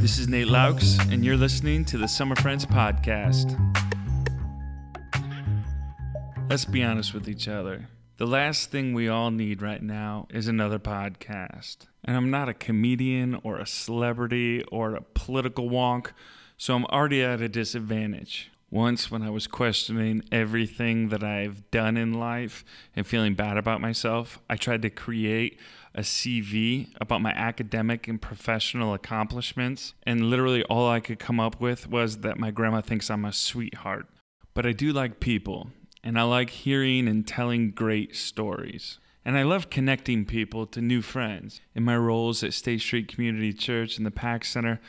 This 0.00 0.18
is 0.18 0.28
Nate 0.28 0.46
Loucks, 0.46 0.98
and 1.12 1.22
you're 1.22 1.36
listening 1.36 1.84
to 1.84 1.98
the 1.98 2.08
Summer 2.08 2.34
Friends 2.34 2.64
Podcast. 2.64 3.54
Let's 6.48 6.64
be 6.64 6.82
honest 6.82 7.12
with 7.12 7.28
each 7.28 7.46
other. 7.48 7.86
The 8.16 8.24
last 8.24 8.70
thing 8.70 8.94
we 8.94 9.10
all 9.10 9.30
need 9.30 9.60
right 9.60 9.82
now 9.82 10.26
is 10.30 10.48
another 10.48 10.78
podcast. 10.78 11.80
And 12.02 12.16
I'm 12.16 12.30
not 12.30 12.48
a 12.48 12.54
comedian 12.54 13.38
or 13.44 13.58
a 13.58 13.66
celebrity 13.66 14.64
or 14.72 14.94
a 14.94 15.02
political 15.02 15.68
wonk, 15.68 16.12
so 16.56 16.74
I'm 16.74 16.86
already 16.86 17.22
at 17.22 17.42
a 17.42 17.48
disadvantage. 17.50 18.50
Once, 18.70 19.10
when 19.10 19.22
I 19.22 19.28
was 19.28 19.46
questioning 19.46 20.22
everything 20.32 21.10
that 21.10 21.22
I've 21.22 21.70
done 21.70 21.98
in 21.98 22.14
life 22.14 22.64
and 22.96 23.06
feeling 23.06 23.34
bad 23.34 23.58
about 23.58 23.82
myself, 23.82 24.38
I 24.48 24.56
tried 24.56 24.80
to 24.80 24.90
create 24.90 25.58
a 25.94 26.00
CV 26.00 26.88
about 27.00 27.20
my 27.20 27.30
academic 27.32 28.06
and 28.06 28.20
professional 28.20 28.94
accomplishments. 28.94 29.94
And 30.04 30.30
literally, 30.30 30.62
all 30.64 30.88
I 30.88 31.00
could 31.00 31.18
come 31.18 31.40
up 31.40 31.60
with 31.60 31.88
was 31.88 32.18
that 32.18 32.38
my 32.38 32.50
grandma 32.50 32.80
thinks 32.80 33.10
I'm 33.10 33.24
a 33.24 33.32
sweetheart. 33.32 34.06
But 34.54 34.66
I 34.66 34.72
do 34.72 34.92
like 34.92 35.20
people, 35.20 35.70
and 36.02 36.18
I 36.18 36.22
like 36.22 36.50
hearing 36.50 37.08
and 37.08 37.26
telling 37.26 37.70
great 37.70 38.16
stories. 38.16 38.98
And 39.24 39.36
I 39.36 39.42
love 39.42 39.70
connecting 39.70 40.24
people 40.24 40.66
to 40.66 40.80
new 40.80 41.02
friends. 41.02 41.60
In 41.74 41.84
my 41.84 41.96
roles 41.96 42.42
at 42.42 42.54
State 42.54 42.80
Street 42.80 43.08
Community 43.08 43.52
Church 43.52 43.96
and 43.96 44.06
the 44.06 44.10
PAC 44.10 44.44
Center, 44.44 44.80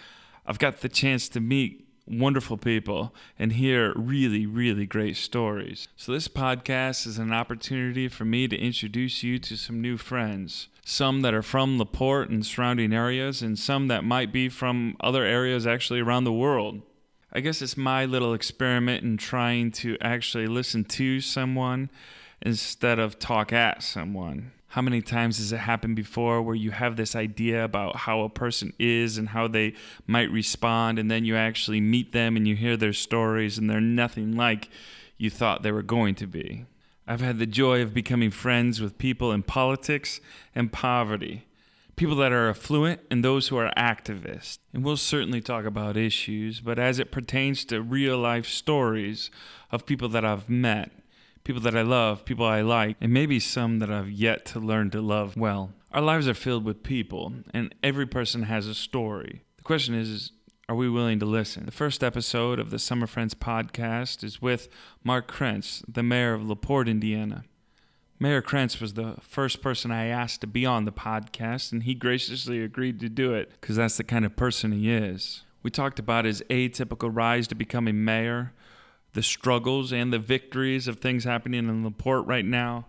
I've 0.45 0.59
got 0.59 0.81
the 0.81 0.89
chance 0.89 1.27
to 1.29 1.39
meet 1.39 1.87
wonderful 2.11 2.57
people 2.57 3.13
and 3.39 3.53
hear 3.53 3.93
really, 3.95 4.45
really 4.45 4.85
great 4.85 5.17
stories. 5.17 5.87
So, 5.95 6.11
this 6.11 6.27
podcast 6.27 7.07
is 7.07 7.17
an 7.17 7.33
opportunity 7.33 8.07
for 8.07 8.25
me 8.25 8.47
to 8.47 8.57
introduce 8.57 9.23
you 9.23 9.39
to 9.39 9.55
some 9.55 9.81
new 9.81 9.97
friends. 9.97 10.67
Some 10.83 11.21
that 11.21 11.33
are 11.33 11.43
from 11.43 11.77
the 11.77 11.85
port 11.85 12.29
and 12.29 12.45
surrounding 12.45 12.93
areas, 12.93 13.41
and 13.41 13.57
some 13.57 13.87
that 13.87 14.03
might 14.03 14.33
be 14.33 14.49
from 14.49 14.97
other 14.99 15.23
areas 15.23 15.67
actually 15.67 15.99
around 15.99 16.23
the 16.23 16.33
world. 16.33 16.81
I 17.31 17.39
guess 17.39 17.61
it's 17.61 17.77
my 17.77 18.05
little 18.05 18.33
experiment 18.33 19.03
in 19.03 19.17
trying 19.17 19.71
to 19.71 19.97
actually 20.01 20.47
listen 20.47 20.83
to 20.85 21.21
someone 21.21 21.89
instead 22.41 22.99
of 22.99 23.19
talk 23.19 23.53
at 23.53 23.83
someone. 23.83 24.51
How 24.71 24.81
many 24.81 25.01
times 25.01 25.37
has 25.39 25.51
it 25.51 25.57
happened 25.57 25.97
before 25.97 26.41
where 26.41 26.55
you 26.55 26.71
have 26.71 26.95
this 26.95 27.13
idea 27.13 27.61
about 27.65 27.97
how 27.97 28.21
a 28.21 28.29
person 28.29 28.71
is 28.79 29.17
and 29.17 29.27
how 29.27 29.49
they 29.49 29.73
might 30.07 30.31
respond, 30.31 30.97
and 30.97 31.11
then 31.11 31.25
you 31.25 31.35
actually 31.35 31.81
meet 31.81 32.13
them 32.13 32.37
and 32.37 32.47
you 32.47 32.55
hear 32.55 32.77
their 32.77 32.93
stories 32.93 33.57
and 33.57 33.69
they're 33.69 33.81
nothing 33.81 34.37
like 34.37 34.69
you 35.17 35.29
thought 35.29 35.61
they 35.61 35.73
were 35.73 35.81
going 35.81 36.15
to 36.15 36.25
be? 36.25 36.63
I've 37.05 37.19
had 37.19 37.37
the 37.37 37.45
joy 37.45 37.81
of 37.81 37.93
becoming 37.93 38.31
friends 38.31 38.79
with 38.79 38.97
people 38.97 39.33
in 39.33 39.43
politics 39.43 40.21
and 40.55 40.71
poverty, 40.71 41.47
people 41.97 42.15
that 42.15 42.31
are 42.31 42.49
affluent 42.49 43.01
and 43.11 43.25
those 43.25 43.49
who 43.49 43.57
are 43.57 43.73
activists. 43.75 44.59
And 44.73 44.85
we'll 44.85 44.95
certainly 44.95 45.41
talk 45.41 45.65
about 45.65 45.97
issues, 45.97 46.61
but 46.61 46.79
as 46.79 46.97
it 46.97 47.11
pertains 47.11 47.65
to 47.65 47.81
real 47.81 48.17
life 48.17 48.47
stories 48.47 49.31
of 49.69 49.85
people 49.85 50.07
that 50.07 50.23
I've 50.23 50.49
met, 50.49 50.91
people 51.43 51.61
that 51.61 51.75
I 51.75 51.81
love, 51.81 52.25
people 52.25 52.45
I 52.45 52.61
like, 52.61 52.97
and 53.01 53.11
maybe 53.11 53.39
some 53.39 53.79
that 53.79 53.91
I've 53.91 54.09
yet 54.09 54.45
to 54.47 54.59
learn 54.59 54.89
to 54.91 55.01
love 55.01 55.35
well. 55.35 55.73
Our 55.91 56.01
lives 56.01 56.27
are 56.27 56.33
filled 56.33 56.63
with 56.63 56.83
people, 56.83 57.33
and 57.53 57.75
every 57.83 58.05
person 58.05 58.43
has 58.43 58.67
a 58.67 58.75
story. 58.75 59.43
The 59.57 59.63
question 59.63 59.93
is, 59.93 60.09
is 60.09 60.31
are 60.69 60.75
we 60.75 60.87
willing 60.87 61.19
to 61.19 61.25
listen? 61.25 61.65
The 61.65 61.71
first 61.71 62.01
episode 62.01 62.57
of 62.57 62.69
the 62.69 62.79
Summer 62.79 63.05
Friends 63.05 63.33
podcast 63.33 64.23
is 64.23 64.41
with 64.41 64.69
Mark 65.03 65.29
Krentz, 65.29 65.83
the 65.85 66.01
mayor 66.01 66.33
of 66.33 66.47
LaPorte, 66.47 66.87
Indiana. 66.87 67.43
Mayor 68.21 68.41
Krentz 68.41 68.79
was 68.79 68.93
the 68.93 69.15
first 69.19 69.61
person 69.61 69.91
I 69.91 70.05
asked 70.05 70.39
to 70.41 70.47
be 70.47 70.65
on 70.65 70.85
the 70.85 70.91
podcast, 70.93 71.73
and 71.73 71.83
he 71.83 71.93
graciously 71.93 72.63
agreed 72.63 73.01
to 73.01 73.09
do 73.09 73.33
it 73.33 73.51
because 73.59 73.75
that's 73.75 73.97
the 73.97 74.05
kind 74.05 74.23
of 74.23 74.37
person 74.37 74.71
he 74.71 74.91
is. 74.91 75.43
We 75.63 75.71
talked 75.71 75.99
about 75.99 76.25
his 76.25 76.41
atypical 76.49 77.09
rise 77.11 77.47
to 77.47 77.55
becoming 77.55 78.05
mayor, 78.05 78.53
the 79.13 79.23
struggles 79.23 79.91
and 79.91 80.11
the 80.11 80.19
victories 80.19 80.87
of 80.87 80.99
things 80.99 81.23
happening 81.23 81.67
in 81.67 81.83
LaPorte 81.83 82.25
right 82.27 82.45
now, 82.45 82.87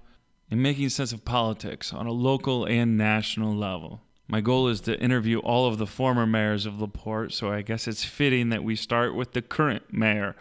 and 0.50 0.62
making 0.62 0.88
sense 0.90 1.12
of 1.12 1.24
politics 1.24 1.92
on 1.92 2.06
a 2.06 2.12
local 2.12 2.64
and 2.64 2.96
national 2.96 3.54
level. 3.54 4.02
My 4.28 4.40
goal 4.40 4.68
is 4.68 4.80
to 4.82 4.98
interview 4.98 5.40
all 5.40 5.66
of 5.66 5.78
the 5.78 5.86
former 5.86 6.26
mayors 6.26 6.64
of 6.64 6.80
LaPorte, 6.80 7.32
so 7.32 7.52
I 7.52 7.62
guess 7.62 7.88
it's 7.88 8.04
fitting 8.04 8.50
that 8.50 8.64
we 8.64 8.76
start 8.76 9.14
with 9.14 9.32
the 9.32 9.42
current 9.42 9.92
mayor. 9.92 10.36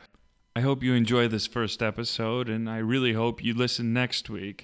I 0.55 0.61
hope 0.61 0.83
you 0.83 0.93
enjoy 0.93 1.27
this 1.27 1.47
first 1.47 1.81
episode, 1.81 2.49
and 2.49 2.69
I 2.69 2.77
really 2.77 3.13
hope 3.13 3.43
you 3.43 3.53
listen 3.53 3.93
next 3.93 4.29
week. 4.29 4.63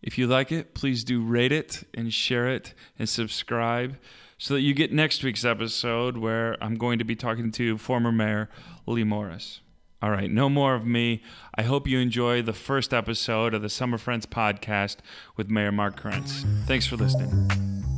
If 0.00 0.16
you 0.16 0.26
like 0.26 0.52
it, 0.52 0.74
please 0.74 1.02
do 1.04 1.22
rate 1.22 1.52
it 1.52 1.82
and 1.92 2.14
share 2.14 2.48
it 2.48 2.72
and 2.98 3.08
subscribe 3.08 3.98
so 4.38 4.54
that 4.54 4.60
you 4.60 4.74
get 4.74 4.92
next 4.92 5.24
week's 5.24 5.44
episode 5.44 6.16
where 6.16 6.56
I'm 6.62 6.76
going 6.76 7.00
to 7.00 7.04
be 7.04 7.16
talking 7.16 7.50
to 7.52 7.78
former 7.78 8.12
Mayor 8.12 8.48
Leigh 8.86 9.04
Morris. 9.04 9.60
All 10.00 10.10
right, 10.10 10.30
no 10.30 10.48
more 10.48 10.74
of 10.74 10.86
me. 10.86 11.22
I 11.56 11.62
hope 11.62 11.88
you 11.88 11.98
enjoy 11.98 12.42
the 12.42 12.52
first 12.52 12.94
episode 12.94 13.52
of 13.52 13.62
the 13.62 13.68
Summer 13.68 13.98
Friends 13.98 14.26
podcast 14.26 14.98
with 15.36 15.50
Mayor 15.50 15.72
Mark 15.72 16.00
Krentz. 16.00 16.44
Thanks 16.66 16.86
for 16.86 16.96
listening. 16.96 17.97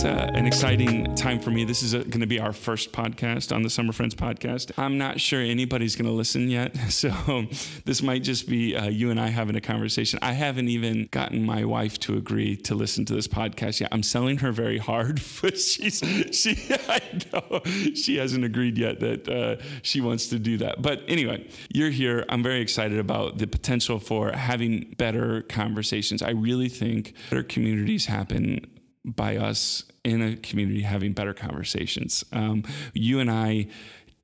It's 0.00 0.06
uh, 0.06 0.30
an 0.32 0.46
exciting 0.46 1.14
time 1.14 1.38
for 1.38 1.50
me. 1.50 1.64
This 1.64 1.82
is 1.82 1.92
going 1.92 2.20
to 2.22 2.26
be 2.26 2.40
our 2.40 2.54
first 2.54 2.90
podcast 2.90 3.54
on 3.54 3.60
the 3.60 3.68
Summer 3.68 3.92
Friends 3.92 4.14
podcast. 4.14 4.72
I'm 4.78 4.96
not 4.96 5.20
sure 5.20 5.42
anybody's 5.42 5.94
going 5.94 6.06
to 6.06 6.14
listen 6.14 6.48
yet, 6.48 6.74
so 6.88 7.44
this 7.84 8.00
might 8.00 8.22
just 8.22 8.48
be 8.48 8.74
uh, 8.74 8.88
you 8.88 9.10
and 9.10 9.20
I 9.20 9.26
having 9.26 9.56
a 9.56 9.60
conversation. 9.60 10.18
I 10.22 10.32
haven't 10.32 10.68
even 10.68 11.08
gotten 11.10 11.44
my 11.44 11.66
wife 11.66 12.00
to 12.00 12.16
agree 12.16 12.56
to 12.56 12.74
listen 12.74 13.04
to 13.04 13.12
this 13.12 13.28
podcast 13.28 13.80
yet. 13.80 13.90
I'm 13.92 14.02
selling 14.02 14.38
her 14.38 14.52
very 14.52 14.78
hard, 14.78 15.20
but 15.42 15.58
she's 15.58 15.98
she 16.32 16.56
I 16.88 17.02
know 17.30 17.60
she 17.94 18.16
hasn't 18.16 18.46
agreed 18.46 18.78
yet 18.78 19.00
that 19.00 19.28
uh, 19.28 19.62
she 19.82 20.00
wants 20.00 20.28
to 20.28 20.38
do 20.38 20.56
that. 20.56 20.80
But 20.80 21.02
anyway, 21.08 21.46
you're 21.74 21.90
here. 21.90 22.24
I'm 22.30 22.42
very 22.42 22.62
excited 22.62 22.98
about 22.98 23.36
the 23.36 23.46
potential 23.46 23.98
for 23.98 24.32
having 24.32 24.94
better 24.96 25.42
conversations. 25.42 26.22
I 26.22 26.30
really 26.30 26.70
think 26.70 27.12
better 27.28 27.42
communities 27.42 28.06
happen 28.06 28.66
by 29.04 29.36
us 29.36 29.84
in 30.04 30.22
a 30.22 30.36
community 30.36 30.82
having 30.82 31.12
better 31.12 31.34
conversations. 31.34 32.24
Um, 32.32 32.64
you 32.94 33.20
and 33.20 33.30
I 33.30 33.68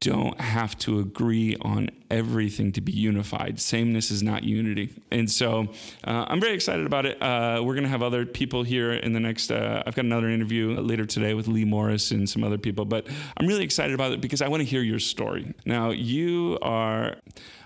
don't 0.01 0.39
have 0.41 0.77
to 0.79 0.99
agree 0.99 1.57
on 1.63 1.89
everything 2.11 2.71
to 2.73 2.81
be 2.81 2.93
unified. 2.93 3.59
Sameness 3.59 4.11
is 4.11 4.23
not 4.23 4.45
unity. 4.45 4.95
And 5.11 5.31
so 5.31 5.69
uh, 6.05 6.27
I'm 6.29 6.41
very 6.41 6.55
excited 6.55 6.85
about 6.85 7.07
it. 7.07 7.21
Uh, 7.21 7.63
we're 7.65 7.75
going 7.75 7.85
to 7.85 7.91
have 7.91 8.03
other 8.03 8.27
people 8.27 8.63
here 8.63 8.93
in 8.93 9.15
the 9.15 9.21
next, 9.21 9.51
uh, 9.51 9.83
I've 9.87 9.95
got 9.95 10.05
another 10.05 10.29
interview 10.29 10.79
later 10.81 11.07
today 11.07 11.33
with 11.35 11.49
Leigh 11.49 11.65
Morris 11.65 12.11
and 12.11 12.29
some 12.29 12.45
other 12.45 12.59
people, 12.59 12.85
but 12.85 13.07
I'm 13.37 13.47
really 13.47 13.65
excited 13.65 13.95
about 13.95 14.13
it 14.13 14.21
because 14.21 14.43
I 14.43 14.49
want 14.49 14.61
to 14.61 14.69
hear 14.69 14.83
your 14.83 14.99
story. 14.99 15.55
Now, 15.65 15.91
you 15.91 16.59
are, 16.61 17.17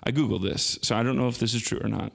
I 0.04 0.12
Googled 0.12 0.42
this, 0.42 0.78
so 0.82 0.96
I 0.96 1.02
don't 1.02 1.16
know 1.16 1.28
if 1.28 1.38
this 1.38 1.52
is 1.52 1.62
true 1.62 1.80
or 1.82 1.88
not, 1.88 2.12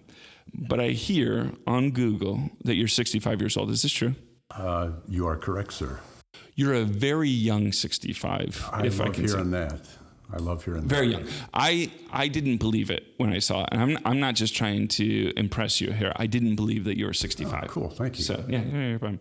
but 0.53 0.79
I 0.79 0.89
hear 0.89 1.51
on 1.67 1.91
Google 1.91 2.49
that 2.63 2.75
you're 2.75 2.87
65 2.87 3.41
years 3.41 3.57
old. 3.57 3.69
Is 3.69 3.81
this 3.81 3.91
true? 3.91 4.15
Uh, 4.57 4.91
you 5.07 5.27
are 5.27 5.35
correct, 5.37 5.73
sir. 5.73 5.99
You're 6.55 6.73
a 6.73 6.83
very 6.85 7.29
young 7.29 7.71
65. 7.71 8.69
I 8.71 8.85
if 8.85 8.99
love 8.99 9.09
I 9.09 9.11
can 9.11 9.27
hearing 9.27 9.45
say. 9.45 9.67
that. 9.67 9.81
I 10.33 10.37
love 10.37 10.65
hearing 10.65 10.81
Very 10.87 11.09
that. 11.09 11.17
Very 11.21 11.25
young. 11.29 11.33
I 11.53 11.91
I 12.11 12.27
didn't 12.27 12.57
believe 12.57 12.89
it 12.89 13.03
when 13.17 13.31
I 13.31 13.39
saw 13.39 13.61
it, 13.63 13.69
and 13.71 13.81
I'm 13.81 13.97
I'm 14.05 14.19
not 14.19 14.33
just 14.35 14.55
trying 14.55 14.87
to 14.89 15.31
impress 15.37 15.79
you 15.79 15.91
here. 15.91 16.11
I 16.15 16.25
didn't 16.25 16.55
believe 16.55 16.83
that 16.85 16.97
you 16.97 17.05
were 17.05 17.13
65. 17.13 17.63
Oh, 17.63 17.67
cool, 17.67 17.89
thank 17.89 18.17
you. 18.17 18.23
So 18.23 18.43
yeah, 18.49 18.63
yeah, 18.63 18.97
problem. 18.97 19.19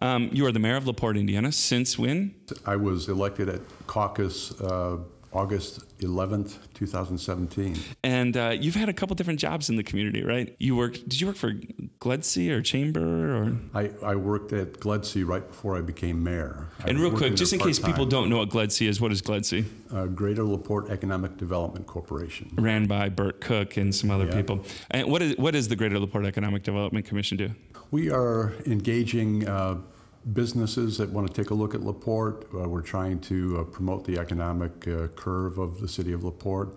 Um, 0.00 0.30
you 0.32 0.46
are 0.46 0.52
the 0.52 0.58
mayor 0.58 0.76
of 0.76 0.86
Laporte, 0.86 1.18
Indiana. 1.18 1.52
Since 1.52 1.98
when? 1.98 2.34
I 2.64 2.76
was 2.76 3.08
elected 3.08 3.48
at 3.50 3.60
caucus 3.86 4.58
uh, 4.60 4.98
August 5.36 5.98
11th, 5.98 6.56
2017. 6.72 7.76
And 8.02 8.36
uh, 8.36 8.56
you've 8.58 8.74
had 8.74 8.88
a 8.88 8.92
couple 8.94 9.14
different 9.14 9.38
jobs 9.38 9.68
in 9.68 9.76
the 9.76 9.82
community, 9.82 10.24
right? 10.24 10.56
You 10.58 10.74
worked. 10.76 11.06
Did 11.06 11.20
you 11.20 11.26
work 11.26 11.36
for 11.36 11.52
GLEDC 12.00 12.50
or 12.50 12.62
Chamber 12.62 13.36
or? 13.36 13.52
I, 13.74 13.90
I 14.02 14.14
worked 14.16 14.54
at 14.54 14.74
GLEDC 14.80 15.26
right 15.26 15.46
before 15.46 15.76
I 15.76 15.82
became 15.82 16.24
mayor. 16.24 16.68
And 16.86 16.98
was 16.98 17.10
real 17.10 17.18
quick, 17.18 17.36
just 17.36 17.52
in 17.52 17.58
case 17.60 17.78
people 17.78 18.06
don't 18.06 18.30
know 18.30 18.38
what 18.38 18.48
GLEDC 18.48 18.88
is, 18.88 18.98
what 18.98 19.12
is 19.12 19.20
GLEDC? 19.20 19.66
Uh, 19.92 20.06
Greater 20.06 20.42
LaPorte 20.42 20.88
Economic 20.90 21.36
Development 21.36 21.86
Corporation. 21.86 22.50
Ran 22.56 22.86
by 22.86 23.10
Bert 23.10 23.42
Cook 23.42 23.76
and 23.76 23.94
some 23.94 24.10
other 24.10 24.26
Yeah. 24.26 24.36
people. 24.36 24.64
And 24.90 25.08
what 25.10 25.20
is 25.20 25.36
what 25.36 25.50
does 25.52 25.68
the 25.68 25.76
Greater 25.76 25.98
Laporte 25.98 26.24
Economic 26.24 26.62
Development 26.62 27.04
Commission 27.04 27.36
do? 27.36 27.50
We 27.90 28.10
are 28.10 28.54
engaging 28.64 29.46
uh, 29.46 29.78
businesses 30.32 30.98
that 30.98 31.10
want 31.10 31.26
to 31.26 31.32
take 31.32 31.50
a 31.50 31.54
look 31.54 31.74
at 31.74 31.82
LaPorte. 31.82 32.46
Uh, 32.54 32.68
we're 32.68 32.82
trying 32.82 33.20
to 33.20 33.60
uh, 33.60 33.64
promote 33.64 34.04
the 34.04 34.18
economic 34.18 34.86
uh, 34.88 35.08
curve 35.08 35.58
of 35.58 35.80
the 35.80 35.88
city 35.88 36.12
of 36.12 36.24
LaPorte. 36.24 36.76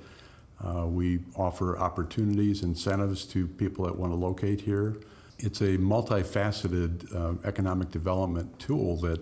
Uh, 0.63 0.85
we 0.85 1.19
offer 1.35 1.77
opportunities, 1.77 2.63
incentives 2.63 3.25
to 3.25 3.47
people 3.47 3.85
that 3.85 3.97
want 3.97 4.11
to 4.11 4.15
locate 4.15 4.61
here. 4.61 4.97
It's 5.39 5.61
a 5.61 5.77
multifaceted 5.77 7.15
uh, 7.15 7.47
economic 7.47 7.91
development 7.91 8.59
tool 8.59 8.97
that 8.97 9.21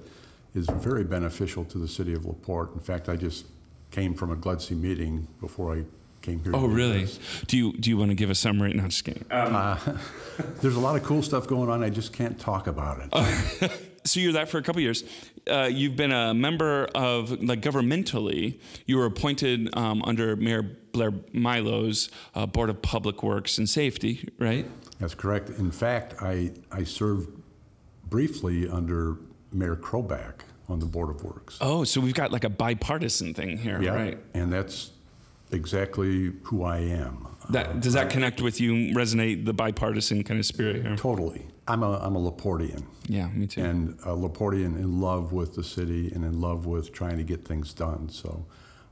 is 0.56 0.68
very 0.68 1.04
beneficial 1.04 1.64
to 1.66 1.78
the 1.78 1.88
city 1.88 2.14
of 2.14 2.26
LaPorte. 2.26 2.74
In 2.74 2.80
fact, 2.80 3.08
I 3.08 3.16
just 3.16 3.46
came 3.92 4.16
from 4.16 4.32
a 4.32 4.36
GLEDC 4.36 4.72
meeting 4.72 5.28
before 5.40 5.76
I 5.76 5.84
came 6.24 6.44
here. 6.44 6.56
Oh, 6.56 6.68
do 6.68 6.74
really? 6.74 7.02
this. 7.06 7.20
Do 7.46 7.56
you 7.56 7.74
do 7.74 7.90
you 7.92 7.98
want 7.98 8.10
to 8.10 8.16
give 8.16 8.32
a 8.32 8.36
summary? 8.36 8.74
No, 8.74 8.88
just 8.88 9.06
kidding. 9.06 9.26
There's 9.30 10.76
a 10.76 10.80
lot 10.80 10.96
of 10.96 11.04
cool 11.04 11.22
stuff 11.22 11.48
going 11.48 11.70
on. 11.70 11.84
I 11.84 11.90
just 11.90 12.12
can't 12.14 12.40
talk 12.40 12.66
about 12.68 13.00
it. 13.00 13.72
so 14.08 14.20
you're 14.20 14.34
that 14.34 14.50
for 14.50 14.58
a 14.58 14.64
couple 14.64 14.82
years. 14.82 15.04
Uh, 15.50 15.70
you've 15.72 15.96
been 15.96 16.12
a 16.12 16.34
member 16.34 16.88
of, 16.96 17.32
like, 17.44 17.62
governmentally. 17.62 18.60
You 18.86 18.98
were 18.98 19.06
appointed 19.06 19.76
um, 19.78 20.02
under 20.04 20.36
Mayor 20.36 20.64
Blair 20.92 21.12
Milo's 21.34 22.10
uh, 22.36 22.46
Board 22.46 22.70
of 22.70 22.82
Public 22.82 23.24
Works 23.24 23.58
and 23.58 23.70
Safety, 23.70 24.28
right? 24.40 24.66
That's 25.00 25.14
correct. 25.14 25.50
In 25.50 25.72
fact, 25.72 26.16
I, 26.22 26.52
I 26.72 26.84
served 26.84 27.30
briefly 28.06 28.68
under 28.68 29.18
Mayor 29.52 29.76
Chroback 29.76 30.42
on 30.68 30.80
the 30.80 30.86
Board 30.86 31.10
of 31.10 31.24
Works. 31.24 31.58
Oh, 31.62 31.84
so 31.84 32.02
we've 32.02 32.14
got 32.14 32.32
like 32.32 32.44
a 32.44 32.50
bipartisan 32.50 33.34
thing 33.34 33.58
here, 33.58 33.80
right? 33.80 34.18
And 34.34 34.52
that's 34.52 34.92
exactly 35.52 36.34
who 36.44 36.64
I 36.64 36.80
am. 36.80 37.28
That 37.50 37.80
does 37.80 37.94
that 37.94 38.10
connect 38.10 38.42
with 38.42 38.60
you? 38.60 38.94
Resonate 38.94 39.46
the 39.46 39.54
bipartisan 39.54 40.24
kind 40.24 40.40
of 40.40 40.46
spirit 40.46 40.82
here? 40.82 40.96
Totally. 40.98 41.46
I'm 41.68 41.84
a, 41.84 41.98
I'm 42.00 42.16
a 42.16 42.20
Laportian. 42.20 42.86
Yeah, 43.08 43.28
me 43.30 43.48
too. 43.48 43.64
and 43.64 43.98
a 44.06 44.14
Laportian 44.14 44.76
in 44.78 45.02
love 45.02 45.34
with 45.34 45.56
the 45.56 45.64
city 45.64 46.12
and 46.14 46.24
in 46.24 46.40
love 46.40 46.66
with 46.66 46.94
trying 46.94 47.18
to 47.18 47.24
get 47.24 47.46
things 47.46 47.74
done. 47.74 48.10
So 48.10 48.46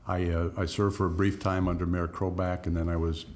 I, 0.06 0.28
uh, 0.30 0.50
I 0.56 0.66
served 0.66 0.96
for 0.96 1.06
a 1.06 1.10
brief 1.10 1.38
time 1.40 1.68
under 1.68 1.86
Mayor 1.86 2.08
Chroback, 2.08 2.66
and 2.66 2.76
then 2.76 2.88
I 2.88 2.96
was 2.96 3.26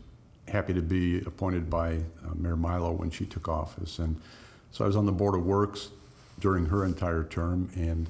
happy 0.49 0.75
to 0.75 0.83
be 0.83 1.19
appointed 1.21 1.71
by 1.71 1.95
uh, 1.97 2.35
Mayor 2.35 2.57
Milo 2.57 2.93
when 2.93 3.11
she 3.11 3.25
took 3.25 3.49
office. 3.49 3.99
And 3.99 4.21
so 4.71 4.85
I 4.85 4.87
was 4.87 4.97
on 4.97 5.07
the 5.07 5.13
Board 5.13 5.35
of 5.35 5.45
Works 5.47 5.91
during 6.39 6.67
her 6.67 6.85
entire 6.85 7.25
term, 7.25 7.71
and 7.75 8.09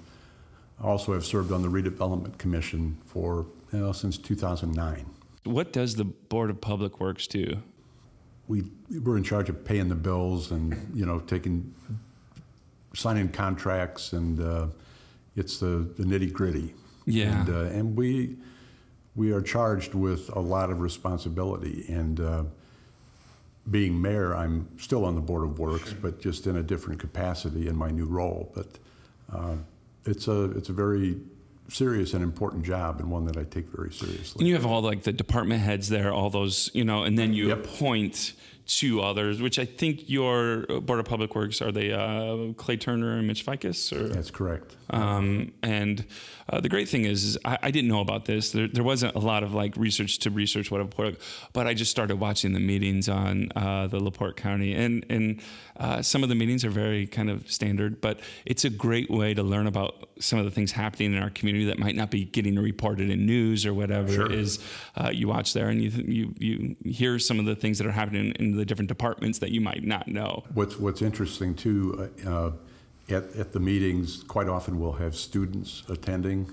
also 0.82 1.12
have 1.12 1.24
served 1.24 1.52
on 1.52 1.62
the 1.62 1.68
Redevelopment 1.68 2.38
Commission 2.38 2.96
for, 3.04 3.46
you 3.72 3.80
know, 3.80 3.92
since 3.92 4.16
2009. 4.16 5.06
What 5.44 5.72
does 5.72 5.96
the 5.96 6.04
Board 6.04 6.50
of 6.50 6.60
Public 6.60 7.00
Works 7.00 7.26
do? 7.26 7.58
We 8.50 8.64
were 9.04 9.16
in 9.16 9.22
charge 9.22 9.48
of 9.48 9.64
paying 9.64 9.88
the 9.88 9.94
bills 9.94 10.50
and 10.50 10.76
you 10.92 11.06
know 11.06 11.20
taking 11.20 11.72
signing 12.94 13.28
contracts 13.28 14.12
and 14.12 14.40
uh, 14.40 14.66
it's 15.36 15.60
the, 15.60 15.88
the 15.96 16.02
nitty 16.02 16.32
gritty 16.32 16.74
Yeah. 17.06 17.40
and, 17.40 17.48
uh, 17.48 17.78
and 17.78 17.96
we 17.96 18.36
we 19.14 19.32
are 19.32 19.40
charged 19.40 19.94
with 19.94 20.28
a 20.36 20.40
lot 20.40 20.70
of 20.70 20.80
responsibility. 20.80 21.84
And 21.88 22.20
uh, 22.20 22.44
being 23.70 24.00
mayor 24.02 24.34
I'm 24.34 24.68
still 24.78 25.04
on 25.04 25.14
the 25.14 25.20
board 25.20 25.44
of 25.44 25.58
works 25.60 25.92
but 25.92 26.20
just 26.20 26.46
in 26.48 26.56
a 26.56 26.62
different 26.62 26.98
capacity 27.00 27.68
in 27.68 27.76
my 27.76 27.90
new 27.92 28.06
role. 28.06 28.50
But 28.54 28.66
uh, 29.32 29.54
it's 30.04 30.26
a 30.26 30.50
it's 30.58 30.68
a 30.70 30.72
very 30.72 31.20
serious 31.70 32.12
and 32.14 32.22
important 32.22 32.64
job 32.64 33.00
and 33.00 33.10
one 33.10 33.24
that 33.26 33.36
I 33.36 33.44
take 33.44 33.66
very 33.74 33.92
seriously 33.92 34.40
And 34.40 34.48
you 34.48 34.54
have 34.54 34.66
all 34.66 34.82
like 34.82 35.02
the 35.04 35.12
department 35.12 35.60
heads 35.62 35.88
there, 35.88 36.12
all 36.12 36.30
those, 36.30 36.70
you 36.74 36.84
know, 36.84 37.04
and 37.04 37.18
then 37.18 37.32
you 37.32 37.48
Yep. 37.48 37.64
appoint 37.64 38.32
two 38.66 39.00
others, 39.00 39.42
which 39.42 39.58
I 39.58 39.64
think 39.64 40.08
your 40.08 40.66
Board 40.80 41.00
of 41.00 41.06
Public 41.06 41.34
Works 41.34 41.60
are 41.60 41.72
they 41.72 41.92
uh, 41.92 42.52
Clay 42.54 42.76
Turner 42.76 43.18
and 43.18 43.26
Mitch 43.26 43.44
Ficus, 43.44 43.92
or 43.92 44.08
that's 44.08 44.30
correct 44.30 44.76
Um, 44.90 45.52
and 45.62 46.04
uh, 46.48 46.60
the 46.60 46.68
great 46.68 46.88
thing 46.88 47.04
is, 47.04 47.24
is 47.24 47.38
I, 47.44 47.58
I 47.62 47.70
didn't 47.70 47.88
know 47.88 48.00
about 48.00 48.24
this. 48.24 48.50
There, 48.52 48.68
there 48.68 48.84
wasn't 48.84 49.14
a 49.14 49.18
lot 49.18 49.42
of 49.42 49.54
like 49.54 49.76
research 49.76 50.18
to 50.20 50.30
research 50.30 50.70
what 50.70 50.80
a 50.80 50.84
Laporte, 50.84 51.18
but 51.52 51.66
I 51.66 51.74
just 51.74 51.90
started 51.90 52.16
watching 52.18 52.52
the 52.52 52.60
meetings 52.60 53.08
on 53.08 53.50
uh, 53.54 53.86
the 53.86 54.02
Laporte 54.02 54.36
County, 54.36 54.74
and 54.74 55.04
and 55.08 55.40
uh, 55.76 56.02
some 56.02 56.22
of 56.22 56.28
the 56.28 56.34
meetings 56.34 56.64
are 56.64 56.70
very 56.70 57.06
kind 57.06 57.30
of 57.30 57.50
standard, 57.50 58.00
but 58.00 58.20
it's 58.44 58.64
a 58.64 58.70
great 58.70 59.10
way 59.10 59.32
to 59.34 59.42
learn 59.42 59.66
about 59.66 60.10
some 60.18 60.38
of 60.38 60.44
the 60.44 60.50
things 60.50 60.72
happening 60.72 61.14
in 61.14 61.22
our 61.22 61.30
community 61.30 61.64
that 61.64 61.78
might 61.78 61.96
not 61.96 62.10
be 62.10 62.24
getting 62.24 62.58
reported 62.58 63.08
in 63.10 63.24
news 63.24 63.64
or 63.64 63.72
whatever. 63.72 64.12
Sure. 64.12 64.30
Is 64.30 64.58
uh, 64.96 65.10
you 65.12 65.28
watch 65.28 65.54
there 65.54 65.68
and 65.68 65.80
you 65.82 65.90
you 65.90 66.34
you 66.38 66.76
hear 66.90 67.18
some 67.18 67.38
of 67.38 67.46
the 67.46 67.54
things 67.54 67.78
that 67.78 67.86
are 67.86 67.92
happening 67.92 68.32
in 68.38 68.49
the 68.56 68.64
different 68.64 68.88
departments 68.88 69.38
that 69.38 69.50
you 69.50 69.60
might 69.60 69.84
not 69.84 70.08
know. 70.08 70.44
What's, 70.54 70.78
what's 70.78 71.02
interesting 71.02 71.54
too, 71.54 72.10
uh, 72.26 72.30
uh, 72.30 72.52
at, 73.08 73.34
at 73.36 73.52
the 73.52 73.60
meetings, 73.60 74.22
quite 74.24 74.48
often 74.48 74.78
we'll 74.78 74.92
have 74.92 75.16
students 75.16 75.82
attending, 75.88 76.50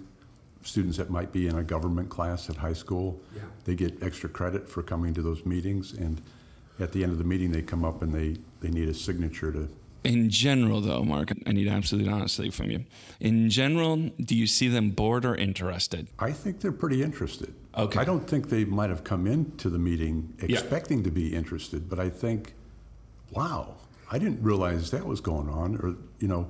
students 0.63 0.97
that 0.97 1.09
might 1.09 1.31
be 1.31 1.47
in 1.47 1.55
a 1.55 1.63
government 1.63 2.09
class 2.09 2.49
at 2.49 2.57
high 2.57 2.73
school. 2.73 3.19
yeah. 3.35 3.41
They 3.65 3.75
get 3.75 4.01
extra 4.01 4.29
credit 4.29 4.69
for 4.69 4.81
coming 4.83 5.13
to 5.13 5.21
those 5.21 5.45
meetings, 5.45 5.94
and 5.94 6.21
at 6.79 6.91
the 6.91 7.03
end 7.03 7.11
of 7.11 7.17
the 7.17 7.23
meeting, 7.23 7.51
they 7.51 7.61
come 7.61 7.83
up 7.85 8.01
and 8.01 8.13
they, 8.13 8.38
they 8.61 8.69
need 8.69 8.89
a 8.89 8.94
signature 8.94 9.51
to, 9.51 9.69
In 10.03 10.29
general, 10.29 10.81
though, 10.81 11.03
Mark, 11.03 11.31
I 11.45 11.51
need 11.51 11.67
absolute 11.67 12.07
honesty 12.07 12.49
from 12.49 12.71
you. 12.71 12.85
In 13.19 13.49
general, 13.49 14.11
do 14.19 14.35
you 14.35 14.47
see 14.47 14.67
them 14.67 14.91
bored 14.91 15.25
or 15.25 15.35
interested? 15.35 16.07
I 16.19 16.31
think 16.31 16.59
they're 16.61 16.71
pretty 16.71 17.01
interested. 17.03 17.53
Okay. 17.77 18.00
I 18.00 18.03
don't 18.03 18.27
think 18.27 18.50
they 18.50 18.65
might 18.65 18.89
have 18.89 19.03
come 19.03 19.27
into 19.27 19.69
the 19.69 19.77
meeting 19.77 20.33
expecting 20.39 21.03
to 21.03 21.12
be 21.12 21.35
interested, 21.35 21.89
but 21.89 22.00
I 22.00 22.09
think, 22.09 22.53
wow, 23.31 23.75
I 24.12 24.18
didn't 24.18 24.41
realize 24.41 24.89
that 24.91 25.06
was 25.06 25.21
going 25.21 25.47
on. 25.47 25.75
Or, 25.75 25.95
you 26.19 26.27
know, 26.27 26.47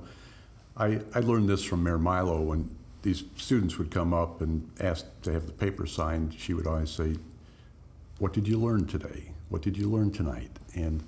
I, 0.76 1.00
I 1.14 1.20
learned 1.20 1.48
this 1.48 1.62
from 1.62 1.82
Mayor 1.82 1.98
Milo 1.98 2.40
when 2.40 2.74
these 3.02 3.24
students 3.36 3.76
would 3.78 3.90
come 3.90 4.14
up 4.14 4.40
and 4.40 4.70
ask 4.80 5.04
to 5.22 5.32
have 5.32 5.46
the 5.46 5.52
paper 5.52 5.86
signed. 5.86 6.34
She 6.38 6.54
would 6.54 6.66
always 6.66 6.90
say, 6.90 7.16
What 8.18 8.32
did 8.32 8.48
you 8.48 8.58
learn 8.58 8.86
today? 8.86 9.32
What 9.50 9.60
did 9.60 9.76
you 9.76 9.90
learn 9.90 10.10
tonight? 10.10 10.50
And 10.74 11.02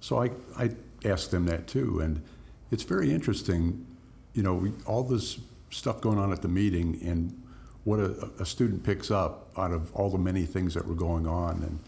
so 0.00 0.22
I, 0.22 0.30
I 0.56 0.70
asked 1.04 1.30
them 1.30 1.44
that 1.46 1.66
too. 1.66 2.00
And 2.00 2.22
it's 2.70 2.84
very 2.84 3.12
interesting, 3.12 3.86
you 4.32 4.42
know, 4.42 4.54
we, 4.54 4.72
all 4.86 5.02
this 5.02 5.40
stuff 5.70 6.00
going 6.00 6.18
on 6.18 6.32
at 6.32 6.42
the 6.42 6.48
meeting 6.48 6.98
and 7.04 7.42
what 7.88 7.98
a, 7.98 8.30
a 8.38 8.44
student 8.44 8.84
picks 8.84 9.10
up 9.10 9.48
out 9.56 9.72
of 9.72 9.90
all 9.94 10.10
the 10.10 10.18
many 10.18 10.44
things 10.44 10.74
that 10.74 10.86
were 10.86 10.94
going 10.94 11.26
on. 11.26 11.62
And 11.62 11.78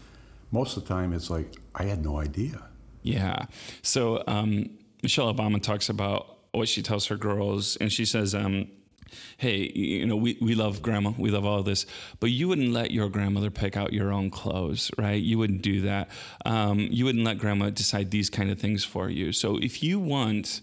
most 0.49 0.75
of 0.75 0.81
the 0.81 0.89
time, 0.89 1.13
it's 1.13 1.29
like, 1.29 1.53
I 1.75 1.83
had 1.83 2.03
no 2.03 2.19
idea. 2.19 2.63
Yeah. 3.03 3.45
So 3.83 4.23
um, 4.25 4.71
Michelle 5.03 5.31
Obama 5.31 5.61
talks 5.61 5.89
about 5.89 6.39
what 6.53 6.67
she 6.67 6.81
tells 6.81 7.05
her 7.05 7.17
girls, 7.17 7.75
and 7.75 7.93
she 7.93 8.05
says, 8.05 8.33
um, 8.33 8.67
"Hey, 9.37 9.71
you 9.75 10.07
know, 10.07 10.15
we, 10.15 10.39
we 10.41 10.55
love 10.55 10.81
grandma, 10.81 11.13
we 11.19 11.29
love 11.29 11.45
all 11.45 11.61
this, 11.61 11.85
but 12.19 12.31
you 12.31 12.47
wouldn't 12.47 12.71
let 12.71 12.89
your 12.89 13.07
grandmother 13.07 13.51
pick 13.51 13.77
out 13.77 13.93
your 13.93 14.11
own 14.11 14.31
clothes, 14.31 14.89
right? 14.97 15.21
You 15.21 15.37
wouldn't 15.37 15.61
do 15.61 15.81
that. 15.81 16.09
Um, 16.45 16.79
you 16.79 17.05
wouldn't 17.05 17.23
let 17.23 17.37
grandma 17.37 17.69
decide 17.69 18.09
these 18.09 18.31
kind 18.31 18.49
of 18.49 18.59
things 18.59 18.83
for 18.83 19.07
you. 19.07 19.31
So 19.31 19.57
if 19.57 19.83
you 19.83 19.99
want." 19.99 20.61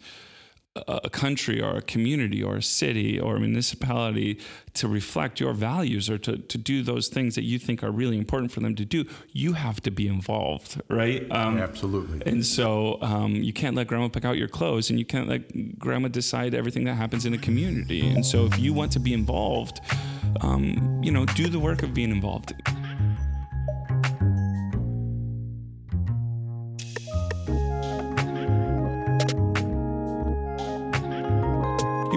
A 0.86 1.10
country 1.10 1.60
or 1.60 1.76
a 1.76 1.82
community 1.82 2.42
or 2.42 2.56
a 2.56 2.62
city 2.62 3.18
or 3.18 3.36
a 3.36 3.40
municipality 3.40 4.38
to 4.74 4.86
reflect 4.86 5.40
your 5.40 5.52
values 5.52 6.08
or 6.08 6.18
to, 6.18 6.38
to 6.38 6.58
do 6.58 6.82
those 6.82 7.08
things 7.08 7.34
that 7.34 7.44
you 7.44 7.58
think 7.58 7.82
are 7.82 7.90
really 7.90 8.16
important 8.16 8.52
for 8.52 8.60
them 8.60 8.74
to 8.76 8.84
do, 8.84 9.04
you 9.32 9.54
have 9.54 9.80
to 9.80 9.90
be 9.90 10.06
involved, 10.06 10.80
right? 10.88 11.26
Um, 11.30 11.58
Absolutely. 11.58 12.22
and 12.30 12.44
so 12.44 12.98
um, 13.02 13.34
you 13.34 13.52
can't 13.52 13.74
let 13.74 13.88
grandma 13.88 14.08
pick 14.08 14.24
out 14.24 14.36
your 14.36 14.48
clothes 14.48 14.90
and 14.90 14.98
you 14.98 15.04
can't 15.04 15.28
let 15.28 15.78
grandma 15.78 16.08
decide 16.08 16.54
everything 16.54 16.84
that 16.84 16.94
happens 16.94 17.26
in 17.26 17.34
a 17.34 17.38
community. 17.38 18.08
And 18.08 18.24
so 18.24 18.46
if 18.46 18.58
you 18.58 18.72
want 18.72 18.92
to 18.92 19.00
be 19.00 19.12
involved, 19.12 19.80
um, 20.40 21.00
you 21.02 21.10
know, 21.10 21.26
do 21.26 21.48
the 21.48 21.58
work 21.58 21.82
of 21.82 21.94
being 21.94 22.10
involved. 22.10 22.52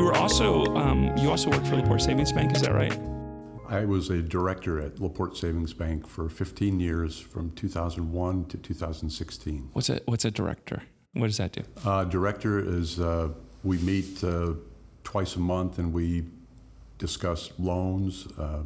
You 0.02 0.08
were 0.08 0.18
also 0.18 0.66
um, 0.78 1.16
you 1.16 1.30
also 1.30 1.52
worked 1.52 1.68
for 1.68 1.76
Laporte 1.76 2.02
Savings 2.02 2.32
Bank, 2.32 2.56
is 2.56 2.64
that 2.64 2.74
right? 2.74 3.00
I 3.70 3.86
was 3.86 4.10
a 4.10 4.20
director 4.20 4.82
at 4.82 5.00
Laporte 5.00 5.38
Savings 5.38 5.74
Bank 5.74 6.08
for 6.08 6.28
15 6.28 6.80
years 6.80 7.20
from 7.20 7.52
2001 7.52 8.46
to 8.46 8.58
2016. 8.58 9.70
What's 9.74 9.92
a 9.92 10.02
what's 10.06 10.26
a 10.26 10.32
director? 10.32 10.82
What 11.14 11.28
does 11.28 11.38
that 11.38 11.52
do? 11.52 11.62
Uh, 11.86 12.06
director 12.06 12.58
is 12.58 13.00
uh, 13.00 13.30
we 13.64 13.78
meet 13.78 14.24
uh, 14.24 14.54
twice 15.04 15.36
a 15.36 15.40
month 15.40 15.78
and 15.78 15.94
we 15.94 16.24
discuss 16.98 17.52
loans, 17.60 18.28
uh, 18.40 18.64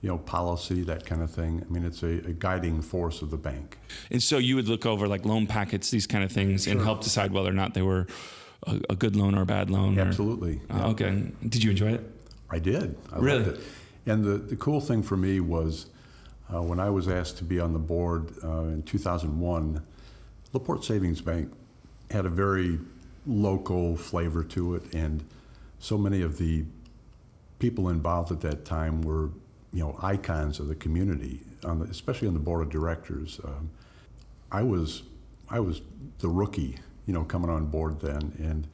you 0.00 0.08
know, 0.08 0.16
policy, 0.16 0.82
that 0.84 1.04
kind 1.04 1.22
of 1.22 1.30
thing. 1.30 1.62
I 1.68 1.70
mean, 1.70 1.84
it's 1.84 2.02
a, 2.02 2.26
a 2.26 2.32
guiding 2.32 2.80
force 2.80 3.20
of 3.20 3.30
the 3.30 3.36
bank. 3.36 3.76
And 4.10 4.22
so 4.22 4.38
you 4.38 4.56
would 4.56 4.66
look 4.66 4.86
over 4.86 5.06
like 5.06 5.26
loan 5.26 5.46
packets, 5.46 5.90
these 5.90 6.06
kind 6.06 6.24
of 6.24 6.32
things, 6.32 6.66
and 6.66 6.80
help 6.80 7.02
decide 7.02 7.32
whether 7.32 7.50
or 7.50 7.52
not 7.52 7.74
they 7.74 7.82
were 7.82 8.06
a, 8.66 8.80
a 8.90 8.96
good 8.96 9.16
loan 9.16 9.34
or 9.34 9.42
a 9.42 9.46
bad 9.46 9.70
loan. 9.70 9.98
or- 9.98 10.02
Absolutely. 10.02 10.60
Uh, 10.70 10.88
okay. 10.90 11.24
Did 11.48 11.62
you 11.62 11.70
enjoy 11.70 11.92
it? 11.92 12.10
I 12.50 12.58
did. 12.58 12.96
I 13.12 13.18
Really? 13.18 13.44
loved 13.44 13.58
it. 13.58 13.64
And 14.06 14.24
the, 14.24 14.36
the 14.38 14.56
cool 14.56 14.80
thing 14.80 15.02
for 15.02 15.16
me 15.16 15.40
was 15.40 15.86
uh, 16.52 16.60
when 16.62 16.80
I 16.80 16.90
was 16.90 17.06
asked 17.08 17.38
to 17.38 17.44
be 17.44 17.60
on 17.60 17.72
the 17.72 17.78
board 17.78 18.32
uh, 18.42 18.62
in 18.62 18.82
2001, 18.82 19.82
LaPorte 20.52 20.84
Savings 20.84 21.20
Bank 21.20 21.52
had 22.10 22.26
a 22.26 22.28
very 22.30 22.78
local 23.26 23.96
flavor 23.96 24.42
to 24.42 24.74
it, 24.74 24.92
and 24.92 25.22
so 25.78 25.96
many 25.96 26.22
of 26.22 26.38
the 26.38 26.64
people 27.60 27.88
involved 27.88 28.32
at 28.32 28.40
that 28.40 28.64
time 28.64 29.02
were, 29.02 29.30
you 29.72 29.80
know, 29.84 29.96
icons 30.02 30.58
of 30.58 30.66
the 30.66 30.74
community, 30.74 31.40
on 31.64 31.78
the, 31.78 31.84
especially 31.84 32.26
on 32.26 32.34
the 32.34 32.40
board 32.40 32.62
of 32.62 32.70
directors. 32.70 33.38
Um, 33.44 33.70
I 34.50 34.62
was, 34.62 35.02
I 35.50 35.60
was 35.60 35.82
the 36.18 36.28
rookie, 36.28 36.78
you 37.06 37.14
know, 37.14 37.24
coming 37.24 37.50
on 37.50 37.66
board 37.66 38.00
then, 38.00 38.32
and 38.38 38.66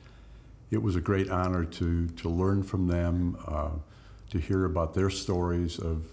it 0.71 0.83
was 0.83 0.97
a 0.97 1.01
great 1.01 1.31
honor 1.31 1.65
to, 1.65 2.09
to 2.09 2.29
learn 2.29 2.63
from 2.63 2.89
them, 2.89 3.37
uh, 3.47 3.71
to 4.31 4.39
hear 4.39 4.65
about 4.65 4.95
their 4.95 5.11
stories 5.11 5.79
of 5.79 6.05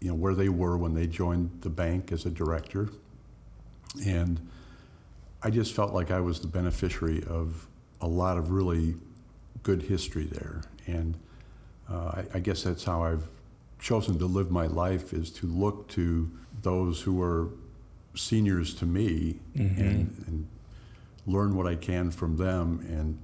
you 0.00 0.08
know 0.08 0.14
where 0.14 0.34
they 0.34 0.48
were 0.48 0.76
when 0.76 0.94
they 0.94 1.06
joined 1.06 1.50
the 1.60 1.70
bank 1.70 2.10
as 2.10 2.26
a 2.26 2.30
director, 2.30 2.88
and 4.06 4.40
I 5.42 5.50
just 5.50 5.74
felt 5.74 5.92
like 5.92 6.10
I 6.10 6.20
was 6.20 6.40
the 6.40 6.48
beneficiary 6.48 7.22
of 7.28 7.66
a 8.00 8.06
lot 8.08 8.36
of 8.36 8.50
really 8.50 8.96
good 9.62 9.82
history 9.82 10.24
there, 10.24 10.62
and 10.86 11.16
uh, 11.88 11.94
I, 11.94 12.24
I 12.34 12.38
guess 12.40 12.62
that's 12.64 12.84
how 12.84 13.04
I've 13.04 13.28
chosen 13.78 14.18
to 14.18 14.26
live 14.26 14.50
my 14.50 14.66
life 14.66 15.12
is 15.12 15.30
to 15.30 15.46
look 15.46 15.88
to 15.88 16.30
those 16.62 17.02
who 17.02 17.20
are 17.20 17.48
seniors 18.14 18.74
to 18.74 18.86
me 18.86 19.40
Mm-hmm. 19.56 19.80
and, 19.80 20.24
and 20.26 20.46
learn 21.26 21.54
what 21.54 21.66
I 21.66 21.76
can 21.76 22.10
from 22.10 22.36
them 22.36 22.84
and 22.88 23.18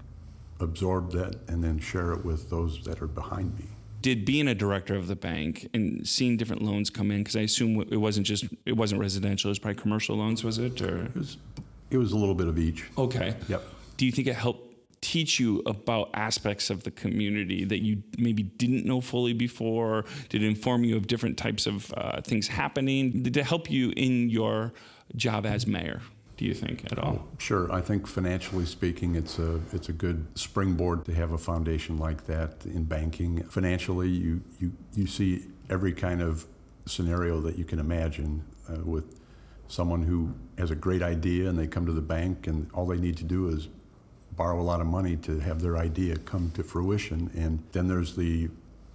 absorb 0.61 1.13
that 1.13 1.37
and 1.49 1.63
then 1.63 1.79
share 1.79 2.13
it 2.13 2.25
with 2.25 2.51
those 2.51 2.83
that 2.85 3.01
are 3.03 3.07
behind 3.07 3.59
me. 3.59 3.67
Did 4.01 4.25
being 4.25 4.47
a 4.47 4.55
director 4.55 4.95
of 4.95 5.09
the 5.09 5.17
bank 5.17 5.69
and 5.75 6.07
seeing 6.07 6.37
different 6.37 6.63
loans 6.63 6.89
come 6.91 7.11
in, 7.11 7.19
because 7.19 7.35
I 7.37 7.41
assume 7.41 7.81
it 7.91 7.97
wasn't 7.97 8.27
just 8.27 8.45
it 8.65 8.73
wasn't 8.77 9.01
residential, 9.01 9.49
it 9.49 9.53
was 9.53 9.59
probably 9.59 9.81
commercial 9.81 10.17
loans, 10.17 10.45
was 10.45 10.59
it? 10.59 10.81
Or 10.81 11.07
It 11.07 11.17
was, 11.17 11.37
it 11.91 11.97
was 11.99 12.13
a 12.13 12.17
little 12.17 12.35
bit 12.37 12.47
of 12.47 12.59
each. 12.59 12.85
okay, 12.97 13.35
Yep. 13.49 13.63
do 13.97 14.07
you 14.07 14.13
think 14.13 14.29
it 14.29 14.35
helped 14.37 14.67
teach 15.01 15.39
you 15.41 15.63
about 15.67 16.11
aspects 16.15 16.71
of 16.71 16.83
the 16.85 16.91
community 16.91 17.65
that 17.65 17.83
you 17.85 18.03
maybe 18.19 18.43
didn't 18.45 18.85
know 18.85 19.01
fully 19.01 19.33
before? 19.33 20.05
Did 20.29 20.43
it 20.43 20.47
inform 20.47 20.85
you 20.85 20.97
of 20.97 21.07
different 21.09 21.37
types 21.37 21.67
of 21.67 21.93
uh, 21.97 22.21
things 22.21 22.47
happening? 22.49 23.23
Did 23.23 23.37
it 23.37 23.45
help 23.47 23.71
you 23.71 23.93
in 23.97 24.29
your 24.31 24.73
job 25.17 25.45
as 25.47 25.67
mayor? 25.67 26.01
Do 26.39 26.45
you 26.45 26.55
think 26.55 26.91
at 26.93 27.01
all? 27.01 27.27
Sure. 27.39 27.71
I 27.73 27.81
think 27.81 28.07
financially 28.07 28.65
speaking, 28.65 29.17
it's 29.17 29.41
a 29.41 29.61
it's 29.73 29.89
a 29.89 29.93
good 29.93 30.25
springboard 30.39 31.05
to 31.07 31.13
have 31.13 31.33
a 31.33 31.39
foundation 31.39 31.99
like 31.99 32.27
that 32.27 32.65
in 32.65 32.85
banking. 32.85 33.43
Financially, 33.43 34.09
you 34.09 34.43
you, 34.61 34.73
you 34.95 35.09
see 35.09 35.47
every 35.69 35.93
kind 35.93 36.23
of 36.23 36.47
scenario 36.87 37.41
that 37.41 37.59
you 37.59 37.65
can 37.65 37.81
imagine 37.81 38.45
uh, 38.69 38.77
with 38.85 39.21
someone 39.67 40.03
who 40.03 40.33
has 40.57 40.71
a 40.71 40.77
great 40.77 41.03
idea 41.03 41.49
and 41.49 41.59
they 41.59 41.67
come 41.67 41.85
to 41.87 41.93
the 41.93 42.01
bank 42.01 42.47
and 42.47 42.71
all 42.73 42.87
they 42.87 42.99
need 42.99 43.17
to 43.17 43.25
do 43.25 43.49
is 43.49 43.69
borrow 44.31 44.61
a 44.61 44.63
lot 44.63 44.81
of 44.81 44.87
money 44.87 45.17
to 45.17 45.41
have 45.41 45.61
their 45.61 45.77
idea 45.77 46.17
come 46.19 46.53
to 46.55 46.63
fruition. 46.63 47.33
And 47.37 47.65
then 47.73 47.89
there's 47.89 48.15
the 48.15 48.49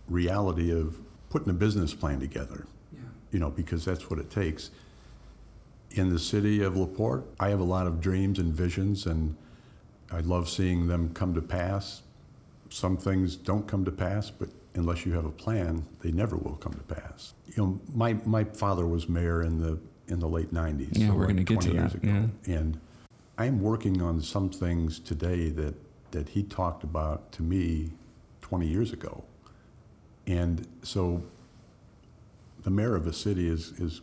reality 0.07 0.71
of 0.71 0.97
putting 1.29 1.49
a 1.49 1.53
business 1.53 1.93
plan 1.93 2.21
together. 2.21 2.65
Yeah. 2.93 2.99
You 3.31 3.39
know, 3.39 3.49
because 3.49 3.83
that's 3.83 4.09
what 4.09 4.17
it 4.17 4.31
takes 4.31 4.71
in 5.93 6.09
the 6.09 6.19
city 6.19 6.63
of 6.63 6.75
LaPorte, 6.75 7.25
I 7.39 7.49
have 7.49 7.59
a 7.59 7.65
lot 7.65 7.87
of 7.87 8.01
dreams 8.01 8.39
and 8.39 8.53
visions, 8.53 9.05
and 9.05 9.35
I 10.11 10.19
love 10.19 10.49
seeing 10.49 10.87
them 10.87 11.13
come 11.13 11.33
to 11.35 11.41
pass. 11.41 12.01
Some 12.69 12.97
things 12.97 13.35
don't 13.35 13.67
come 13.67 13.85
to 13.85 13.91
pass, 13.91 14.31
but 14.31 14.49
unless 14.73 15.05
you 15.05 15.13
have 15.13 15.25
a 15.25 15.31
plan, 15.31 15.85
they 16.01 16.11
never 16.11 16.35
will 16.35 16.55
come 16.55 16.73
to 16.73 16.95
pass. 16.95 17.33
You 17.55 17.63
know, 17.63 17.81
my, 17.93 18.13
my 18.25 18.43
father 18.43 18.87
was 18.87 19.07
mayor 19.07 19.43
in 19.43 19.61
the 19.61 19.79
in 20.07 20.19
the 20.19 20.27
late 20.27 20.53
'90s. 20.53 20.89
Yeah, 20.91 21.07
so 21.07 21.13
we're 21.13 21.27
like 21.27 21.29
gonna 21.29 21.43
get 21.43 21.61
to 21.61 21.67
20 21.69 21.79
years 21.79 21.93
that, 21.93 22.03
ago. 22.03 22.29
And 22.45 22.79
I'm 23.37 23.61
working 23.61 24.01
on 24.01 24.21
some 24.21 24.49
things 24.49 24.99
today 24.99 25.49
that 25.49 25.75
that 26.11 26.29
he 26.29 26.43
talked 26.43 26.83
about 26.83 27.31
to 27.33 27.43
me 27.43 27.91
20 28.41 28.67
years 28.67 28.91
ago, 28.91 29.23
and 30.27 30.67
so 30.81 31.23
the 32.63 32.69
mayor 32.69 32.95
of 32.95 33.07
a 33.07 33.13
city 33.13 33.47
is 33.47 33.71
is 33.79 34.01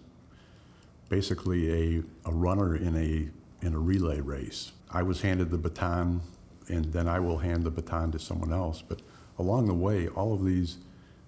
basically 1.11 1.71
a, 1.71 2.03
a 2.25 2.33
runner 2.33 2.75
in 2.75 2.97
a 2.97 3.29
in 3.67 3.75
a 3.75 3.79
relay 3.79 4.21
race. 4.21 4.73
I 4.91 5.03
was 5.03 5.21
handed 5.21 5.51
the 5.51 5.59
baton, 5.59 6.23
and 6.69 6.87
then 6.95 7.07
I 7.07 7.21
will 7.21 7.39
hand 7.39 7.65
the 7.65 7.71
baton 7.71 8.11
to 8.13 8.19
someone 8.19 8.53
else. 8.53 8.81
But 8.81 9.03
along 9.39 9.67
the 9.67 9.75
way, 9.75 10.09
all 10.09 10.33
of 10.33 10.47
these 10.47 10.79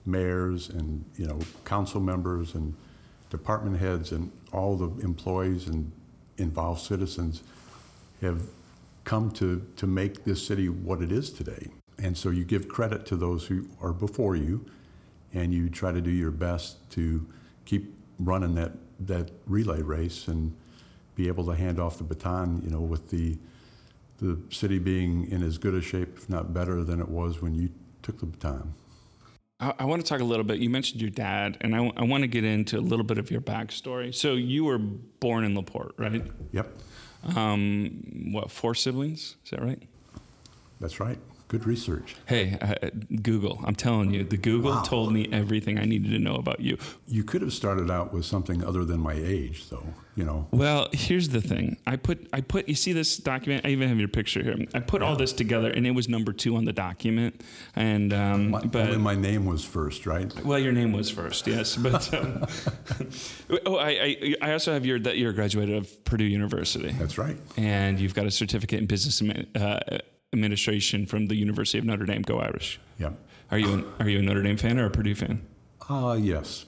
mayors 0.07 0.71
and 0.71 1.05
you 1.17 1.27
know 1.27 1.39
council 1.67 2.01
members 2.01 2.55
and 2.55 2.75
department 3.29 3.79
heads 3.79 4.13
and 4.13 4.33
all 4.53 4.77
the 4.77 5.05
employees 5.05 5.67
and 5.67 5.93
involved 6.39 6.81
citizens 6.81 7.43
have 8.21 8.43
come 9.05 9.31
to 9.33 9.67
to 9.77 9.87
make 9.87 10.25
this 10.25 10.47
city 10.47 10.69
what 10.71 11.03
it 11.03 11.13
is 11.13 11.31
today. 11.31 11.69
And 11.99 12.17
so 12.17 12.31
you 12.31 12.45
give 12.45 12.69
credit 12.69 13.05
to 13.07 13.17
those 13.17 13.47
who 13.47 13.69
are 13.81 13.93
before 13.93 14.37
you, 14.37 14.65
and 15.35 15.53
you 15.53 15.69
try 15.69 15.93
to 15.93 16.01
do 16.01 16.11
your 16.11 16.31
best 16.31 16.91
to 16.93 17.27
keep 17.65 17.95
running 18.19 18.55
that 18.55 18.73
that 19.07 19.31
relay 19.47 19.83
race 19.83 20.29
and 20.29 20.55
be 21.15 21.29
able 21.29 21.45
to 21.47 21.53
hand 21.55 21.79
off 21.79 21.99
the 21.99 22.05
baton, 22.05 22.63
you 22.65 22.71
know, 22.71 22.81
with 22.81 23.11
the 23.11 23.37
the 24.19 24.39
city 24.51 24.79
being 24.79 25.29
in 25.33 25.43
as 25.43 25.59
good 25.59 25.75
a 25.75 25.83
shape, 25.83 26.17
if 26.17 26.31
not 26.31 26.55
better, 26.55 26.85
than 26.85 27.01
it 27.01 27.09
was 27.09 27.43
when 27.43 27.55
you 27.57 27.69
took 28.03 28.21
the 28.21 28.27
baton. 28.27 28.73
I, 29.59 29.75
I 29.81 29.85
want 29.85 30.01
to 30.01 30.09
talk 30.09 30.21
a 30.21 30.25
little 30.25 30.45
bit. 30.45 30.59
You 30.61 30.71
mentioned 30.71 31.01
your 31.01 31.11
dad, 31.11 31.59
and 31.61 31.75
I, 31.75 31.91
I 31.97 32.05
want 32.05 32.23
to 32.23 32.29
get 32.29 32.45
into 32.45 32.79
a 32.79 32.81
little 32.81 33.05
bit 33.05 33.19
of 33.19 33.33
your 33.33 33.41
backstory. 33.41 34.15
So 34.15 34.35
you 34.35 34.65
were 34.65 34.79
born 34.79 35.43
in 35.45 35.57
Laporte, 35.57 35.95
right? 35.99 36.25
Yep, 36.53 36.69
Um, 37.37 38.31
what 38.33 38.51
four 38.51 38.75
siblings? 38.77 39.37
Is 39.45 39.51
that 39.51 39.63
right? 39.63 39.83
that's 40.81 40.99
right. 41.01 41.19
Good 41.53 41.67
research. 41.67 42.17
Hey, 42.25 42.57
uh, 42.63 42.89
Google. 43.21 43.61
I'm 43.67 43.75
telling 43.75 44.15
you, 44.15 44.25
the 44.25 44.39
Google 44.39 44.81
told 44.81 45.13
me 45.13 45.29
everything 45.31 45.79
I 45.79 45.85
needed 45.85 46.11
to 46.13 46.19
know 46.19 46.37
about 46.37 46.61
you. 46.61 46.79
You 47.07 47.25
could 47.25 47.43
have 47.43 47.53
started 47.53 47.91
out 47.91 48.11
with 48.11 48.25
something 48.25 48.65
other 48.65 48.87
than 48.87 49.01
my 49.01 49.13
age, 49.13 49.69
though. 49.69 49.85
You 50.15 50.25
know, 50.25 50.47
Well, 50.51 50.89
here's 50.93 51.29
the 51.29 51.43
thing. 51.43 51.77
I 51.87 51.97
put 51.97 52.27
I 52.33 52.41
put 52.41 52.71
you 52.71 52.75
see 52.75 52.95
this 52.95 53.19
document. 53.19 53.67
I 53.67 53.69
even 53.69 53.91
have 53.91 53.99
your 53.99 54.09
picture 54.09 54.43
here. 54.43 54.57
I 54.75 54.81
put 54.81 55.03
all 55.03 55.15
this 55.15 55.35
together, 55.35 55.71
and 55.71 55.87
it 55.87 55.91
was 55.91 56.09
number 56.09 56.33
two 56.33 56.57
on 56.57 56.65
the 56.65 56.73
document. 56.73 57.43
And 57.77 58.15
um, 58.15 58.51
my, 58.51 58.61
but 58.61 58.99
my 58.99 59.15
name 59.15 59.45
was 59.45 59.63
first, 59.63 60.07
right? 60.07 60.33
Well, 60.45 60.59
your 60.59 60.73
name 60.73 60.93
was 60.93 61.11
first, 61.11 61.47
yes, 61.47 61.77
but 61.77 62.13
um, 62.15 62.47
oh, 63.67 63.77
I, 63.77 63.89
I 63.91 64.35
I 64.41 64.53
also 64.53 64.73
have 64.73 64.87
your 64.87 64.99
that 65.01 65.19
you're 65.19 65.31
a 65.31 65.35
graduate 65.35 65.69
of 65.69 66.03
Purdue 66.07 66.25
University, 66.25 66.93
That's 66.93 67.19
right. 67.19 67.37
and 67.59 67.99
you've 68.01 68.15
got 68.15 68.25
a 68.25 68.31
certificate 68.31 68.81
in 68.81 68.87
business 68.87 69.23
uh, 69.55 69.99
administration 70.33 71.07
from 71.07 71.27
the 71.27 71.37
University 71.37 71.79
of 71.79 71.85
Notre 71.85 72.05
Dame. 72.07 72.23
Go 72.23 72.41
Irish! 72.41 72.81
Yep. 72.99 73.15
Are 73.51 73.59
you 73.59 73.73
an, 73.73 73.85
are 74.01 74.09
you 74.09 74.19
a 74.19 74.23
Notre 74.23 74.43
Dame 74.43 74.57
fan 74.57 74.79
or 74.79 74.87
a 74.87 74.91
Purdue 74.91 75.15
fan? 75.15 75.47
Ah, 75.89 76.15
yes. 76.15 76.65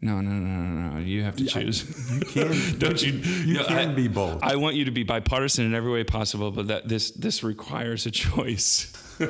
No, 0.00 0.20
no, 0.20 0.32
no, 0.32 0.56
no, 0.56 0.90
no. 0.94 0.98
You 0.98 1.22
have 1.22 1.36
to 1.36 1.44
choose. 1.44 1.84
You 2.12 2.20
can. 2.26 2.78
Don't 2.78 3.00
you? 3.00 3.12
You 3.12 3.54
no, 3.58 3.64
can 3.64 3.90
I, 3.90 3.94
be 3.94 4.08
both. 4.08 4.42
I 4.42 4.56
want 4.56 4.74
you 4.74 4.84
to 4.86 4.90
be 4.90 5.04
bipartisan 5.04 5.64
in 5.64 5.74
every 5.74 5.92
way 5.92 6.02
possible, 6.02 6.50
but 6.50 6.66
that 6.66 6.88
this 6.88 7.12
this 7.12 7.44
requires 7.44 8.06
a 8.06 8.10
choice. 8.10 8.92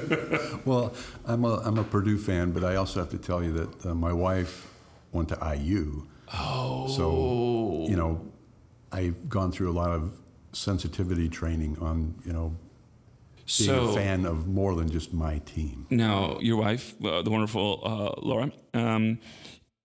Well, 0.64 0.94
I'm 1.26 1.44
a, 1.44 1.56
I'm 1.56 1.76
a 1.76 1.84
Purdue 1.84 2.16
fan, 2.16 2.52
but 2.52 2.64
I 2.64 2.76
also 2.76 3.00
have 3.00 3.10
to 3.10 3.18
tell 3.18 3.42
you 3.42 3.52
that 3.52 3.86
uh, 3.86 3.94
my 3.94 4.12
wife 4.12 4.70
went 5.10 5.28
to 5.30 5.54
IU. 5.54 6.06
Oh, 6.32 6.88
So, 6.88 7.90
you 7.90 7.96
know, 7.96 8.24
I've 8.90 9.28
gone 9.28 9.52
through 9.52 9.70
a 9.70 9.76
lot 9.76 9.90
of 9.90 10.14
sensitivity 10.52 11.28
training 11.28 11.76
on, 11.78 12.14
you 12.24 12.32
know, 12.32 12.56
being 13.46 13.70
so 13.70 13.88
a 13.88 13.94
fan 13.94 14.24
of 14.24 14.46
more 14.46 14.74
than 14.74 14.90
just 14.90 15.12
my 15.12 15.38
team. 15.38 15.86
Now, 15.90 16.38
your 16.40 16.56
wife, 16.56 16.94
uh, 17.04 17.22
the 17.22 17.30
wonderful 17.30 17.80
uh, 17.84 18.20
Laura, 18.26 18.52
um, 18.74 19.18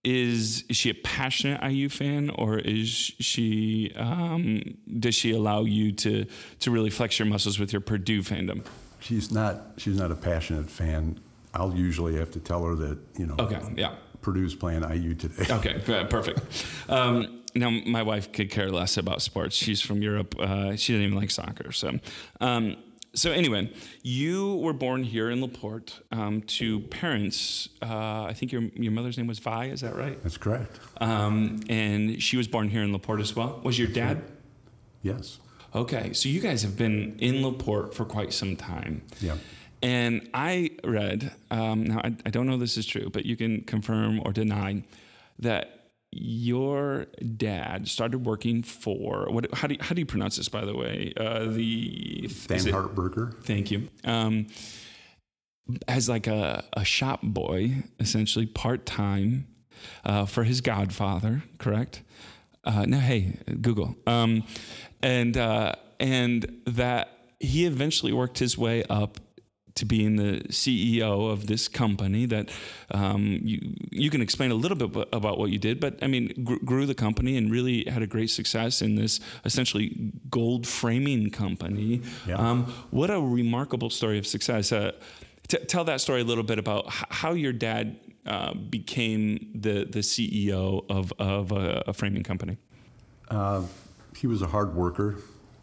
is 0.04 0.64
is 0.68 0.76
she 0.76 0.90
a 0.90 0.94
passionate 0.94 1.62
IU 1.62 1.88
fan, 1.88 2.30
or 2.30 2.58
is 2.58 2.88
she 2.88 3.92
um, 3.96 4.62
does 4.98 5.14
she 5.14 5.32
allow 5.32 5.64
you 5.64 5.92
to 5.92 6.26
to 6.60 6.70
really 6.70 6.90
flex 6.90 7.18
your 7.18 7.26
muscles 7.26 7.58
with 7.58 7.72
your 7.72 7.80
Purdue 7.80 8.22
fandom? 8.22 8.64
She's 9.00 9.30
not 9.30 9.72
she's 9.76 9.98
not 9.98 10.10
a 10.10 10.14
passionate 10.16 10.70
fan. 10.70 11.20
I'll 11.54 11.74
usually 11.74 12.16
have 12.16 12.30
to 12.32 12.40
tell 12.40 12.62
her 12.64 12.74
that, 12.76 12.98
you 13.18 13.26
know, 13.26 13.34
Okay, 13.38 13.60
yeah, 13.76 13.94
Purdue's 14.20 14.54
playing 14.54 14.82
IU 14.82 15.14
today. 15.14 15.46
okay, 15.54 16.06
perfect. 16.08 16.40
Um, 16.88 17.42
now, 17.54 17.70
my 17.70 18.02
wife 18.02 18.30
could 18.32 18.50
care 18.50 18.70
less 18.70 18.96
about 18.96 19.22
sports. 19.22 19.56
She's 19.56 19.80
from 19.80 20.02
Europe. 20.02 20.38
Uh, 20.38 20.76
she 20.76 20.92
doesn't 20.92 21.06
even 21.06 21.16
like 21.16 21.30
soccer. 21.30 21.72
So, 21.72 21.98
um, 22.40 22.76
so 23.14 23.32
anyway, 23.32 23.72
you 24.02 24.56
were 24.56 24.72
born 24.72 25.02
here 25.02 25.30
in 25.30 25.40
Laporte 25.40 26.00
um, 26.12 26.42
to 26.42 26.80
parents. 26.80 27.68
Uh, 27.82 28.24
I 28.24 28.32
think 28.34 28.52
your 28.52 28.62
your 28.74 28.92
mother's 28.92 29.16
name 29.16 29.26
was 29.26 29.38
Vi. 29.38 29.66
Is 29.66 29.80
that 29.80 29.96
right? 29.96 30.22
That's 30.22 30.36
correct. 30.36 30.78
Um, 31.00 31.60
and 31.68 32.22
she 32.22 32.36
was 32.36 32.48
born 32.48 32.68
here 32.68 32.82
in 32.82 32.92
Laporte 32.92 33.20
as 33.20 33.34
well. 33.34 33.60
Was 33.64 33.78
your 33.78 33.88
dad? 33.88 34.22
Yes. 35.02 35.38
Okay, 35.74 36.12
so 36.12 36.28
you 36.28 36.40
guys 36.40 36.62
have 36.62 36.76
been 36.76 37.16
in 37.18 37.42
Laporte 37.42 37.94
for 37.94 38.04
quite 38.04 38.32
some 38.32 38.56
time. 38.56 39.02
Yeah. 39.20 39.36
And 39.82 40.28
I 40.34 40.70
read, 40.82 41.30
um, 41.50 41.84
now 41.84 42.00
I, 42.02 42.14
I 42.26 42.30
don't 42.30 42.46
know 42.46 42.56
this 42.56 42.76
is 42.76 42.86
true, 42.86 43.10
but 43.10 43.26
you 43.26 43.36
can 43.36 43.62
confirm 43.62 44.20
or 44.24 44.32
deny 44.32 44.82
that 45.38 45.77
your 46.10 47.06
dad 47.36 47.88
started 47.88 48.24
working 48.24 48.62
for 48.62 49.26
what? 49.30 49.52
How 49.54 49.68
do 49.68 49.74
you, 49.74 49.80
how 49.82 49.94
do 49.94 50.00
you 50.00 50.06
pronounce 50.06 50.36
this? 50.36 50.48
By 50.48 50.64
the 50.64 50.74
way, 50.74 51.12
uh, 51.16 51.44
the 51.46 52.24
it- 52.24 52.30
Thanhardt-Burger. 52.30 53.34
Thank 53.42 53.70
you. 53.70 53.88
Um, 54.04 54.46
as 55.86 56.08
like 56.08 56.26
a, 56.26 56.64
a 56.72 56.84
shop 56.84 57.20
boy, 57.22 57.84
essentially 58.00 58.46
part 58.46 58.86
time 58.86 59.46
uh, 60.04 60.24
for 60.24 60.44
his 60.44 60.60
godfather, 60.62 61.42
correct? 61.58 62.02
Uh, 62.64 62.86
no, 62.86 62.98
hey, 62.98 63.36
Google. 63.60 63.94
Um, 64.06 64.44
and 65.02 65.36
uh, 65.36 65.74
and 66.00 66.60
that 66.66 67.10
he 67.40 67.66
eventually 67.66 68.12
worked 68.12 68.38
his 68.38 68.58
way 68.58 68.82
up 68.90 69.20
to 69.78 69.84
being 69.86 70.16
the 70.16 70.40
CEO 70.48 71.30
of 71.30 71.46
this 71.46 71.68
company 71.68 72.26
that 72.26 72.50
um, 72.90 73.38
you 73.42 73.74
you 73.90 74.10
can 74.10 74.20
explain 74.20 74.50
a 74.50 74.54
little 74.54 74.76
bit 74.76 75.08
about 75.12 75.38
what 75.38 75.50
you 75.50 75.58
did, 75.58 75.80
but 75.80 75.98
I 76.02 76.06
mean 76.06 76.32
gr- 76.44 76.64
grew 76.64 76.86
the 76.86 76.94
company 76.94 77.36
and 77.36 77.50
really 77.50 77.84
had 77.84 78.02
a 78.02 78.06
great 78.06 78.30
success 78.30 78.82
in 78.82 78.96
this 78.96 79.20
essentially 79.44 80.12
gold 80.30 80.66
framing 80.66 81.30
company. 81.30 82.02
Yeah. 82.26 82.36
Um, 82.36 82.64
what 82.90 83.10
a 83.10 83.20
remarkable 83.20 83.90
story 83.90 84.18
of 84.18 84.26
success. 84.26 84.72
Uh, 84.72 84.92
t- 85.46 85.64
tell 85.66 85.84
that 85.84 86.00
story 86.00 86.20
a 86.20 86.24
little 86.24 86.44
bit 86.44 86.58
about 86.58 86.86
h- 86.86 87.04
how 87.10 87.32
your 87.32 87.52
dad 87.52 87.96
uh, 88.26 88.54
became 88.54 89.50
the 89.54 89.84
the 89.84 90.00
CEO 90.00 90.84
of 90.90 91.12
of 91.18 91.52
a, 91.52 91.84
a 91.86 91.92
framing 91.92 92.22
company. 92.24 92.56
Uh, 93.30 93.62
he 94.16 94.26
was 94.26 94.42
a 94.42 94.48
hard 94.48 94.74
worker. 94.74 95.16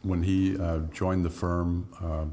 When 0.04 0.22
he 0.24 0.56
uh, 0.58 0.80
joined 0.94 1.26
the 1.26 1.32
firm, 1.32 1.90
uh, 2.00 2.26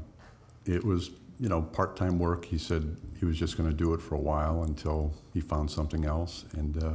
it 0.65 0.83
was 0.85 1.09
you 1.43 1.49
know 1.49 1.61
part-time 1.61 2.19
work. 2.19 2.45
He 2.45 2.57
said 2.57 2.95
he 3.19 3.25
was 3.25 3.37
just 3.37 3.57
going 3.57 3.69
to 3.69 3.75
do 3.75 3.93
it 3.93 4.01
for 4.01 4.15
a 4.15 4.19
while 4.19 4.63
until 4.63 5.13
he 5.33 5.41
found 5.41 5.69
something 5.69 6.05
else, 6.05 6.45
and 6.53 6.81
uh, 6.81 6.91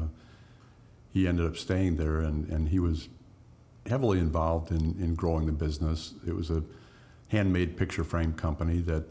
he 1.12 1.28
ended 1.28 1.44
up 1.44 1.56
staying 1.58 1.96
there. 1.96 2.20
And, 2.20 2.48
and 2.48 2.70
he 2.70 2.78
was 2.78 3.10
heavily 3.86 4.18
involved 4.18 4.70
in, 4.70 4.96
in 4.98 5.14
growing 5.14 5.44
the 5.44 5.52
business. 5.52 6.14
It 6.26 6.34
was 6.34 6.50
a 6.50 6.62
handmade 7.28 7.76
picture 7.76 8.04
frame 8.04 8.32
company 8.32 8.78
that 8.80 9.04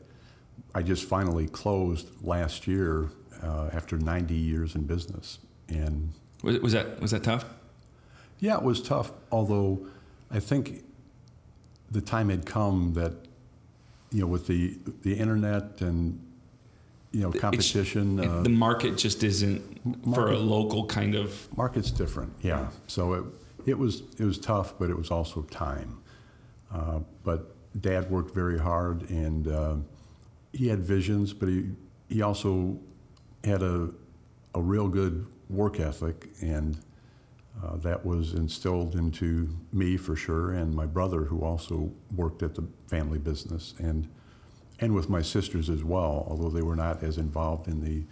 I 0.73 0.81
just 0.81 1.03
finally 1.05 1.47
closed 1.47 2.09
last 2.23 2.65
year 2.65 3.11
uh, 3.43 3.69
after 3.71 3.99
90 3.99 4.33
years 4.33 4.73
in 4.73 4.85
business. 4.85 5.37
And 5.69 6.13
Was, 6.41 6.57
was 6.59 6.73
that 6.73 6.99
was 6.99 7.11
that 7.11 7.23
tough? 7.23 7.45
yeah, 8.39 8.57
it 8.57 8.63
was 8.63 8.81
tough, 8.81 9.11
although 9.31 9.85
I 10.31 10.39
think 10.39 10.83
the 11.91 12.01
time 12.01 12.29
had 12.29 12.45
come 12.47 12.93
that, 12.93 13.13
you 14.11 14.21
know, 14.21 14.27
with 14.27 14.47
the, 14.47 14.77
the 15.01 15.13
internet 15.15 15.81
and, 15.81 16.19
you 17.11 17.21
know, 17.21 17.31
competition, 17.31 18.19
uh, 18.19 18.41
the 18.41 18.49
market 18.49 18.97
just 18.97 19.23
isn't 19.23 19.61
for 20.13 20.31
a 20.31 20.37
local 20.37 20.85
kind 20.85 21.15
of. 21.15 21.47
market's 21.57 21.91
different, 21.91 22.33
yeah. 22.41 22.69
So 22.87 23.13
it, 23.13 23.23
it 23.65 23.77
was, 23.77 24.03
it 24.17 24.25
was 24.25 24.37
tough, 24.39 24.77
but 24.79 24.89
it 24.89 24.97
was 24.97 25.11
also 25.11 25.41
time. 25.43 25.99
Uh, 26.73 26.99
But 27.23 27.55
Dad 27.79 28.09
worked 28.09 28.33
very 28.33 28.59
hard 28.59 29.09
and 29.09 29.47
uh, 29.47 29.75
he 30.53 30.67
had 30.67 30.79
visions, 30.79 31.33
but 31.33 31.49
he, 31.49 31.71
he 32.09 32.21
also 32.21 32.77
had 33.43 33.61
a, 33.61 33.89
a 34.55 34.61
real 34.61 34.87
good 34.87 35.25
work 35.49 35.79
ethic 35.79 36.29
and 36.41 36.77
uh, 37.63 37.77
that 37.77 38.05
was 38.05 38.33
instilled 38.33 38.95
into 38.95 39.57
me 39.73 39.97
for 39.97 40.15
sure, 40.15 40.51
and 40.51 40.73
my 40.73 40.85
brother, 40.85 41.25
who 41.25 41.41
also 41.41 41.91
worked 42.15 42.43
at 42.43 42.55
the 42.55 42.67
family 42.87 43.19
business, 43.19 43.73
and 43.79 44.09
and 44.79 44.93
with 44.93 45.09
my 45.09 45.23
sisters 45.23 45.69
as 45.69 45.83
well, 45.83 46.27
although 46.29 46.49
they 46.49 46.61
were 46.61 46.75
not 46.75 47.01
as 47.01 47.17
involved 47.17 47.67
in 47.67 47.83
the 47.83 48.03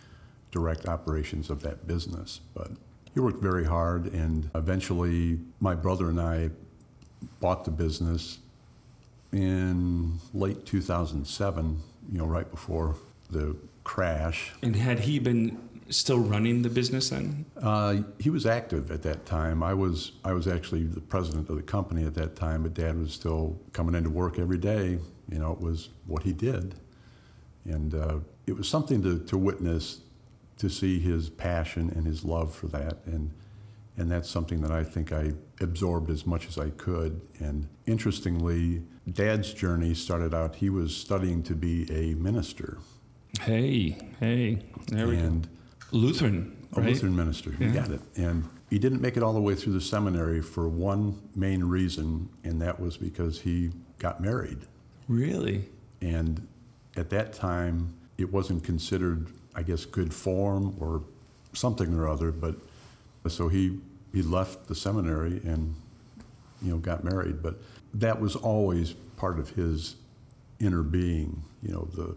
direct 0.50 0.88
operations 0.88 1.52
of 1.52 1.62
that 1.62 1.86
business. 1.86 2.42
But 2.56 2.72
he 3.14 3.20
worked 3.20 3.42
very 3.42 3.66
hard, 3.66 4.12
and 4.14 4.50
eventually, 4.56 5.40
my 5.60 5.76
brother 5.76 6.10
and 6.10 6.20
I 6.20 6.50
bought 7.40 7.66
the 7.66 7.72
business 7.72 8.40
in 9.32 10.20
late 10.34 10.66
2007. 10.66 11.82
You 12.12 12.18
know, 12.18 12.26
right 12.26 12.50
before 12.50 12.96
the 13.30 13.56
crash. 13.84 14.54
And 14.62 14.76
had 14.76 15.02
he 15.02 15.20
been 15.20 15.58
still 15.90 16.20
running 16.20 16.62
the 16.62 16.70
business 16.70 17.10
then? 17.10 17.46
Uh, 17.62 17.98
he 18.20 18.30
was 18.30 18.46
active 18.46 18.92
at 18.92 19.02
that 19.04 19.26
time. 19.26 19.64
I 19.64 19.74
was 19.74 20.14
I 20.24 20.34
was 20.34 20.48
actually 20.48 20.84
the 20.84 21.02
president 21.02 21.50
of 21.50 21.56
the 21.56 21.64
company 21.64 22.06
at 22.06 22.16
that 22.16 22.36
time, 22.36 22.64
but 22.64 22.74
Dad 22.74 22.98
was 22.98 23.14
still 23.14 23.60
coming 23.74 23.96
into 23.96 24.10
work 24.10 24.40
every 24.40 24.58
day. 24.58 25.00
You 25.30 25.40
know, 25.40 25.52
it 25.52 25.62
was 25.62 25.90
what 26.06 26.24
he 26.24 26.34
did, 26.34 26.76
and 27.64 27.94
uh, 27.94 28.20
it 28.46 28.56
was 28.56 28.68
something 28.68 29.02
to, 29.02 29.20
to 29.20 29.38
witness, 29.38 30.02
to 30.58 30.70
see 30.70 31.00
his 31.00 31.30
passion 31.30 31.90
and 31.90 32.06
his 32.06 32.24
love 32.24 32.54
for 32.54 32.68
that, 32.68 32.98
and 33.06 33.32
and 33.98 34.12
that's 34.12 34.30
something 34.30 34.62
that 34.62 34.72
I 34.72 34.84
think 34.84 35.12
I 35.12 35.34
absorbed 35.62 36.10
as 36.10 36.26
much 36.26 36.48
as 36.48 36.58
I 36.58 36.70
could. 36.72 37.22
And 37.40 37.70
interestingly, 37.86 38.84
Dad's 39.10 39.54
journey 39.54 39.94
started 39.94 40.34
out. 40.34 40.56
He 40.56 40.70
was 40.70 40.96
studying 40.96 41.44
to 41.44 41.56
be 41.56 41.90
a 41.90 42.14
minister, 42.16 42.80
Hey, 43.42 43.98
hey, 44.20 44.60
there 44.88 45.08
we 45.08 45.18
go. 45.18 45.42
Lutheran, 45.96 46.56
A 46.76 46.82
right? 46.82 46.90
Lutheran 46.90 47.16
minister, 47.16 47.52
you 47.52 47.68
Yeah. 47.68 47.74
got 47.74 47.92
it. 47.92 48.02
And 48.16 48.48
he 48.70 48.80
didn't 48.80 49.02
make 49.02 49.16
it 49.18 49.24
all 49.24 49.34
the 49.34 49.42
way 49.42 49.56
through 49.56 49.74
the 49.74 49.82
seminary 49.82 50.42
for 50.42 50.68
one 50.68 51.20
main 51.36 51.64
reason, 51.64 52.30
and 52.44 52.62
that 52.62 52.80
was 52.80 52.98
because 52.98 53.42
he 53.42 53.72
got 54.00 54.22
married. 54.22 54.60
Really? 55.08 55.70
And 56.02 56.48
at 56.96 57.10
that 57.12 57.34
time, 57.34 57.94
it 58.18 58.32
wasn't 58.32 58.64
considered, 58.64 59.28
I 59.56 59.64
guess, 59.64 59.86
good 59.86 60.14
form 60.14 60.76
or 60.80 61.04
something 61.54 61.94
or 61.94 62.08
other. 62.08 62.32
But 62.32 62.56
so 63.28 63.48
he 63.48 63.80
he 64.14 64.22
left 64.22 64.68
the 64.68 64.76
seminary 64.76 65.42
and 65.44 65.76
you 66.62 66.72
know 66.72 66.78
got 66.78 67.04
married. 67.04 67.42
But 67.42 67.62
that 67.94 68.20
was 68.22 68.36
always 68.36 68.94
part 69.18 69.40
of 69.40 69.52
his 69.52 69.96
inner 70.60 70.84
being. 70.84 71.44
You 71.62 71.72
know 71.74 71.88
the 71.96 72.16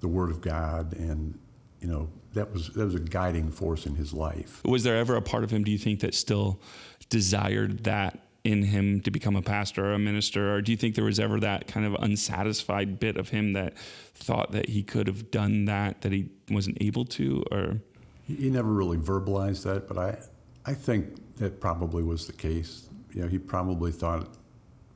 the 0.00 0.08
Word 0.08 0.30
of 0.30 0.40
God, 0.40 0.94
and 0.94 1.38
you 1.80 1.88
know 1.88 2.08
that 2.34 2.52
was 2.52 2.68
that 2.68 2.84
was 2.84 2.94
a 2.94 3.00
guiding 3.00 3.50
force 3.50 3.86
in 3.86 3.94
his 3.96 4.12
life. 4.12 4.62
Was 4.64 4.84
there 4.84 4.96
ever 4.96 5.16
a 5.16 5.22
part 5.22 5.44
of 5.44 5.50
him, 5.50 5.64
do 5.64 5.70
you 5.70 5.78
think, 5.78 6.00
that 6.00 6.14
still 6.14 6.60
desired 7.08 7.84
that 7.84 8.26
in 8.44 8.62
him 8.62 9.00
to 9.00 9.10
become 9.10 9.36
a 9.36 9.42
pastor 9.42 9.90
or 9.90 9.92
a 9.92 9.98
minister? 9.98 10.54
Or 10.54 10.62
do 10.62 10.72
you 10.72 10.78
think 10.78 10.94
there 10.94 11.04
was 11.04 11.20
ever 11.20 11.40
that 11.40 11.66
kind 11.66 11.84
of 11.84 11.94
unsatisfied 12.00 12.98
bit 12.98 13.16
of 13.16 13.28
him 13.28 13.52
that 13.52 13.76
thought 14.14 14.52
that 14.52 14.68
he 14.70 14.82
could 14.82 15.06
have 15.08 15.30
done 15.30 15.66
that, 15.66 16.00
that 16.02 16.12
he 16.12 16.30
wasn't 16.50 16.78
able 16.80 17.04
to? 17.04 17.44
Or 17.50 17.80
He, 18.26 18.36
he 18.36 18.50
never 18.50 18.70
really 18.72 18.96
verbalized 18.96 19.64
that, 19.64 19.88
but 19.88 19.98
I, 19.98 20.18
I 20.64 20.74
think 20.74 21.36
that 21.36 21.60
probably 21.60 22.02
was 22.02 22.26
the 22.26 22.32
case. 22.32 22.88
You 23.12 23.22
know, 23.22 23.28
he 23.28 23.38
probably 23.38 23.92
thought 23.92 24.28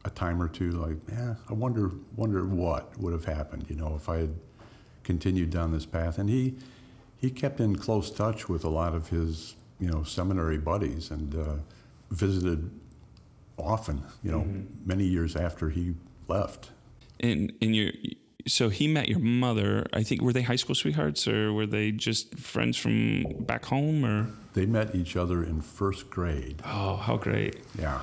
a 0.04 0.10
time 0.10 0.40
or 0.40 0.48
two, 0.48 0.70
like, 0.70 0.96
yeah, 1.10 1.34
I 1.48 1.52
wonder, 1.52 1.90
wonder 2.16 2.44
what 2.46 2.96
would 2.98 3.12
have 3.12 3.24
happened, 3.24 3.66
you 3.68 3.76
know, 3.76 3.94
if 3.96 4.08
I 4.08 4.18
had 4.18 4.34
continued 5.02 5.50
down 5.50 5.72
this 5.72 5.86
path. 5.86 6.18
And 6.18 6.30
he, 6.30 6.54
he 7.24 7.30
kept 7.30 7.58
in 7.60 7.72
close 7.86 8.08
touch 8.22 8.40
with 8.52 8.64
a 8.64 8.68
lot 8.80 8.92
of 8.94 9.08
his, 9.16 9.54
you 9.82 9.88
know, 9.92 10.02
seminary 10.16 10.58
buddies 10.58 11.10
and 11.10 11.34
uh, 11.34 11.54
visited 12.10 12.60
often, 13.58 13.96
you 14.24 14.30
know, 14.34 14.44
many 14.84 15.04
years 15.16 15.32
after 15.36 15.70
he 15.70 15.84
left. 16.28 16.62
in 17.18 17.38
in 17.60 17.70
your 17.78 17.90
so 18.46 18.68
he 18.78 18.86
met 18.98 19.06
your 19.12 19.20
mother 19.46 19.70
i 20.00 20.02
think 20.06 20.20
were 20.20 20.32
they 20.38 20.42
high 20.52 20.60
school 20.62 20.74
sweethearts 20.74 21.22
or 21.34 21.40
were 21.58 21.68
they 21.76 21.86
just 22.08 22.24
friends 22.52 22.76
from 22.84 23.22
back 23.50 23.64
home 23.74 24.04
or 24.04 24.18
They 24.58 24.66
met 24.78 24.88
each 25.00 25.14
other 25.22 25.38
in 25.50 25.56
first 25.62 26.02
grade. 26.16 26.56
oh 26.78 26.96
how 27.06 27.16
great 27.16 27.54
Yeah. 27.84 28.00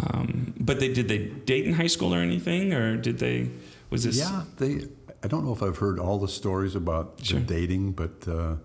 um, 0.00 0.52
but 0.68 0.76
they 0.80 0.90
did 0.98 1.06
they 1.12 1.20
date 1.52 1.64
in 1.68 1.74
high 1.82 1.92
school 1.96 2.10
or 2.16 2.18
anything 2.30 2.64
or 2.78 2.96
did 3.08 3.16
they 3.18 3.38
was 3.90 4.02
this 4.04 4.18
Yeah, 4.24 4.42
they. 4.60 4.72
I 5.22 5.28
don't 5.28 5.44
know 5.44 5.52
if 5.52 5.62
I've 5.62 5.78
heard 5.78 5.98
all 5.98 6.18
the 6.18 6.28
stories 6.28 6.74
about 6.74 7.20
Sure. 7.22 7.40
the 7.40 7.46
dating, 7.46 7.92
but 7.92 8.26
uh, 8.28 8.56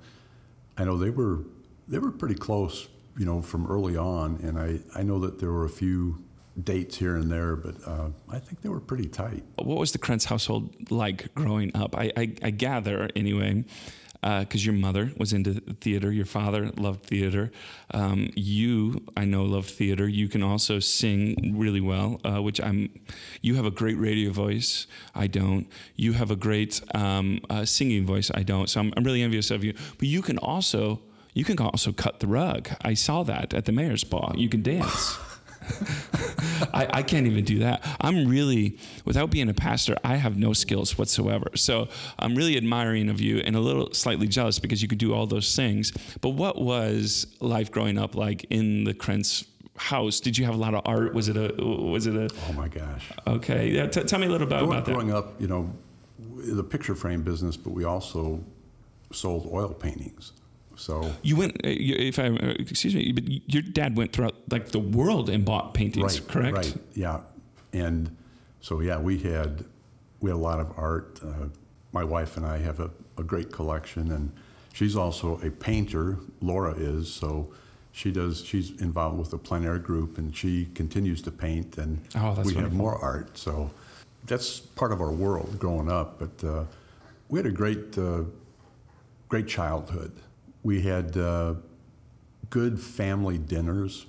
I 0.78 0.84
know 0.86 0.98
they 0.98 1.10
were 1.10 1.40
they 1.88 2.00
were 2.00 2.12
pretty 2.12 2.36
close, 2.36 2.88
you 3.18 3.26
know, 3.26 3.42
from 3.42 3.66
early 3.68 3.98
on. 3.98 4.38
And 4.44 4.58
I, 4.58 4.80
I 4.98 5.04
know 5.04 5.20
that 5.20 5.40
there 5.40 5.52
were 5.52 5.66
a 5.66 5.70
few 5.70 6.24
dates 6.62 6.98
here 6.98 7.16
and 7.18 7.30
there, 7.32 7.56
but 7.56 7.76
uh, 7.86 8.10
I 8.30 8.40
think 8.40 8.62
they 8.62 8.70
were 8.70 8.80
pretty 8.80 9.08
tight. 9.10 9.44
what 9.58 9.78
was 9.80 9.92
the 9.92 9.98
Krentz 9.98 10.26
household 10.26 10.92
like 10.92 11.34
growing 11.36 11.76
up? 11.76 11.98
I, 11.98 12.12
I, 12.16 12.34
I 12.44 12.50
gather, 12.52 13.10
anyway, 13.16 13.66
because 14.24 14.66
your 14.66 14.74
mother 14.74 15.12
was 15.18 15.34
into 15.34 15.60
theater, 15.82 16.12
your 16.12 16.26
father 16.26 16.72
loved 16.78 17.06
theater. 17.06 17.52
Um, 17.92 18.32
you, 18.36 19.04
I 19.18 19.26
know, 19.26 19.44
love 19.44 19.66
theater. 19.66 20.08
You 20.08 20.30
can 20.30 20.42
also 20.42 20.80
sing 20.80 21.54
really 21.58 21.82
well, 21.82 22.20
uh, 22.24 22.42
which 22.42 22.62
I'm. 22.62 22.90
You 23.42 23.56
have 23.56 23.66
a 23.66 23.72
great 23.72 24.00
radio 24.00 24.32
voice. 24.32 24.88
I 25.14 25.28
don't. 25.28 25.68
You 25.96 26.14
have 26.14 26.32
a 26.32 26.36
great 26.36 26.82
um, 26.96 27.42
uh, 27.50 27.66
singing 27.66 28.06
voice. 28.06 28.32
I 28.34 28.44
don't. 28.44 28.70
So 28.70 28.80
I'm, 28.80 28.94
I'm 28.96 29.04
really 29.04 29.22
envious 29.22 29.52
of 29.52 29.64
you. 29.64 29.74
But 29.98 30.08
you 30.08 30.22
can 30.22 30.38
also. 30.38 31.02
You 31.36 31.44
can 31.44 31.58
also 31.58 31.92
cut 31.92 32.20
the 32.20 32.28
rug. 32.28 32.70
I 32.82 32.94
saw 32.94 33.24
that 33.24 33.56
at 33.56 33.66
the 33.66 33.72
mayor's 33.72 34.04
ball. 34.04 34.34
You 34.38 34.50
can 34.50 34.62
dance. 34.62 35.18
I, 36.74 36.88
I 37.00 37.04
can't 37.04 37.28
even 37.28 37.44
do 37.44 37.60
that. 37.60 37.86
I'm 38.02 38.28
really, 38.28 38.78
without 39.06 39.30
being 39.30 39.50
a 39.50 39.54
pastor, 39.54 39.96
I 40.04 40.16
have 40.16 40.38
no 40.38 40.54
skills 40.54 40.98
whatsoever. 40.98 41.48
So 41.56 41.88
I'm 42.20 42.36
really 42.36 42.58
admiring 42.58 43.10
of 43.10 43.22
you 43.22 43.40
and 43.40 43.56
a 43.56 43.60
little 43.60 43.94
slightly 43.94 44.28
jealous 44.28 44.60
because 44.60 44.82
you 44.82 44.88
could 44.88 44.98
do 44.98 45.14
all 45.14 45.26
those 45.28 45.56
things. 45.56 45.92
But 46.22 46.30
what 46.30 46.62
was 46.62 47.28
life 47.40 47.72
growing 47.72 47.98
up 47.98 48.16
like 48.16 48.46
in 48.50 48.84
the 48.86 48.94
Krentz 48.94 49.46
house? 49.78 50.20
Did 50.20 50.38
you 50.38 50.46
have 50.46 50.56
a 50.56 50.58
lot 50.58 50.74
of 50.74 50.82
art? 50.86 51.14
Was 51.14 51.28
it 51.30 51.38
a, 51.38 51.54
was 51.64 52.08
it 52.08 52.16
a, 52.16 52.30
Oh 52.50 52.54
my 52.54 52.68
gosh! 52.68 53.12
okay. 53.28 53.70
Yeah, 53.70 53.88
t- 53.88 54.04
tell 54.04 54.20
me 54.20 54.28
a 54.28 54.30
little 54.30 54.48
bit 54.48 54.60
Growing, 54.60 54.72
about 54.72 54.86
that. 54.86 54.92
growing 54.92 55.14
up, 55.14 55.40
you 55.42 55.48
know, 55.48 55.74
the 56.20 56.64
picture 56.64 56.96
frame 56.96 57.24
business, 57.24 57.58
but 57.58 57.72
we 57.74 57.84
also 57.84 58.44
sold 59.12 59.50
oil 59.52 59.74
paintings. 59.74 60.32
So 60.84 61.14
You 61.22 61.38
went, 61.38 61.54
uh, 61.64 61.70
if 61.70 62.20
I, 62.20 62.28
uh, 62.28 62.56
excuse 62.60 62.94
me, 62.94 63.14
but 63.14 63.24
your 63.54 63.62
dad 63.62 63.96
went 63.96 64.12
throughout 64.12 64.36
like 64.52 64.70
the 64.72 64.80
world 64.80 65.30
and 65.30 65.46
bought 65.46 65.74
paintings, 65.74 66.20
correct? 66.20 66.58
Right. 66.58 66.76
Yeah. 66.94 67.22
And 67.72 68.16
so 68.60 68.82
yeah, 68.82 69.00
we 69.00 69.18
had 69.20 69.64
we 70.20 70.30
had 70.30 70.36
a 70.36 70.46
lot 70.52 70.60
of 70.60 70.74
art. 70.78 71.22
Uh, 71.24 71.48
my 71.94 72.04
wife 72.04 72.36
and 72.38 72.46
I 72.46 72.58
have 72.58 72.82
a, 72.82 72.90
a 73.18 73.24
great 73.24 73.50
collection, 73.52 74.12
and 74.12 74.32
she's 74.74 74.96
also 74.98 75.40
a 75.42 75.50
painter. 75.52 76.18
Laura 76.42 76.74
is 76.74 77.12
so. 77.14 77.54
She 77.94 78.12
does. 78.12 78.44
She's 78.44 78.72
involved 78.82 79.18
with 79.20 79.30
the 79.32 79.38
plein 79.38 79.64
air 79.66 79.80
group, 79.80 80.18
and 80.18 80.36
she 80.36 80.66
continues 80.76 81.22
to 81.22 81.32
paint. 81.32 81.78
And 81.78 82.02
Oh, 82.16 82.42
we 82.44 82.56
have 82.56 82.74
more 82.74 82.98
art. 82.98 83.38
So 83.38 83.72
that's 84.26 84.60
part 84.60 84.92
of 84.92 85.00
our 85.00 85.12
world 85.12 85.60
growing 85.60 85.90
up. 85.90 86.20
But 86.20 86.44
uh, 86.46 86.66
we 87.30 87.40
had 87.40 87.46
a 87.46 87.52
great, 87.52 87.98
uh, 87.98 88.24
great 89.30 89.48
childhood. 89.48 90.12
We 90.64 90.82
had 90.82 91.18
uh, 91.18 91.56
good 92.50 92.80
family 92.80 93.38
dinners. 93.38 94.06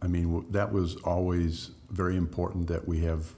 I 0.00 0.06
mean, 0.06 0.24
w- 0.32 0.46
that 0.50 0.72
was 0.72 0.96
always 0.96 1.70
very 1.90 2.16
important 2.16 2.68
that 2.68 2.86
we 2.86 3.00
have 3.00 3.34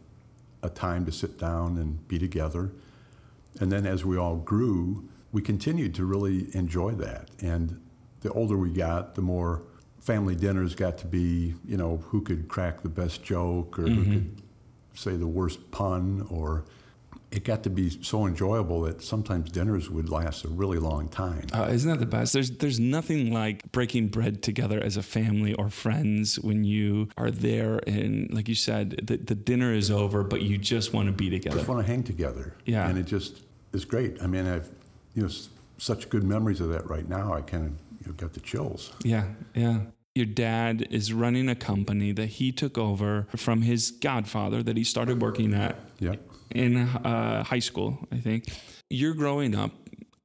a 0.62 0.68
time 0.68 1.04
to 1.06 1.12
sit 1.12 1.38
down 1.38 1.78
and 1.78 2.06
be 2.08 2.18
together. 2.18 2.72
And 3.60 3.72
then 3.72 3.86
as 3.86 4.04
we 4.04 4.16
all 4.16 4.36
grew, 4.36 5.08
we 5.32 5.42
continued 5.42 5.94
to 5.96 6.04
really 6.04 6.48
enjoy 6.54 6.92
that. 6.92 7.30
And 7.40 7.80
the 8.20 8.30
older 8.32 8.56
we 8.56 8.70
got, 8.70 9.14
the 9.14 9.22
more 9.22 9.62
family 10.00 10.34
dinners 10.34 10.74
got 10.74 10.98
to 10.98 11.06
be, 11.06 11.54
you 11.66 11.76
know, 11.76 11.98
who 12.06 12.20
could 12.22 12.48
crack 12.48 12.82
the 12.82 12.88
best 12.88 13.22
joke 13.22 13.78
or 13.78 13.82
who 13.82 14.04
could 14.04 14.42
say 14.94 15.16
the 15.16 15.26
worst 15.26 15.70
pun 15.70 16.26
or 16.30 16.64
it 17.30 17.44
got 17.44 17.62
to 17.64 17.70
be 17.70 17.90
so 18.02 18.26
enjoyable 18.26 18.80
that 18.82 19.02
sometimes 19.02 19.50
dinners 19.50 19.90
would 19.90 20.08
last 20.08 20.44
a 20.44 20.48
really 20.48 20.78
long 20.78 21.08
time. 21.08 21.46
Uh, 21.52 21.68
isn't 21.70 21.90
that 21.90 21.98
the 22.00 22.06
best? 22.06 22.32
There's 22.32 22.50
there's 22.52 22.80
nothing 22.80 23.32
like 23.32 23.70
breaking 23.70 24.08
bread 24.08 24.42
together 24.42 24.80
as 24.82 24.96
a 24.96 25.02
family 25.02 25.52
or 25.54 25.68
friends 25.68 26.38
when 26.40 26.64
you 26.64 27.08
are 27.18 27.30
there 27.30 27.80
and 27.86 28.32
like 28.32 28.48
you 28.48 28.54
said, 28.54 29.00
the, 29.06 29.18
the 29.18 29.34
dinner 29.34 29.74
is 29.74 29.90
over, 29.90 30.22
but 30.24 30.40
you 30.42 30.56
just 30.56 30.94
want 30.94 31.06
to 31.06 31.12
be 31.12 31.28
together. 31.28 31.56
just 31.56 31.68
want 31.68 31.84
to 31.84 31.86
hang 31.86 32.02
together. 32.02 32.54
Yeah. 32.64 32.88
And 32.88 32.98
it 32.98 33.04
just 33.04 33.42
is 33.74 33.84
great. 33.84 34.22
I 34.22 34.26
mean, 34.26 34.46
I've, 34.46 34.70
you 35.14 35.22
know, 35.22 35.28
s- 35.28 35.50
such 35.76 36.08
good 36.08 36.24
memories 36.24 36.60
of 36.60 36.70
that 36.70 36.88
right 36.88 37.08
now. 37.08 37.34
I 37.34 37.42
kind 37.42 37.66
of 37.66 37.72
you 38.00 38.06
know, 38.06 38.12
got 38.14 38.32
the 38.32 38.40
chills. 38.40 38.92
Yeah, 39.04 39.24
yeah. 39.54 39.80
Your 40.14 40.26
dad 40.26 40.88
is 40.90 41.12
running 41.12 41.48
a 41.48 41.54
company 41.54 42.10
that 42.12 42.26
he 42.26 42.50
took 42.50 42.76
over 42.78 43.28
from 43.36 43.62
his 43.62 43.90
godfather 43.92 44.62
that 44.64 44.76
he 44.76 44.82
started 44.82 45.20
working 45.22 45.54
at 45.54 45.78
Yeah. 46.00 46.14
In 46.54 46.76
uh, 46.76 47.44
high 47.44 47.58
school, 47.58 47.98
I 48.12 48.16
think. 48.16 48.44
You're 48.90 49.14
growing 49.14 49.54
up 49.54 49.72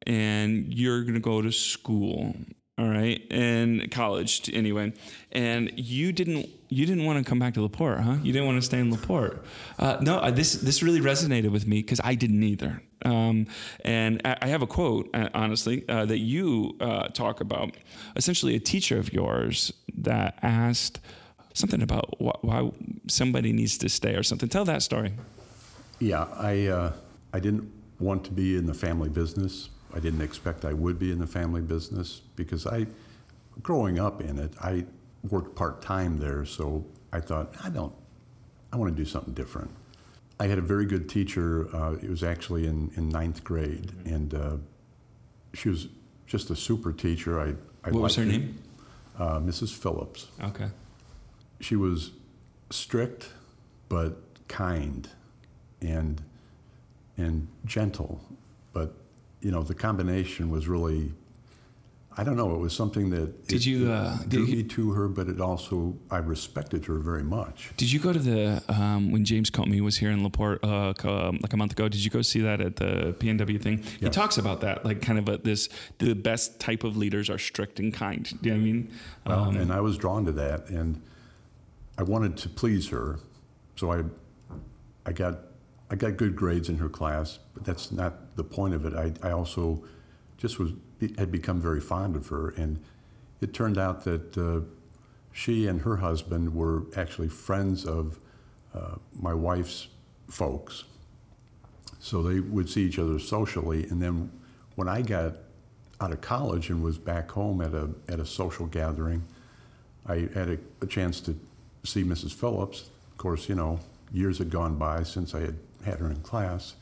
and 0.05 0.73
you're 0.73 1.01
going 1.01 1.13
to 1.15 1.19
go 1.19 1.41
to 1.41 1.51
school, 1.51 2.36
all 2.77 2.88
right, 2.88 3.21
and 3.31 3.89
college 3.91 4.49
anyway. 4.53 4.93
And 5.31 5.71
you 5.75 6.12
didn't 6.12 6.49
you 6.69 6.86
didn't 6.88 7.05
want 7.05 7.23
to 7.23 7.29
come 7.29 7.38
back 7.39 7.53
to 7.53 7.62
Laporte, 7.62 7.99
huh? 7.99 8.17
You 8.23 8.33
didn't 8.33 8.47
want 8.47 8.57
to 8.57 8.65
stay 8.65 8.79
in 8.79 8.91
Laporte. 8.91 9.45
Uh, 9.77 9.97
no, 10.01 10.17
uh, 10.17 10.31
this 10.31 10.53
this 10.53 10.81
really 10.81 11.01
resonated 11.01 11.51
with 11.51 11.67
me 11.67 11.81
because 11.81 12.01
I 12.03 12.15
didn't 12.15 12.43
either. 12.43 12.81
Um, 13.05 13.47
and 13.83 14.21
I, 14.23 14.47
have 14.47 14.62
a 14.62 14.67
quote, 14.67 15.09
uh, 15.13 15.27
honestly, 15.33 15.83
uh, 15.89 16.05
that 16.05 16.19
you 16.19 16.77
uh, 16.79 17.09
talk 17.09 17.41
about. 17.41 17.75
Essentially, 18.15 18.55
a 18.55 18.59
teacher 18.59 18.97
of 18.97 19.12
yours 19.12 19.73
that 19.97 20.39
asked 20.41 21.01
something 21.53 21.81
about 21.81 22.15
wh- 22.19 22.43
why 22.43 22.71
somebody 23.07 23.51
needs 23.51 23.77
to 23.79 23.89
stay 23.89 24.15
or 24.15 24.23
something. 24.23 24.47
Tell 24.47 24.65
that 24.65 24.81
story. 24.83 25.13
Yeah, 26.04 26.28
I, 26.38 26.68
uh, 26.68 26.94
I 27.32 27.39
didn't 27.39 27.72
want 27.98 28.26
to 28.26 28.32
be 28.32 28.58
in 28.58 28.66
the 28.66 28.74
family 28.74 29.08
business. 29.08 29.70
I 29.96 30.00
didn't 30.00 30.22
expect 30.22 30.66
I 30.66 30.74
would 30.74 31.00
be 31.00 31.12
in 31.13 31.20
the 31.20 31.28
family 31.28 31.62
business 31.62 32.22
because 32.36 32.68
I, 32.68 32.88
growing 33.62 34.00
up 34.00 34.20
in 34.22 34.38
it, 34.38 34.52
I 34.62 34.86
worked 35.30 35.56
part 35.56 35.82
time 35.82 36.18
there. 36.18 36.44
So 36.44 36.86
I 37.13 37.22
thought, 37.22 37.56
I 37.63 37.70
don't, 37.70 37.94
I 38.74 38.76
want 38.76 38.94
to 38.94 39.02
do 39.02 39.08
something 39.10 39.34
different. 39.34 39.72
I 40.42 40.48
had 40.48 40.58
a 40.58 40.62
very 40.62 40.86
good 40.86 41.08
teacher. 41.08 41.74
Uh, 41.74 41.94
it 41.94 42.10
was 42.10 42.22
actually 42.22 42.68
in, 42.68 42.92
in 42.98 43.08
ninth 43.08 43.46
grade, 43.46 43.94
and 44.04 44.34
uh, 44.34 44.58
she 45.54 45.70
was 45.70 45.88
just 46.28 46.50
a 46.50 46.56
super 46.56 46.92
teacher. 46.92 47.39
I, 47.39 47.54
I 47.88 47.92
What 47.92 48.02
was 48.04 48.16
her 48.18 48.24
her. 48.24 48.30
name? 48.32 48.58
Uh, 49.18 49.39
Mrs. 49.39 49.72
Phillips. 49.74 50.28
Okay. 50.44 50.68
She 51.62 51.78
was 51.78 52.12
strict, 52.72 53.30
but 53.88 54.18
kind, 54.50 55.08
and 55.84 56.22
and 57.17 57.48
gentle. 57.65 58.22
But 58.74 58.93
you 59.41 59.52
know, 59.52 59.63
the 59.63 59.76
combination 59.76 60.50
was 60.50 60.67
really. 60.67 61.12
I 62.15 62.24
don't 62.24 62.38
know. 62.38 62.54
It 62.54 62.60
was 62.60 62.76
something 62.76 63.10
that 63.10 63.48
Did 63.48 63.56
it- 63.62 63.65
you, 63.65 63.88
it 63.88 63.91
uh, 63.91 64.17
did 64.28 64.48
you- 64.48 64.58
me 64.58 64.63
to 64.63 64.91
her, 64.91 65.08
but 65.08 65.28
it 65.28 65.41
also 65.41 65.96
I 66.12 66.17
respected 66.17 66.86
her 66.86 67.00
very 67.00 67.24
much. 67.24 67.72
Did 67.76 67.91
you 67.91 68.00
go 68.00 68.13
to 68.13 68.19
the 68.19 68.62
um, 68.69 69.12
when 69.12 69.26
James 69.26 69.50
Comey 69.50 69.82
was 69.82 69.98
here 69.98 70.12
in 70.12 70.22
Laporte 70.22 70.63
uh, 70.63 70.93
um, 71.06 71.39
like 71.41 71.54
a 71.54 71.58
month 71.58 71.72
ago? 71.72 71.89
Did 71.89 72.06
you 72.06 72.12
go 72.12 72.22
see 72.22 72.41
that 72.41 72.62
at 72.62 72.76
the 72.76 73.15
PNW 73.17 73.60
thing? 73.60 73.82
He 74.00 74.08
talks 74.10 74.38
about 74.38 74.62
that, 74.62 74.86
like 74.86 75.02
kind 75.02 75.17
of 75.17 75.28
a, 75.28 75.38
this: 75.39 75.69
the 75.98 76.13
best 76.13 76.60
type 76.60 76.84
of 76.84 76.96
leaders 76.96 77.32
are 77.32 77.39
strict 77.39 77.80
and 77.80 77.91
kind. 77.91 78.32
Do 78.43 78.50
you 78.50 78.56
know 78.58 78.62
what 78.62 78.67
I 78.69 78.72
mean? 78.72 78.91
Well, 79.26 79.39
Um, 79.46 79.58
and 79.58 79.74
I 79.74 79.82
was 79.82 79.98
drawn 79.98 80.24
to 80.26 80.32
that, 80.34 80.69
and 80.69 81.02
I 81.98 82.04
wanted 82.04 82.38
to 82.38 82.48
please 82.50 82.89
her, 82.89 83.17
so 83.76 83.91
I, 83.91 84.04
I 85.08 85.13
got, 85.13 85.39
I 85.93 85.95
got 85.95 86.17
good 86.17 86.36
grades 86.36 86.69
in 86.69 86.79
her 86.79 86.89
class, 86.89 87.38
but 87.53 87.65
that's 87.65 87.91
not 87.91 88.36
the 88.36 88.43
point 88.43 88.73
of 88.73 88.84
it. 88.84 88.95
I, 88.95 89.13
I 89.21 89.32
also 89.32 89.84
just 90.38 90.58
was 90.58 90.71
had 91.19 91.32
become 91.32 91.62
very 91.62 91.79
fond 91.79 92.15
of 92.15 92.29
her, 92.29 92.49
and 92.49 92.84
it 93.41 93.53
turned 93.53 93.77
out 93.77 94.03
that 94.06 94.36
uh, 94.36 94.62
she 95.32 95.67
and 95.67 95.82
her 95.82 95.97
husband 95.97 96.56
were 96.56 96.86
actually 96.95 97.27
friends 97.27 97.86
of 97.86 98.17
uh, 98.73 98.95
my 99.21 99.36
wife's 99.36 99.89
folks, 100.27 100.86
so 101.99 102.23
they 102.23 102.39
would 102.39 102.71
see 102.71 102.82
each 102.82 102.97
other 102.97 103.19
socially, 103.19 103.84
and 103.84 104.01
then 104.01 104.32
when 104.73 104.88
I 104.88 105.03
got 105.03 105.36
out 106.01 106.12
of 106.12 106.21
college 106.21 106.71
and 106.71 106.82
was 106.82 106.97
back 106.97 107.29
home 107.29 107.62
at 107.62 107.75
a 107.75 107.91
at 108.10 108.19
a 108.19 108.25
social 108.25 108.65
gathering. 108.65 109.23
I 110.08 110.27
had 110.34 110.49
a, 110.49 110.58
a 110.82 110.88
chance 110.88 111.21
to 111.21 111.39
see 111.84 112.03
Mrs. 112.03 112.34
Phillips. 112.34 112.89
Of 113.12 113.17
course, 113.17 113.47
you 113.47 113.53
know, 113.53 113.79
years 114.12 114.39
had 114.39 114.49
gone 114.49 114.75
by 114.75 115.03
since 115.03 115.34
I 115.34 115.41
had 115.41 115.56
had 115.84 116.00
her 116.00 116.10
in 116.10 116.22
class. 116.22 116.76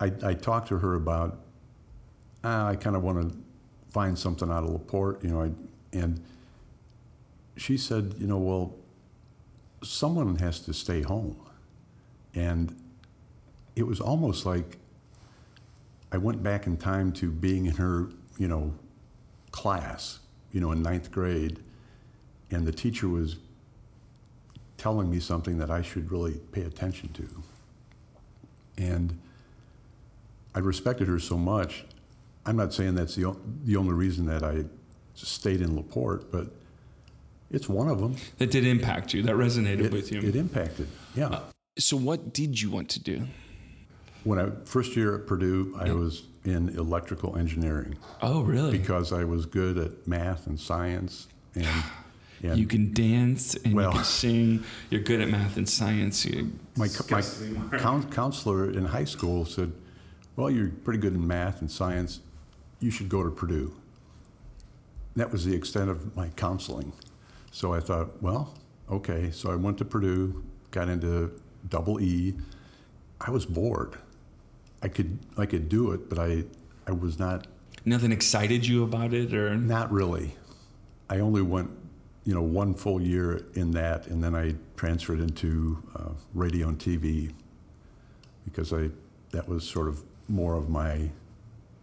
I, 0.00 0.12
I 0.24 0.34
talked 0.34 0.68
to 0.68 0.78
her 0.78 0.94
about, 0.94 1.40
ah, 2.44 2.68
I 2.68 2.76
kind 2.76 2.96
of 2.96 3.02
want 3.02 3.30
to 3.30 3.36
find 3.90 4.18
something 4.18 4.50
out 4.50 4.64
of 4.64 4.70
Laporte, 4.70 5.22
you 5.22 5.30
know, 5.30 5.42
I, 5.42 5.50
and 5.92 6.22
she 7.56 7.76
said, 7.76 8.14
you 8.18 8.26
know, 8.26 8.38
well, 8.38 8.74
someone 9.82 10.36
has 10.36 10.60
to 10.60 10.72
stay 10.72 11.02
home. 11.02 11.36
And 12.34 12.74
it 13.76 13.86
was 13.86 14.00
almost 14.00 14.46
like 14.46 14.78
I 16.10 16.18
went 16.18 16.42
back 16.42 16.66
in 16.66 16.76
time 16.76 17.12
to 17.12 17.30
being 17.30 17.66
in 17.66 17.74
her, 17.76 18.08
you 18.38 18.48
know, 18.48 18.74
class, 19.50 20.20
you 20.50 20.60
know, 20.60 20.72
in 20.72 20.82
ninth 20.82 21.10
grade, 21.10 21.58
and 22.50 22.66
the 22.66 22.72
teacher 22.72 23.08
was 23.08 23.36
telling 24.76 25.10
me 25.10 25.20
something 25.20 25.58
that 25.58 25.70
I 25.70 25.82
should 25.82 26.10
really 26.10 26.40
pay 26.52 26.62
attention 26.62 27.10
to. 27.14 27.28
And 28.78 29.18
I 30.54 30.58
respected 30.60 31.08
her 31.08 31.18
so 31.18 31.36
much. 31.36 31.84
I'm 32.44 32.56
not 32.56 32.72
saying 32.74 32.94
that's 32.94 33.14
the, 33.14 33.26
o- 33.26 33.40
the 33.64 33.76
only 33.76 33.92
reason 33.94 34.26
that 34.26 34.42
I 34.42 34.64
stayed 35.14 35.60
in 35.60 35.76
Laporte, 35.76 36.30
but 36.32 36.48
it's 37.50 37.68
one 37.68 37.88
of 37.88 38.00
them. 38.00 38.16
that 38.38 38.50
did 38.50 38.66
impact 38.66 39.14
you. 39.14 39.22
That 39.22 39.36
resonated 39.36 39.84
It, 39.86 39.92
with 39.92 40.10
you. 40.10 40.20
it 40.20 40.34
impacted, 40.36 40.88
yeah. 41.14 41.28
Uh, 41.28 41.40
so, 41.78 41.96
what 41.96 42.32
did 42.32 42.60
you 42.60 42.70
want 42.70 42.88
to 42.90 43.00
do? 43.00 43.26
When 44.24 44.38
I 44.38 44.50
first 44.64 44.96
year 44.96 45.14
at 45.14 45.26
Purdue, 45.26 45.74
I 45.78 45.92
was 45.92 46.22
in 46.44 46.68
electrical 46.70 47.36
engineering 47.36 47.96
Oh, 48.20 48.42
really? 48.42 48.70
because 48.76 49.12
I 49.12 49.24
was 49.24 49.46
good 49.46 49.78
at 49.78 50.06
math 50.08 50.46
and 50.46 50.58
science, 50.58 51.28
and, 51.54 51.66
you 52.42 52.66
can 52.66 52.92
dance 52.92 53.54
and 53.54 53.74
Well- 53.74 53.90
you 53.90 53.96
can 53.96 54.04
sing. 54.04 54.64
You're 54.90 55.02
good 55.02 55.20
at 55.20 55.30
math 55.30 55.56
and 55.56 55.68
science. 55.68 56.24
You 56.24 56.52
my, 56.76 56.88
my 57.10 57.22
coun- 57.78 58.10
counselor 58.10 58.70
in 58.70 58.86
high 58.86 59.04
school 59.04 59.44
said, 59.44 59.72
"Well, 60.36 60.50
you're 60.50 60.70
pretty 60.70 60.98
good 60.98 61.14
in 61.14 61.26
math 61.26 61.60
and 61.60 61.70
science. 61.70 62.20
You 62.80 62.90
should 62.90 63.08
go 63.08 63.22
to 63.22 63.30
Purdue." 63.30 63.74
That 65.14 65.30
was 65.30 65.44
the 65.44 65.54
extent 65.54 65.90
of 65.90 66.16
my 66.16 66.28
counseling. 66.30 66.92
So 67.50 67.74
I 67.74 67.80
thought, 67.80 68.22
well, 68.22 68.54
okay. 68.90 69.30
So 69.30 69.52
I 69.52 69.56
went 69.56 69.76
to 69.78 69.84
Purdue, 69.84 70.42
got 70.70 70.88
into 70.88 71.30
double 71.68 72.00
E. 72.00 72.34
I 73.20 73.30
was 73.30 73.44
bored. 73.46 73.94
I 74.82 74.88
could 74.88 75.18
I 75.36 75.46
could 75.46 75.68
do 75.68 75.92
it, 75.92 76.08
but 76.08 76.18
I 76.18 76.44
I 76.86 76.92
was 76.92 77.18
not 77.18 77.46
nothing 77.84 78.10
excited 78.10 78.66
you 78.66 78.82
about 78.82 79.12
it, 79.14 79.32
or 79.34 79.54
Not 79.56 79.92
really. 79.92 80.36
I 81.10 81.18
only 81.18 81.42
went, 81.42 81.70
you 82.24 82.34
know, 82.34 82.42
one 82.42 82.74
full 82.74 83.00
year 83.00 83.44
in 83.54 83.72
that, 83.72 84.06
and 84.06 84.22
then 84.22 84.34
I 84.34 84.54
transferred 84.76 85.20
into 85.20 85.82
uh, 85.96 86.10
radio 86.34 86.68
and 86.68 86.78
TV 86.78 87.32
because 88.44 88.72
I 88.72 88.90
that 89.30 89.48
was 89.48 89.64
sort 89.64 89.88
of 89.88 90.02
more 90.28 90.54
of 90.54 90.68
my 90.68 91.10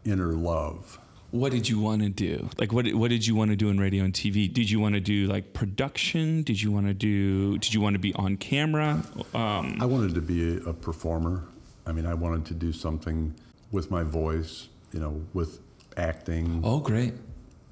inner 0.06 0.34
love. 0.34 1.00
what 1.32 1.52
did 1.52 1.68
you 1.70 1.80
want 1.80 2.02
to 2.02 2.10
do? 2.10 2.50
Like, 2.58 2.72
what 2.72 2.88
what 2.94 3.10
did 3.10 3.26
you 3.28 3.36
want 3.36 3.50
to 3.52 3.56
do 3.56 3.70
in 3.70 3.80
radio 3.80 4.04
and 4.04 4.14
TV? 4.14 4.52
Did 4.52 4.70
you 4.70 4.80
want 4.80 4.96
to 4.96 5.02
do 5.02 5.28
like 5.28 5.54
production? 5.54 6.44
Did 6.44 6.62
you 6.62 6.72
want 6.72 6.88
to 6.88 6.94
do? 6.94 7.58
Did 7.58 7.74
you 7.74 7.82
want 7.82 7.94
to 7.96 8.00
be 8.00 8.14
on 8.14 8.38
camera? 8.38 9.04
Um, 9.34 9.78
I 9.82 9.86
wanted 9.86 10.16
to 10.16 10.22
be 10.22 10.58
a, 10.58 10.70
a 10.70 10.74
performer. 10.74 11.44
I 11.86 11.92
mean, 11.92 12.06
I 12.06 12.14
wanted 12.14 12.46
to 12.48 12.54
do 12.54 12.72
something. 12.72 13.34
with 13.72 13.92
my 13.92 14.04
voice, 14.04 14.68
you 14.94 15.00
know, 15.00 15.22
with 15.34 15.60
acting, 15.98 16.62
Oh, 16.64 16.80
great. 16.80 17.14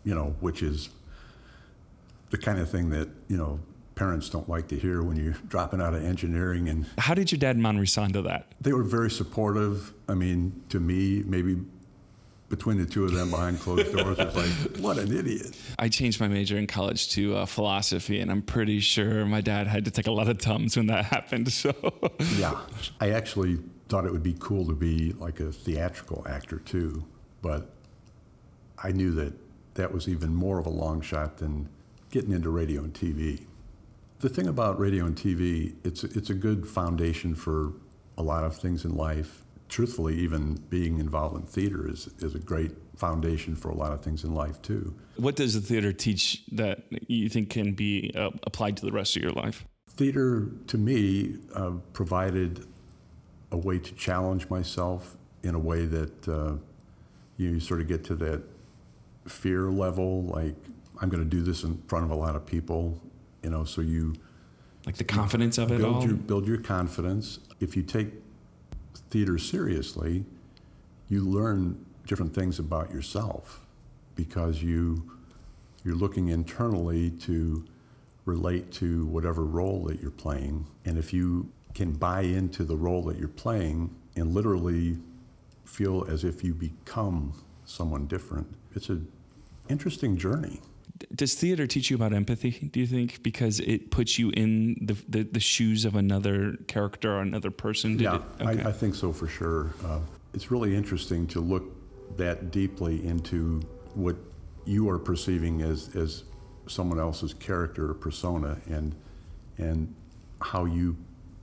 you 0.03 0.13
know, 0.13 0.36
which 0.41 0.62
is 0.62 0.89
the 2.29 2.37
kind 2.37 2.59
of 2.59 2.69
thing 2.69 2.89
that, 2.89 3.09
you 3.27 3.37
know, 3.37 3.59
parents 3.95 4.29
don't 4.29 4.47
like 4.47 4.67
to 4.67 4.77
hear 4.77 5.01
when 5.01 5.17
you're 5.17 5.33
dropping 5.47 5.81
out 5.81 5.93
of 5.93 6.03
engineering. 6.03 6.69
And 6.69 6.85
How 6.97 7.13
did 7.13 7.31
your 7.31 7.39
dad 7.39 7.55
and 7.55 7.63
mom 7.63 7.77
respond 7.77 8.13
to 8.13 8.21
that? 8.23 8.51
they 8.61 8.73
were 8.73 8.83
very 8.83 9.09
supportive. 9.09 9.93
I 10.07 10.13
mean, 10.13 10.61
to 10.69 10.79
me, 10.79 11.23
maybe 11.25 11.57
between 12.49 12.77
the 12.77 12.85
two 12.85 13.03
of 13.03 13.11
them 13.11 13.29
behind 13.29 13.59
closed 13.59 13.91
doors, 13.93 14.17
it's 14.19 14.35
like, 14.35 14.77
what 14.83 14.97
an 14.97 15.15
idiot. 15.15 15.57
I 15.79 15.89
changed 15.89 16.19
my 16.21 16.27
major 16.29 16.57
in 16.57 16.65
college 16.67 17.09
to 17.11 17.35
uh, 17.35 17.45
philosophy, 17.45 18.19
and 18.21 18.31
I'm 18.31 18.41
pretty 18.41 18.79
sure 18.79 19.25
my 19.25 19.41
dad 19.41 19.67
had 19.67 19.83
to 19.85 19.91
take 19.91 20.07
a 20.07 20.11
lot 20.11 20.29
of 20.29 20.37
tums 20.37 20.77
when 20.77 20.87
that 20.87 21.05
happened. 21.15 21.51
So, 21.51 21.73
Yeah. 22.37 22.57
I 23.01 23.11
actually 23.11 23.59
thought 23.89 24.05
it 24.05 24.11
would 24.11 24.23
be 24.23 24.35
cool 24.39 24.65
to 24.67 24.73
be 24.73 25.13
like 25.13 25.39
a 25.41 25.51
theatrical 25.51 26.25
actor 26.27 26.59
too, 26.59 27.03
but 27.41 27.73
I 28.81 28.91
knew 28.91 29.11
that 29.15 29.33
that 29.73 29.93
was 29.93 30.07
even 30.07 30.33
more 30.33 30.59
of 30.59 30.65
a 30.65 30.69
long 30.69 31.01
shot 31.01 31.37
than 31.37 31.67
getting 32.12 32.32
into 32.32 32.50
radio 32.50 32.84
and 32.84 32.93
TV. 32.93 33.46
The 34.20 34.30
thing 34.30 34.48
about 34.48 34.80
radio 34.80 35.06
and 35.06 35.15
TV, 35.15 35.76
it's 35.84 36.04
it's 36.04 36.30
a 36.30 36.34
good 36.34 36.67
foundation 36.67 37.36
for 37.36 37.74
a 38.17 38.24
lot 38.24 38.43
of 38.43 38.56
things 38.56 38.84
in 38.84 38.96
life. 38.96 39.43
Truthfully, 39.70 40.15
even 40.15 40.63
being 40.70 41.00
involved 41.00 41.36
in 41.36 41.43
theater 41.43 41.89
is, 41.89 42.08
is 42.20 42.34
a 42.34 42.39
great 42.39 42.72
foundation 42.96 43.56
for 43.56 43.70
a 43.70 43.76
lot 43.76 43.91
of 43.91 44.02
things 44.02 44.24
in 44.24 44.34
life 44.34 44.62
too. 44.62 44.96
what 45.17 45.36
does 45.36 45.54
the 45.54 45.62
theater 45.62 45.93
teach 45.93 46.43
that 46.52 46.84
you 47.08 47.30
think 47.30 47.50
can 47.50 47.74
be 47.74 48.12
uh, 48.15 48.32
applied 48.43 48.76
to 48.78 48.86
the 48.86 48.91
rest 48.91 49.15
of 49.15 49.22
your 49.22 49.32
life? 49.32 49.65
Theater, 49.89 50.50
to 50.67 50.78
me, 50.78 51.38
uh, 51.54 51.72
provided 51.93 52.65
a 53.52 53.58
way 53.58 53.78
to 53.78 53.93
challenge 53.93 54.50
myself 54.50 55.15
in 55.43 55.54
a 55.54 55.60
way 55.60 55.86
that 55.86 56.28
uh, 56.28 56.54
you, 57.38 57.52
you 57.52 57.60
sort 57.60 57.82
of 57.82 57.88
get 57.88 58.04
to 58.06 58.15
that 58.15 58.43
fear 59.28 59.70
level, 59.70 60.24
like 60.24 60.56
I'm 61.01 61.10
going 61.10 61.23
to 61.23 61.29
do 61.29 61.41
this 61.41 61.63
in 61.63 61.81
front 61.88 62.05
of 62.05 62.12
a 62.12 62.15
lot 62.15 62.36
of 62.36 62.45
people, 62.45 62.99
you 63.43 63.49
know. 63.49 63.63
So 63.63 63.81
you 63.81 64.15
Like 64.86 64.97
the 64.97 65.03
confidence 65.03 65.57
of 65.57 65.71
it 65.71 65.79
build 65.79 65.95
all? 65.97 66.05
your 66.05 66.15
build 66.15 66.47
your 66.47 66.57
confidence. 66.57 67.39
If 67.60 67.75
you 67.75 67.83
take 67.83 68.07
theater 69.10 69.38
seriously, 69.38 70.25
you 71.10 71.23
learn 71.23 71.86
different 72.05 72.33
things 72.33 72.60
about 72.60 72.91
yourself 72.91 73.65
because 74.15 74.63
you 74.63 75.12
you're 75.83 75.95
looking 75.95 76.29
internally 76.29 77.12
to 77.12 77.65
relate 78.25 78.71
to 78.73 79.05
whatever 79.07 79.45
role 79.45 79.83
that 79.86 80.01
you're 80.01 80.12
playing. 80.12 80.65
And 80.86 80.97
if 80.97 81.13
you 81.13 81.49
can 81.73 81.93
buy 81.93 82.21
into 82.21 82.63
the 82.63 82.75
role 82.75 83.03
that 83.03 83.17
you're 83.17 83.27
playing 83.29 83.95
and 84.15 84.33
literally 84.33 84.97
feel 85.63 86.05
as 86.10 86.23
if 86.23 86.43
you 86.43 86.53
become 86.53 87.33
someone 87.65 88.05
different, 88.07 88.47
it's 88.75 88.89
an 88.89 89.07
interesting 89.69 90.17
journey. 90.17 90.60
Does 91.13 91.33
theater 91.33 91.67
teach 91.67 91.89
you 91.89 91.95
about 91.95 92.13
empathy, 92.13 92.69
do 92.71 92.79
you 92.79 92.88
think? 92.88 93.23
Because 93.23 93.60
it 93.60 93.91
puts 93.91 94.17
you 94.17 94.29
in 94.31 94.77
the, 94.81 94.97
the, 95.07 95.23
the 95.23 95.39
shoes 95.39 95.86
of 95.86 95.95
another 95.95 96.57
character 96.67 97.13
or 97.13 97.21
another 97.21 97.51
person? 97.51 97.97
Did 97.97 98.03
yeah? 98.03 98.19
Okay. 98.41 98.63
I, 98.63 98.69
I 98.69 98.71
think 98.71 98.95
so 98.95 99.12
for 99.12 99.27
sure. 99.27 99.73
Uh, 99.86 99.99
it's 100.33 100.51
really 100.51 100.75
interesting 100.75 101.27
to 101.27 101.39
look 101.39 101.63
that 102.17 102.51
deeply 102.51 103.05
into 103.05 103.62
what 103.93 104.15
you 104.65 104.89
are 104.89 104.99
perceiving 104.99 105.62
as, 105.62 105.95
as 105.95 106.23
someone 106.67 106.99
else's 106.99 107.33
character 107.33 107.91
or 107.91 107.93
persona 107.93 108.57
and, 108.67 108.95
and 109.57 109.93
how 110.41 110.65
you 110.65 110.95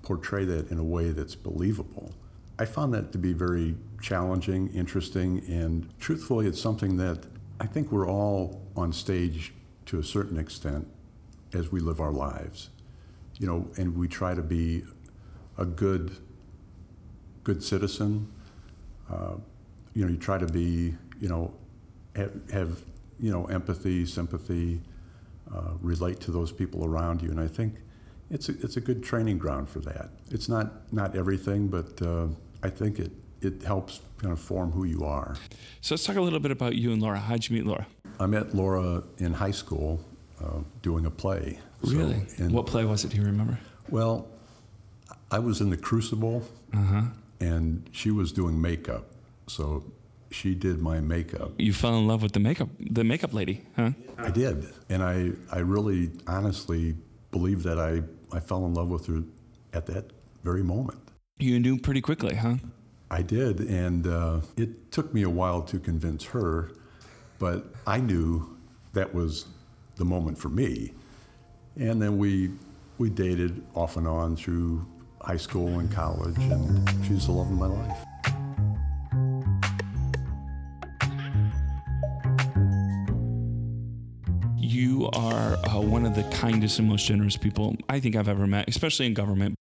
portray 0.02 0.44
that 0.44 0.70
in 0.70 0.78
a 0.78 0.84
way 0.84 1.10
that's 1.10 1.34
believable. 1.34 2.12
I 2.58 2.66
found 2.66 2.94
that 2.94 3.10
to 3.12 3.18
be 3.18 3.32
very 3.32 3.74
challenging, 4.00 4.68
interesting, 4.74 5.42
and 5.48 5.88
truthfully, 5.98 6.46
it's 6.46 6.60
something 6.60 6.96
that 6.98 7.24
I 7.60 7.66
think 7.66 7.92
we're 7.92 8.08
all 8.08 8.62
on 8.76 8.92
stage 8.92 9.52
to 9.86 9.98
a 9.98 10.02
certain 10.02 10.38
extent 10.38 10.86
as 11.52 11.70
we 11.70 11.80
live 11.80 12.00
our 12.00 12.12
lives. 12.12 12.70
You 13.38 13.46
know, 13.46 13.68
and 13.76 13.96
we 13.96 14.08
try 14.08 14.34
to 14.34 14.42
be 14.42 14.84
a 15.58 15.64
good 15.64 16.16
good 17.42 17.62
citizen. 17.62 18.32
Uh, 19.10 19.34
you 19.92 20.04
know, 20.04 20.10
you 20.10 20.16
try 20.16 20.38
to 20.38 20.46
be, 20.46 20.94
you 21.20 21.28
know, 21.28 21.52
have, 22.16 22.32
have 22.50 22.78
you 23.20 23.30
know, 23.30 23.44
empathy, 23.46 24.06
sympathy, 24.06 24.80
uh, 25.54 25.72
relate 25.80 26.20
to 26.20 26.30
those 26.30 26.50
people 26.50 26.84
around 26.84 27.22
you, 27.22 27.30
and 27.30 27.38
I 27.38 27.46
think 27.46 27.74
it's 28.30 28.48
a, 28.48 28.52
it's 28.62 28.76
a 28.76 28.80
good 28.80 29.04
training 29.04 29.38
ground 29.38 29.68
for 29.68 29.80
that. 29.80 30.10
It's 30.30 30.48
not 30.48 30.92
not 30.92 31.14
everything, 31.14 31.68
but 31.68 32.00
uh, 32.02 32.26
I 32.62 32.70
think 32.70 32.98
it 32.98 33.12
it 33.44 33.62
helps 33.62 34.00
kind 34.18 34.32
of 34.32 34.40
form 34.40 34.70
who 34.70 34.84
you 34.84 35.04
are. 35.04 35.36
so 35.80 35.94
let's 35.94 36.04
talk 36.04 36.16
a 36.16 36.20
little 36.20 36.40
bit 36.40 36.50
about 36.50 36.74
you 36.76 36.92
and 36.92 37.00
Laura. 37.02 37.18
How'd 37.18 37.48
you 37.48 37.56
meet 37.56 37.66
Laura? 37.66 37.86
I 38.20 38.26
met 38.26 38.54
Laura 38.54 39.02
in 39.18 39.32
high 39.32 39.50
school 39.52 40.00
uh, 40.42 40.60
doing 40.82 41.06
a 41.06 41.10
play. 41.10 41.58
So- 41.84 41.90
Really? 41.92 42.26
and- 42.38 42.52
what 42.52 42.66
play 42.66 42.84
was 42.84 43.04
it? 43.04 43.10
Do 43.10 43.16
you 43.18 43.24
remember? 43.24 43.58
Well, 43.90 44.26
I 45.30 45.38
was 45.38 45.60
in 45.60 45.70
the 45.70 45.76
Crucible, 45.76 46.42
Uh-huh. 46.72 47.02
and 47.40 47.88
she 47.92 48.10
was 48.10 48.32
doing 48.32 48.60
makeup, 48.60 49.04
so 49.46 49.82
she 50.30 50.54
did 50.54 50.80
my 50.80 51.00
makeup. 51.00 51.52
You 51.58 51.72
fell 51.72 51.96
in 51.98 52.06
love 52.06 52.22
with 52.22 52.32
the 52.32 52.40
makeup, 52.40 52.68
the 52.78 53.04
makeup 53.04 53.32
lady, 53.34 53.62
huh? 53.76 53.90
I 54.18 54.30
did, 54.30 54.66
and 54.88 55.02
I, 55.02 55.32
I 55.52 55.58
really 55.60 56.10
honestly 56.26 56.94
believe 57.30 57.62
that 57.64 57.78
I, 57.78 58.02
I 58.36 58.40
fell 58.40 58.64
in 58.66 58.74
love 58.74 58.88
with 58.88 59.06
her 59.06 59.22
at 59.72 59.86
that 59.86 60.04
very 60.42 60.62
moment. 60.62 60.98
You 61.38 61.58
knew 61.60 61.78
pretty 61.78 62.00
quickly, 62.00 62.36
huh? 62.36 62.56
I 63.10 63.22
did, 63.22 63.60
and 63.60 64.06
uh, 64.06 64.40
it 64.56 64.90
took 64.90 65.12
me 65.14 65.22
a 65.22 65.30
while 65.30 65.62
to 65.62 65.78
convince 65.78 66.24
her, 66.26 66.72
but 67.38 67.66
I 67.86 67.98
knew 67.98 68.56
that 68.92 69.14
was 69.14 69.46
the 69.96 70.04
moment 70.04 70.38
for 70.38 70.48
me. 70.48 70.92
And 71.76 72.00
then 72.00 72.18
we 72.18 72.50
we 72.98 73.10
dated 73.10 73.62
off 73.74 73.96
and 73.96 74.06
on 74.06 74.36
through 74.36 74.86
high 75.20 75.36
school 75.36 75.78
and 75.78 75.90
college, 75.90 76.36
and 76.38 76.88
she's 77.06 77.26
the 77.26 77.32
love 77.32 77.50
of 77.50 77.58
my 77.58 77.66
life. 77.66 77.98
You 84.56 85.08
are 85.12 85.56
uh, 85.68 85.80
one 85.80 86.06
of 86.06 86.14
the 86.14 86.24
kindest 86.32 86.78
and 86.78 86.88
most 86.88 87.06
generous 87.06 87.36
people 87.36 87.76
I 87.88 88.00
think 88.00 88.16
I've 88.16 88.28
ever 88.28 88.46
met, 88.46 88.68
especially 88.68 89.06
in 89.06 89.14
government. 89.14 89.54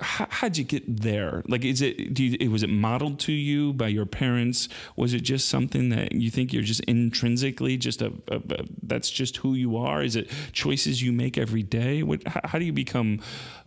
How, 0.00 0.26
how'd 0.30 0.56
you 0.56 0.64
get 0.64 1.02
there? 1.02 1.42
Like, 1.46 1.64
is 1.64 1.82
it, 1.82 2.14
do 2.14 2.24
you, 2.24 2.50
was 2.50 2.62
it 2.62 2.70
modeled 2.70 3.18
to 3.20 3.32
you 3.32 3.72
by 3.72 3.88
your 3.88 4.06
parents? 4.06 4.68
Was 4.96 5.14
it 5.14 5.20
just 5.20 5.48
something 5.48 5.90
that 5.90 6.12
you 6.12 6.30
think 6.30 6.52
you're 6.52 6.62
just 6.62 6.80
intrinsically 6.80 7.76
just 7.76 8.02
a, 8.02 8.12
a, 8.28 8.36
a 8.36 8.64
that's 8.82 9.10
just 9.10 9.38
who 9.38 9.54
you 9.54 9.76
are? 9.76 10.02
Is 10.02 10.16
it 10.16 10.30
choices 10.52 11.02
you 11.02 11.12
make 11.12 11.36
every 11.38 11.62
day? 11.62 12.02
What, 12.02 12.26
how, 12.26 12.40
how 12.44 12.58
do 12.58 12.64
you 12.64 12.72
become 12.72 13.20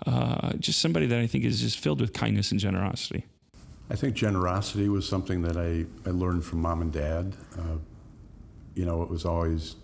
uh, 0.05 0.53
just 0.53 0.79
somebody 0.79 1.05
that 1.05 1.19
I 1.19 1.27
think 1.27 1.45
is 1.45 1.61
just 1.61 1.79
filled 1.79 2.01
with 2.01 2.13
kindness 2.13 2.51
and 2.51 2.59
generosity? 2.59 3.25
I 3.89 3.95
think 3.95 4.15
generosity 4.15 4.89
was 4.89 5.07
something 5.07 5.41
that 5.43 5.57
I, 5.57 5.85
I 6.07 6.11
learned 6.11 6.45
from 6.45 6.61
mom 6.61 6.81
and 6.81 6.91
dad. 6.91 7.35
Uh, 7.57 7.77
you 8.75 8.85
know, 8.85 9.03
it 9.03 9.09
was 9.09 9.25
always 9.25 9.75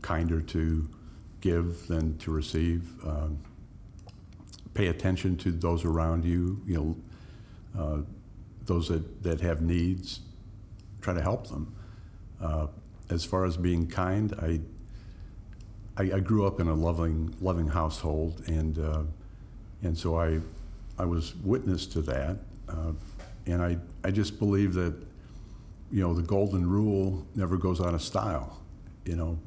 kinder 0.00 0.40
to 0.40 0.88
give 1.40 1.86
than 1.86 2.18
to 2.18 2.30
receive. 2.30 2.90
Um, 3.06 3.38
pay 4.74 4.86
attention 4.88 5.36
to 5.36 5.50
those 5.50 5.84
around 5.84 6.24
you, 6.24 6.60
you 6.66 6.74
know, 6.74 6.96
uh, 7.78 7.98
those 8.64 8.88
that, 8.88 9.22
that 9.22 9.40
have 9.40 9.60
needs, 9.60 10.20
try 11.00 11.12
to 11.12 11.22
help 11.22 11.48
them. 11.48 11.74
Uh, 12.40 12.66
as 13.10 13.24
far 13.24 13.44
as 13.44 13.56
being 13.56 13.86
kind, 13.86 14.34
I, 14.40 14.60
I, 15.96 16.16
I 16.16 16.20
grew 16.20 16.46
up 16.46 16.60
in 16.60 16.68
a 16.68 16.74
loving, 16.74 17.34
loving 17.40 17.68
household, 17.68 18.42
and, 18.46 18.78
uh, 18.78 19.02
and 19.82 19.96
so 19.96 20.18
I, 20.18 20.40
I 20.98 21.04
was 21.04 21.34
witness 21.36 21.86
to 21.88 22.02
that. 22.02 22.38
Uh, 22.68 22.92
and 23.46 23.62
I, 23.62 23.78
I 24.04 24.10
just 24.10 24.38
believe 24.38 24.74
that, 24.74 24.94
you 25.90 26.00
know, 26.00 26.14
the 26.14 26.22
golden 26.22 26.68
rule 26.68 27.26
never 27.34 27.56
goes 27.56 27.80
out 27.80 27.92
of 27.92 28.02
style. 28.02 28.60
You 29.04 29.16
know, 29.16 29.38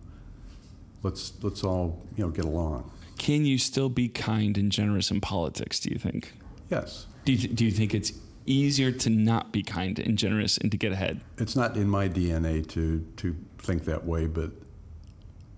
let's, 1.02 1.34
let's 1.42 1.64
all, 1.64 2.06
you 2.16 2.26
know, 2.26 2.30
get 2.30 2.46
along. 2.46 2.92
Can 3.18 3.46
you 3.46 3.58
still 3.58 3.90
be 3.90 4.10
kind 4.10 4.58
and 4.58 4.72
generous 4.72 5.12
in 5.12 5.22
politics, 5.22 5.80
do 5.80 5.90
you 5.90 5.98
think? 5.98 6.34
Yes. 6.70 7.08
Do 7.24 7.34
you, 7.34 7.48
do 7.48 7.66
you 7.66 7.72
think 7.72 7.94
it's 7.94 8.14
easier 8.46 8.92
to 8.92 9.10
not 9.10 9.52
be 9.52 9.64
kind 9.64 9.98
and 10.00 10.18
generous 10.18 10.58
and 10.58 10.72
to 10.72 10.78
get 10.78 10.92
ahead? 10.92 11.22
It's 11.38 11.56
not 11.56 11.76
in 11.76 11.90
my 11.90 12.08
DNA 12.08 12.68
to, 12.70 13.06
to 13.18 13.36
think 13.58 13.86
that 13.86 14.06
way, 14.06 14.28
but 14.28 14.52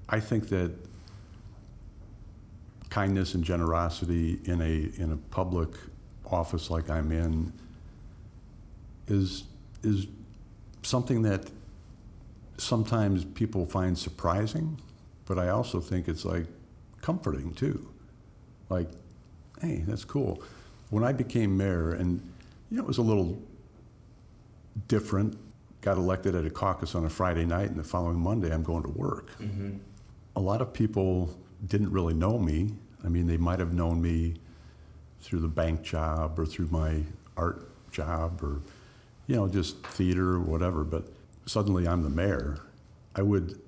I 0.10 0.20
think 0.20 0.50
that 0.50 0.72
kindness 2.89 3.34
and 3.34 3.43
generosity 3.43 4.39
in 4.46 4.62
a, 4.62 5.02
in 5.02 5.12
a 5.12 5.17
public 5.17 5.70
office 6.26 6.70
like 6.70 6.89
I'm 6.89 7.12
in 7.12 7.52
is, 9.08 9.43
is 9.84 10.08
something 10.84 11.22
that 11.24 11.50
sometimes 12.58 13.26
people 13.26 13.65
find 13.65 13.98
surprising, 13.98 14.80
but 15.26 15.38
I 15.38 15.50
also 15.50 15.80
think 15.82 16.08
it's 16.08 16.26
like 16.26 16.46
comforting 17.01 17.53
too. 17.53 17.89
Like, 18.69 18.89
hey, 19.62 19.83
that's 19.88 20.03
cool. 20.03 20.41
When 20.89 21.03
I 21.03 21.13
became 21.13 21.57
mayor, 21.57 21.91
and 21.91 22.21
you 22.69 22.77
know, 22.77 22.83
it 22.83 22.88
was 22.88 22.97
a 22.97 23.03
little 23.03 23.41
different. 24.88 25.38
Got 25.81 25.97
elected 25.97 26.36
at 26.36 26.45
a 26.45 26.49
caucus 26.49 26.95
on 26.95 27.05
a 27.05 27.10
Friday 27.10 27.45
night, 27.45 27.69
and 27.69 27.79
the 27.79 27.83
following 27.83 28.19
Monday, 28.19 28.53
I'm 28.53 28.63
going 28.63 28.83
to 28.83 28.89
work. 28.89 29.31
Mm-hmm. 29.39 29.77
A 30.36 30.39
lot 30.39 30.62
of 30.62 30.73
people 30.73 31.36
didn't 31.65 31.91
really 31.91 32.13
know 32.13 32.38
me. 32.38 32.71
I 33.03 33.10
mean, 33.10 33.27
they 33.27 33.38
might 33.38 33.60
have 33.60 33.73
known 33.73 34.01
me 34.01 34.36
through 35.21 35.39
the 35.39 35.47
bank 35.47 35.81
job 35.83 36.38
or 36.38 36.45
through 36.45 36.67
my 36.67 37.03
art 37.36 37.69
job 37.91 38.43
or, 38.43 38.62
you 39.27 39.36
know, 39.36 39.47
just 39.47 39.83
theater 39.88 40.33
or 40.33 40.39
whatever. 40.39 40.83
But 40.83 41.07
suddenly 41.45 41.88
I'm 41.88 42.03
the 42.03 42.10
mayor. 42.10 42.60
I 43.15 43.21
would 43.21 43.60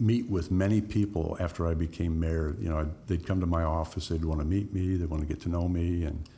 meet 0.00 0.28
with 0.28 0.50
many 0.50 0.80
people 0.80 1.36
after 1.40 1.66
I 1.66 1.74
became 1.74 2.18
mayor. 2.18 2.56
You 2.58 2.68
know, 2.70 2.90
they'd 3.06 3.26
come 3.26 3.40
to 3.40 3.46
my 3.46 3.62
office, 3.62 4.08
they'd 4.08 4.24
want 4.24 4.40
to 4.40 4.46
meet 4.46 4.72
me, 4.72 4.96
they'd 4.96 5.08
want 5.08 5.22
to 5.22 5.28
get 5.28 5.40
to 5.42 5.48
know 5.48 5.68
me, 5.68 6.04
and 6.04 6.28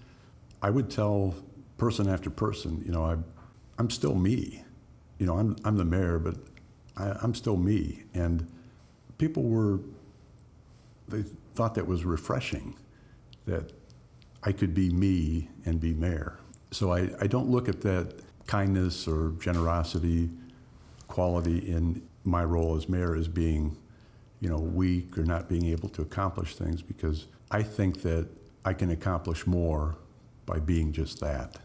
I 0.61 0.71
would 0.71 0.91
tell 0.91 1.35
person 1.79 2.09
after 2.09 2.31
person, 2.31 2.83
you 2.85 2.93
know, 2.93 3.05
I, 3.05 3.17
I'm 3.79 3.91
still 3.91 4.15
me. 4.15 4.63
You 5.19 5.27
know, 5.27 5.39
I'm, 5.39 5.57
I'm 5.65 5.77
the 5.77 5.85
mayor, 5.85 6.19
but 6.19 6.37
I, 6.97 7.17
I'm 7.23 7.35
still 7.35 7.57
me. 7.57 8.05
And 8.15 8.49
people 9.19 9.43
were, 9.43 9.81
they 11.09 11.25
thought 11.55 11.75
that 11.75 11.87
was 11.87 12.05
refreshing, 12.05 12.77
that 13.47 13.73
I 14.45 14.53
could 14.53 14.75
be 14.75 14.91
me 14.91 15.49
and 15.65 15.81
be 15.81 15.93
mayor. 15.93 16.39
So 16.71 16.93
I, 16.93 17.11
I 17.21 17.27
don't 17.27 17.51
look 17.51 17.69
at 17.69 17.81
that 17.83 18.21
kindness 18.47 19.07
or 19.07 19.33
generosity 19.41 20.31
quality 21.09 21.59
in 21.59 22.03
my 22.25 22.45
role 22.45 22.77
as 22.77 22.89
mayor 22.89 23.15
as 23.15 23.29
being, 23.29 23.77
you 24.41 24.49
know, 24.49 24.59
weak 24.59 25.17
or 25.19 25.25
not 25.25 25.49
being 25.49 25.67
able 25.67 25.89
to 25.91 26.03
accomplish 26.03 26.55
things 26.57 26.83
because 26.83 27.27
I 27.51 27.63
think 27.63 28.03
that 28.03 28.29
I 28.65 28.73
can 28.75 28.91
accomplish 28.91 29.47
more 29.47 29.97
by 30.47 30.59
being 30.59 30.93
just 30.93 31.21
that. 31.21 31.57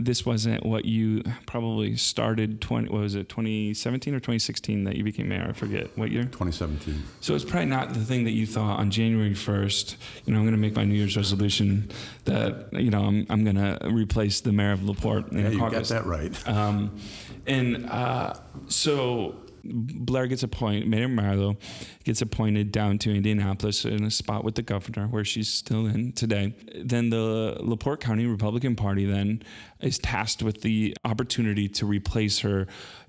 This 0.00 0.26
wasn't 0.26 0.66
what 0.66 0.86
you 0.86 1.22
probably 1.46 1.94
started 1.96 2.60
20 2.60 2.88
what 2.88 3.00
was 3.02 3.14
it 3.14 3.28
2017 3.28 4.12
or 4.12 4.18
2016 4.18 4.82
that 4.84 4.96
you 4.96 5.04
became 5.04 5.28
mayor 5.28 5.46
I 5.48 5.52
forget 5.52 5.96
what 5.96 6.10
year 6.10 6.24
2017. 6.24 7.00
So 7.20 7.36
it's 7.36 7.44
probably 7.44 7.66
not 7.66 7.94
the 7.94 8.00
thing 8.04 8.24
that 8.24 8.32
you 8.32 8.44
thought 8.44 8.80
on 8.80 8.90
January 8.90 9.34
1st, 9.34 9.94
you 10.24 10.32
know, 10.32 10.40
I'm 10.40 10.44
going 10.44 10.56
to 10.56 10.60
make 10.60 10.74
my 10.74 10.82
New 10.84 10.96
Year's 10.96 11.16
resolution 11.16 11.92
that, 12.24 12.70
you 12.72 12.90
know, 12.90 13.04
I'm, 13.04 13.24
I'm 13.30 13.44
going 13.44 13.54
to 13.54 13.78
replace 13.88 14.40
the 14.40 14.50
mayor 14.52 14.72
of 14.72 14.82
LaPorte. 14.82 15.30
in 15.30 15.38
Yeah, 15.38 15.44
the 15.44 15.52
you 15.52 15.60
got 15.60 15.70
caucus. 15.72 15.88
that 15.90 16.06
right. 16.06 16.48
Um, 16.48 16.98
and 17.46 17.88
uh, 17.88 18.34
so 18.66 19.36
Blair 19.64 20.26
gets 20.26 20.42
appointed, 20.42 20.86
Mayor 20.86 21.08
Milo 21.08 21.56
gets 22.04 22.20
appointed 22.22 22.70
down 22.72 22.98
to 22.98 23.14
Indianapolis 23.14 23.84
in 23.84 24.04
a 24.04 24.10
spot 24.10 24.44
with 24.44 24.54
the 24.54 24.62
governor 24.62 25.06
where 25.06 25.24
she's 25.24 25.48
still 25.48 25.86
in 25.86 26.12
today. 26.12 26.54
Then 26.74 27.10
the 27.10 27.56
LaPorte 27.60 28.00
County 28.00 28.26
Republican 28.26 28.76
Party 28.76 29.04
then 29.04 29.42
is 29.80 29.98
tasked 29.98 30.42
with 30.42 30.62
the 30.62 30.96
opportunity 31.04 31.68
to 31.68 31.86
replace 31.86 32.40
her 32.40 32.66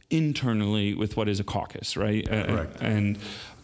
internally 0.10 0.94
with 0.94 1.18
what 1.18 1.28
is 1.28 1.40
a 1.40 1.44
caucus, 1.44 1.98
right? 1.98 2.28
Uh, 2.30 2.46
Correct. 2.46 2.78
and 2.82 3.18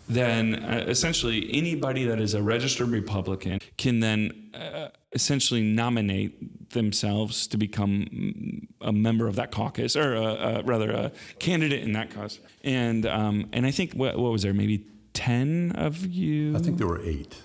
then 0.10 0.56
uh, 0.56 0.86
essentially 0.88 1.49
anybody 1.54 2.06
that 2.06 2.19
is 2.19 2.34
a 2.34 2.41
registered 2.41 2.89
Republican 2.89 3.60
can 3.77 3.99
then 3.99 4.49
uh, 4.54 4.89
essentially 5.13 5.62
nominate 5.62 6.69
themselves 6.71 7.47
to 7.47 7.58
become 7.58 8.67
a 8.80 8.93
member 8.93 9.28
of 9.28 9.36
that 9.36 9.52
caucus, 9.52 9.95
or 9.95 10.15
uh, 10.15 10.21
uh, 10.21 10.62
rather 10.65 10.91
a 10.91 11.12
candidate 11.39 11.84
in 11.84 11.91
that 11.93 12.10
cause. 12.12 12.39
And 12.63 13.06
um, 13.06 13.47
and 13.52 13.65
I 13.65 13.71
think 13.71 13.93
what, 13.93 14.17
what 14.17 14.32
was 14.32 14.41
there? 14.43 14.54
Maybe 14.54 14.86
ten 15.13 15.74
of 15.76 16.06
you. 16.06 16.56
I 16.56 16.60
think 16.60 16.78
there 16.78 16.88
were 16.88 17.02
eight. 17.04 17.36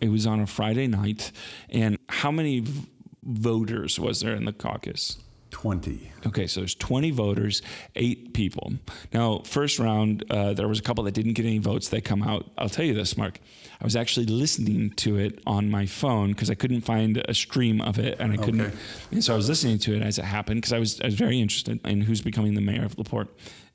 it 0.00 0.10
was 0.10 0.26
on 0.26 0.40
a 0.40 0.46
Friday 0.46 0.86
night. 0.86 1.32
And 1.70 1.98
how 2.08 2.30
many 2.30 2.60
v- 2.60 2.88
voters 3.24 3.98
was 3.98 4.20
there 4.20 4.34
in 4.34 4.44
the 4.44 4.52
caucus? 4.52 5.18
20. 5.50 6.12
Okay, 6.26 6.46
so 6.46 6.60
there's 6.60 6.74
20 6.74 7.10
voters, 7.10 7.62
eight 7.96 8.34
people. 8.34 8.72
Now, 9.12 9.40
first 9.44 9.78
round, 9.78 10.24
uh, 10.30 10.52
there 10.52 10.68
was 10.68 10.78
a 10.78 10.82
couple 10.82 11.04
that 11.04 11.14
didn't 11.14 11.34
get 11.34 11.46
any 11.46 11.58
votes. 11.58 11.88
They 11.88 12.00
come 12.00 12.22
out. 12.22 12.50
I'll 12.58 12.68
tell 12.68 12.84
you 12.84 12.94
this, 12.94 13.16
Mark. 13.16 13.40
I 13.80 13.84
was 13.84 13.96
actually 13.96 14.26
listening 14.26 14.90
to 14.96 15.16
it 15.16 15.40
on 15.46 15.70
my 15.70 15.86
phone 15.86 16.32
because 16.32 16.50
I 16.50 16.54
couldn't 16.54 16.82
find 16.82 17.22
a 17.28 17.34
stream 17.34 17.80
of 17.80 17.98
it, 17.98 18.18
and 18.18 18.32
I 18.32 18.36
couldn't. 18.36 18.60
Okay. 18.60 18.76
And 19.12 19.24
so 19.24 19.34
I 19.34 19.36
was 19.36 19.48
listening 19.48 19.78
to 19.80 19.94
it 19.94 20.02
as 20.02 20.18
it 20.18 20.24
happened 20.24 20.58
because 20.58 20.72
I 20.72 20.78
was 20.78 21.00
I 21.00 21.06
was 21.06 21.14
very 21.14 21.40
interested 21.40 21.84
in 21.86 22.00
who's 22.02 22.20
becoming 22.20 22.54
the 22.54 22.60
mayor 22.60 22.84
of 22.84 22.98
Laporte. 22.98 23.28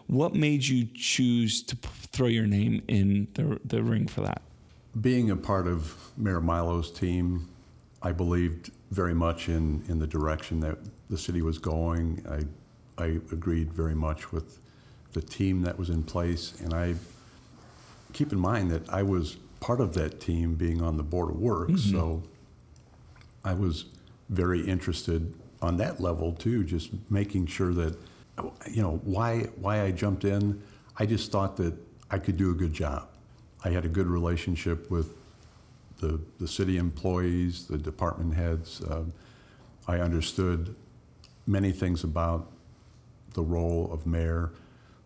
What 0.08 0.36
made 0.36 0.66
you 0.66 0.88
choose 0.94 1.64
to 1.64 1.78
p- 1.78 1.90
throw 2.12 2.28
your 2.28 2.46
name 2.46 2.84
in 2.88 3.28
the 3.34 3.60
the 3.64 3.82
ring 3.82 4.08
for 4.08 4.22
that? 4.22 4.42
Being 5.00 5.32
a 5.32 5.36
part 5.36 5.68
of 5.68 6.12
Mayor 6.18 6.42
Milo's 6.42 6.92
team, 6.92 7.50
I 8.02 8.12
believed 8.12 8.72
very 8.92 9.14
much 9.14 9.50
in, 9.50 9.84
in 9.88 10.00
the 10.00 10.06
direction 10.08 10.60
that 10.60 10.78
the 11.14 11.20
city 11.20 11.44
was 11.44 11.60
going. 11.60 12.26
I, 12.28 13.02
I 13.02 13.06
agreed 13.32 13.72
very 13.72 13.94
much 13.94 14.32
with 14.32 14.58
the 15.12 15.22
team 15.22 15.62
that 15.62 15.78
was 15.78 15.92
in 15.92 16.02
place, 16.02 16.60
and 16.60 16.74
I 16.74 16.96
keep 18.14 18.34
in 18.34 18.40
mind 18.40 18.72
that 18.72 18.90
I 18.90 19.04
was 19.04 19.38
part 19.60 19.80
of 19.80 19.94
that 19.94 20.20
team 20.20 20.56
being 20.56 20.82
on 20.82 20.98
the 20.98 21.04
Board 21.04 21.30
of 21.30 21.40
Works, 21.40 21.84
so 21.84 22.24
I 23.46 23.54
was 23.54 23.86
very 24.30 24.68
interested 24.68 25.36
on 25.62 25.78
that 25.78 26.02
level 26.02 26.34
too, 26.34 26.64
just 26.64 26.90
making 27.12 27.46
sure 27.46 27.74
that, 27.76 27.96
you 28.72 28.82
know, 28.82 29.00
why, 29.04 29.50
why 29.56 29.84
I 29.84 29.92
jumped 29.92 30.26
in, 30.26 30.62
I 30.98 31.06
just 31.06 31.32
thought 31.32 31.58
that 31.58 31.76
I 32.10 32.18
could 32.18 32.38
do 32.38 32.50
a 32.50 32.56
good 32.56 32.74
job. 32.74 33.08
I 33.64 33.70
had 33.70 33.86
a 33.86 33.90
good 33.90 34.08
relationship 34.08 34.90
with 34.90 35.14
the, 36.00 36.20
the 36.40 36.48
city 36.48 36.78
employees, 36.78 37.68
the 37.68 37.78
department 37.78 38.34
heads. 38.34 38.82
Um, 38.90 39.14
I 39.88 40.00
understood 40.00 40.76
many 41.46 41.72
things 41.72 42.04
about 42.04 42.52
the 43.34 43.42
role 43.42 43.90
of 43.92 44.06
mayor, 44.06 44.52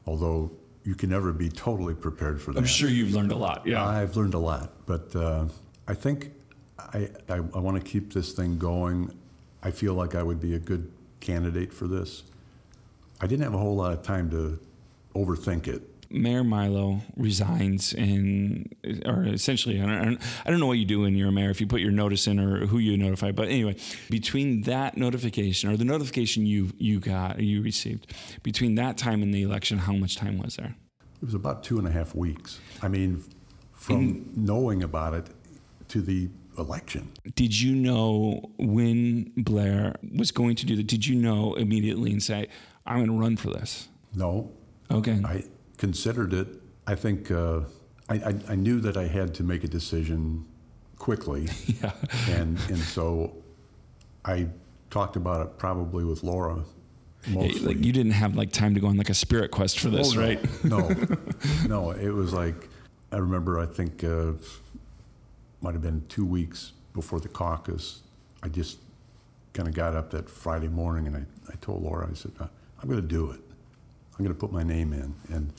although 0.06 0.52
you 0.84 0.96
can 0.96 1.10
never 1.10 1.34
be 1.34 1.50
totally 1.50 1.94
prepared 1.94 2.42
for 2.42 2.54
that. 2.54 2.60
I'm 2.60 2.66
sure 2.66 2.90
you've 2.90 3.14
learned 3.14 3.32
a 3.32 3.36
lot. 3.36 3.66
Yeah. 3.66 3.86
I've 3.86 4.16
learned 4.16 4.34
a 4.34 4.40
lot, 4.40 4.72
but 4.86 5.16
uh, 5.16 5.46
I 5.88 5.94
think 5.94 6.32
I, 6.80 7.10
I, 7.30 7.36
I 7.36 7.60
want 7.60 7.78
to 7.78 7.84
keep 7.84 8.14
this 8.14 8.34
thing 8.34 8.58
going. 8.58 9.14
I 9.64 9.72
feel 9.72 9.94
like 9.94 10.16
I 10.16 10.24
would 10.24 10.40
be 10.40 10.54
a 10.54 10.60
good 10.60 10.92
candidate 11.20 11.74
for 11.74 11.88
this. 11.88 12.24
I 13.20 13.28
didn't 13.28 13.44
have 13.44 13.54
a 13.54 13.58
whole 13.58 13.76
lot 13.76 13.94
of 13.94 14.04
time 14.04 14.30
to 14.32 14.60
overthink 15.16 15.68
it. 15.68 15.82
Mayor 16.10 16.44
Milo 16.44 17.02
resigns 17.16 17.94
and, 17.94 18.74
or 19.06 19.24
essentially, 19.26 19.82
I 19.82 19.86
don't, 19.86 20.20
I 20.46 20.50
don't 20.50 20.60
know 20.60 20.68
what 20.68 20.78
you 20.78 20.86
do 20.86 21.02
when 21.02 21.16
you're 21.16 21.30
a 21.30 21.32
mayor, 21.32 21.50
if 21.50 21.60
you 21.62 21.68
put 21.68 21.82
your 21.82 21.92
notice 21.92 22.28
in 22.28 22.40
or 22.40 22.66
who 22.68 22.78
you 22.78 22.98
notify. 22.98 23.32
But 23.32 23.50
anyway, 23.50 23.76
between 24.10 24.62
that 24.62 24.98
notification 24.98 25.70
or 25.70 25.78
the 25.78 25.86
notification 25.86 26.46
you 26.46 26.72
you 26.78 27.00
got, 27.00 27.40
you 27.40 27.62
received, 27.62 28.14
between 28.44 28.76
that 28.76 28.98
time 28.98 29.22
and 29.22 29.34
the 29.34 29.44
election, 29.44 29.80
how 29.80 29.94
much 29.94 30.16
time 30.16 30.38
was 30.38 30.56
there? 30.56 30.76
It 31.22 31.26
was 31.26 31.34
about 31.34 31.64
two 31.64 31.80
and 31.80 31.88
a 31.88 31.92
half 31.92 32.14
weeks. 32.14 32.60
I 32.82 32.88
mean, 32.88 33.24
from 33.74 34.32
knowing 34.36 34.84
about 34.84 35.14
it 35.14 35.28
to 35.90 36.02
the 36.02 36.30
election. 36.58 37.12
Did 37.36 37.60
you 37.60 37.76
know 37.76 38.52
when 38.58 39.32
Blair 39.38 39.96
was 40.16 40.32
going 40.32 40.56
to 40.56 40.66
do 40.66 40.76
that? 40.76 40.88
Did 40.88 41.06
you 41.06 41.16
know 41.16 41.54
immediately 41.56 42.12
and 42.12 42.22
say, 42.22 42.48
I'm 42.86 42.98
going 42.98 43.08
to 43.10 43.14
run 43.14 43.38
for 43.38 43.50
this? 43.50 43.90
No, 44.16 44.52
Okay. 44.90 45.20
I 45.24 45.44
considered 45.78 46.34
it. 46.34 46.48
I 46.86 46.96
think 46.96 47.32
uh, 47.32 47.62
I, 48.10 48.16
I, 48.16 48.36
I 48.50 48.56
knew 48.56 48.80
that 48.82 48.98
I 48.98 49.08
had 49.08 49.34
to 49.36 49.44
make 49.44 49.64
a 49.64 49.68
decision 49.68 50.46
quickly. 50.98 51.48
yeah. 51.66 51.92
and 52.30 52.60
and 52.70 52.78
so 52.78 53.34
I 54.26 54.48
talked 54.90 55.16
about 55.16 55.46
it 55.46 55.58
probably 55.58 56.04
with 56.04 56.24
Laura 56.24 56.64
mostly. 57.30 57.76
Like 57.76 57.86
you 57.86 57.92
didn't 57.92 58.14
have 58.14 58.36
like 58.36 58.52
time 58.52 58.74
to 58.76 58.80
go 58.80 58.88
on 58.88 58.98
like 58.98 59.10
a 59.10 59.14
spirit 59.14 59.52
quest 59.52 59.80
for 59.80 59.90
this, 59.90 60.16
Oh, 60.16 60.16
no, 60.16 60.22
right? 60.22 60.64
no, 60.64 60.90
no. 61.68 61.92
It 61.92 62.10
was 62.10 62.34
like 62.34 62.70
I 63.12 63.18
remember. 63.18 63.60
I 63.60 63.66
think 63.66 64.04
uh, 64.04 64.34
might 65.62 65.74
have 65.74 65.82
been 65.82 66.04
two 66.08 66.26
weeks 66.26 66.74
before 66.94 67.20
the 67.20 67.30
caucus. 67.30 68.02
I 68.44 68.50
just 68.50 68.80
kind 69.54 69.68
of 69.68 69.74
got 69.74 69.96
up 69.96 70.12
that 70.12 70.30
Friday 70.30 70.68
morning 70.68 71.08
and 71.08 71.16
I, 71.18 71.52
I 71.52 71.56
told 71.62 71.84
Laura. 71.84 72.08
I 72.10 72.14
said, 72.14 72.32
"I'm 72.40 72.90
going 72.90 73.02
to 73.02 73.08
do 73.08 73.32
it. 73.32 73.40
I'm 74.18 74.26
going 74.26 74.36
to 74.36 74.40
put 74.40 74.52
my 74.52 74.64
name 74.64 74.94
in." 74.94 75.16
And 75.34 75.54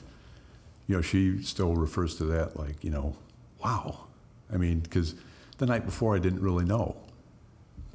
you 0.89 0.95
know, 0.95 1.01
she 1.03 1.41
still 1.43 1.75
refers 1.75 2.15
to 2.15 2.23
that 2.25 2.57
like, 2.57 2.83
you 2.83 2.89
know, 2.89 3.15
wow. 3.63 4.07
I 4.51 4.57
mean, 4.57 4.79
because 4.79 5.13
the 5.59 5.67
night 5.67 5.85
before 5.85 6.15
I 6.15 6.19
didn't 6.19 6.41
really 6.41 6.65
know, 6.65 6.97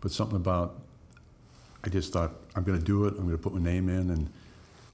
but 0.00 0.12
something 0.12 0.36
about 0.36 0.80
I 1.82 1.88
just 1.88 2.12
thought 2.12 2.30
I'm 2.54 2.62
going 2.62 2.78
to 2.78 2.84
do 2.84 3.04
it. 3.06 3.14
I'm 3.14 3.24
going 3.24 3.32
to 3.32 3.38
put 3.38 3.52
my 3.52 3.60
name 3.60 3.88
in 3.88 4.10
and. 4.10 4.32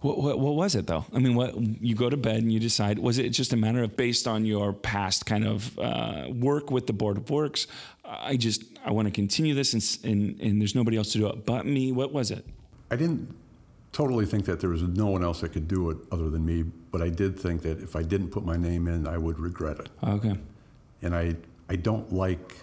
What, 0.01 0.17
what, 0.17 0.41
what 0.41 0.55
was 0.55 0.75
it 0.75 0.87
though? 0.87 1.05
I 1.13 1.19
mean, 1.19 1.35
what 1.35 1.55
you 1.61 1.95
go 1.95 2.09
to 2.09 2.17
bed 2.17 2.37
and 2.37 2.51
you 2.51 2.59
decide. 2.59 2.99
Was 2.99 3.19
it 3.19 3.29
just 3.29 3.53
a 3.53 3.57
matter 3.57 3.83
of 3.83 3.99
based 3.99 4.27
on 4.27 4.47
your 4.47 4.73
past 4.73 5.27
kind 5.27 5.47
of 5.47 5.79
uh, 5.79 6.25
work 6.31 6.71
with 6.71 6.87
the 6.87 6.95
Board 6.95 7.19
of 7.19 7.29
Works? 7.29 7.67
I 8.03 8.39
just 8.39 8.65
I 8.83 8.93
want 8.93 9.09
to 9.09 9.13
continue 9.13 9.53
this, 9.53 9.75
and, 9.75 9.99
and 10.11 10.41
and 10.41 10.59
there's 10.59 10.75
nobody 10.75 10.97
else 10.97 11.13
to 11.13 11.19
do 11.19 11.29
it 11.29 11.45
but 11.45 11.67
me. 11.67 11.93
What 11.93 12.15
was 12.15 12.31
it? 12.31 12.47
I 12.91 12.97
didn't 12.97 13.29
totally 13.93 14.27
think 14.27 14.45
that 14.47 14.61
there 14.61 14.71
was 14.71 14.83
no 14.83 15.07
one 15.07 15.25
else 15.25 15.41
that 15.41 15.53
could 15.53 15.69
do 15.69 15.91
it 15.91 15.99
other 16.13 16.31
than 16.31 16.45
me, 16.45 16.65
but 16.91 17.03
I 17.03 17.09
did 17.09 17.39
think 17.39 17.63
that 17.63 17.83
if 17.83 17.97
I 17.97 18.03
didn't 18.03 18.31
put 18.31 18.45
my 18.45 18.57
name 18.57 18.89
in, 18.89 19.07
I 19.07 19.19
would 19.19 19.39
regret 19.39 19.79
it. 19.81 19.91
Okay. 20.03 20.39
And 21.03 21.15
I, 21.15 21.37
I 21.69 21.77
don't 21.77 22.13
like 22.13 22.57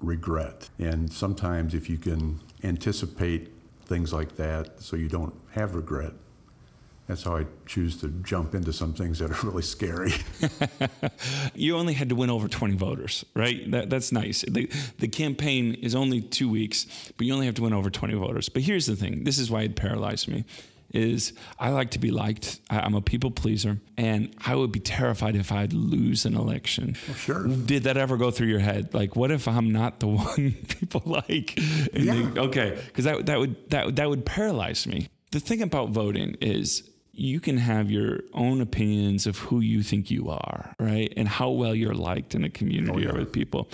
regret. 0.00 0.68
And 0.78 1.12
sometimes 1.12 1.74
if 1.74 1.88
you 1.88 1.98
can 1.98 2.40
anticipate 2.64 3.52
things 3.84 4.12
like 4.12 4.36
that 4.36 4.80
so 4.80 4.96
you 4.96 5.08
don't 5.08 5.34
have 5.52 5.74
regret, 5.74 6.12
that's 7.06 7.24
how 7.24 7.36
I 7.36 7.46
choose 7.66 8.00
to 8.00 8.08
jump 8.08 8.54
into 8.54 8.72
some 8.72 8.94
things 8.94 9.18
that 9.18 9.30
are 9.30 9.46
really 9.46 9.62
scary. 9.62 10.12
you 11.54 11.76
only 11.76 11.94
had 11.94 12.08
to 12.10 12.14
win 12.14 12.30
over 12.30 12.48
20 12.48 12.74
voters, 12.76 13.24
right? 13.34 13.70
That, 13.70 13.90
that's 13.90 14.12
nice. 14.12 14.42
The, 14.48 14.70
the 14.98 15.08
campaign 15.08 15.74
is 15.74 15.94
only 15.94 16.20
two 16.20 16.48
weeks, 16.48 16.86
but 17.16 17.26
you 17.26 17.34
only 17.34 17.46
have 17.46 17.56
to 17.56 17.62
win 17.62 17.72
over 17.72 17.90
20 17.90 18.14
voters. 18.14 18.48
But 18.48 18.62
here's 18.62 18.86
the 18.86 18.96
thing 18.96 19.24
this 19.24 19.38
is 19.38 19.50
why 19.50 19.62
it 19.62 19.76
paralyzed 19.76 20.28
me 20.28 20.44
is 20.92 21.32
I 21.58 21.70
like 21.70 21.92
to 21.92 21.98
be 21.98 22.10
liked. 22.10 22.60
I'm 22.70 22.94
a 22.94 23.00
people 23.00 23.30
pleaser, 23.30 23.80
and 23.96 24.34
I 24.44 24.54
would 24.54 24.72
be 24.72 24.80
terrified 24.80 25.36
if 25.36 25.50
I'd 25.50 25.72
lose 25.72 26.26
an 26.26 26.36
election. 26.36 26.96
Well, 27.08 27.16
sure. 27.16 27.46
Did 27.46 27.84
that 27.84 27.96
ever 27.96 28.16
go 28.16 28.30
through 28.30 28.48
your 28.48 28.60
head? 28.60 28.92
Like, 28.92 29.16
what 29.16 29.30
if 29.30 29.48
I'm 29.48 29.72
not 29.72 30.00
the 30.00 30.06
one 30.08 30.52
people 30.68 31.02
like? 31.06 31.56
And 31.94 32.04
yeah. 32.04 32.30
They, 32.34 32.40
okay, 32.40 32.78
because 32.86 33.04
that 33.04 33.26
that 33.26 33.38
would 33.38 33.70
that 33.70 33.96
that 33.96 34.08
would 34.08 34.26
paralyze 34.26 34.86
me. 34.86 35.08
The 35.30 35.40
thing 35.40 35.62
about 35.62 35.90
voting 35.90 36.36
is 36.42 36.90
you 37.12 37.40
can 37.40 37.58
have 37.58 37.90
your 37.90 38.20
own 38.32 38.60
opinions 38.60 39.26
of 39.26 39.38
who 39.38 39.60
you 39.60 39.82
think 39.82 40.10
you 40.10 40.30
are, 40.30 40.74
right? 40.80 41.12
And 41.16 41.28
how 41.28 41.50
well 41.50 41.74
you're 41.74 41.94
liked 41.94 42.34
in 42.34 42.42
a 42.44 42.50
community 42.50 42.92
oh, 42.92 42.98
yeah. 42.98 43.10
or 43.10 43.18
with 43.20 43.32
people. 43.32 43.68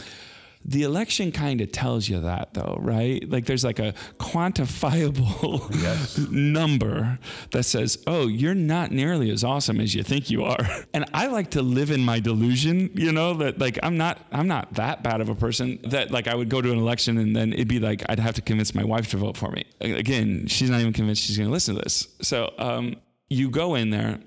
The 0.65 0.83
election 0.83 1.31
kind 1.31 1.61
of 1.61 1.71
tells 1.71 2.09
you 2.09 2.21
that, 2.21 2.53
though, 2.53 2.77
right? 2.81 3.27
Like 3.31 3.47
there's 3.47 3.65
like 3.65 3.79
a 3.79 3.95
quantifiable 4.19 5.73
yes. 5.81 6.19
number 6.31 7.19
that 7.53 7.63
says, 7.63 8.03
oh, 8.09 8.27
you're 8.27 8.57
not 8.57 8.91
nearly 8.91 9.31
as 9.31 9.45
awesome 9.45 9.81
as 9.81 9.95
you 9.95 10.03
think 10.03 10.31
you 10.31 10.45
are. 10.45 10.59
And 10.95 11.05
I 11.15 11.29
like 11.29 11.51
to 11.53 11.63
live 11.63 11.91
in 11.91 12.01
my 12.01 12.19
delusion, 12.19 12.91
you 12.95 13.13
know, 13.13 13.35
that 13.35 13.59
like 13.59 13.79
I'm 13.83 13.97
not 13.97 14.19
I'm 14.33 14.49
not 14.49 14.75
that 14.75 15.03
bad 15.03 15.21
of 15.21 15.29
a 15.29 15.35
person 15.35 15.79
that 15.85 16.11
like 16.11 16.27
I 16.27 16.35
would 16.35 16.49
go 16.49 16.61
to 16.61 16.73
an 16.73 16.79
election 16.79 17.19
and 17.19 17.37
then 17.37 17.53
it'd 17.53 17.69
be 17.69 17.79
like 17.79 18.03
I'd 18.09 18.19
have 18.19 18.35
to 18.35 18.43
convince 18.43 18.75
my 18.75 18.83
wife 18.83 19.09
to 19.11 19.17
vote 19.17 19.37
for 19.37 19.51
me. 19.53 19.65
Again, 19.81 20.47
she's 20.49 20.71
not 20.71 20.81
even 20.81 20.93
convinced 20.93 21.23
she's 21.23 21.37
going 21.37 21.49
to 21.49 21.53
listen 21.53 21.77
to 21.77 21.83
this. 21.83 22.09
So 22.21 22.53
um, 22.59 22.97
you 23.29 23.51
go 23.51 23.75
in 23.75 23.91
there 23.91 24.21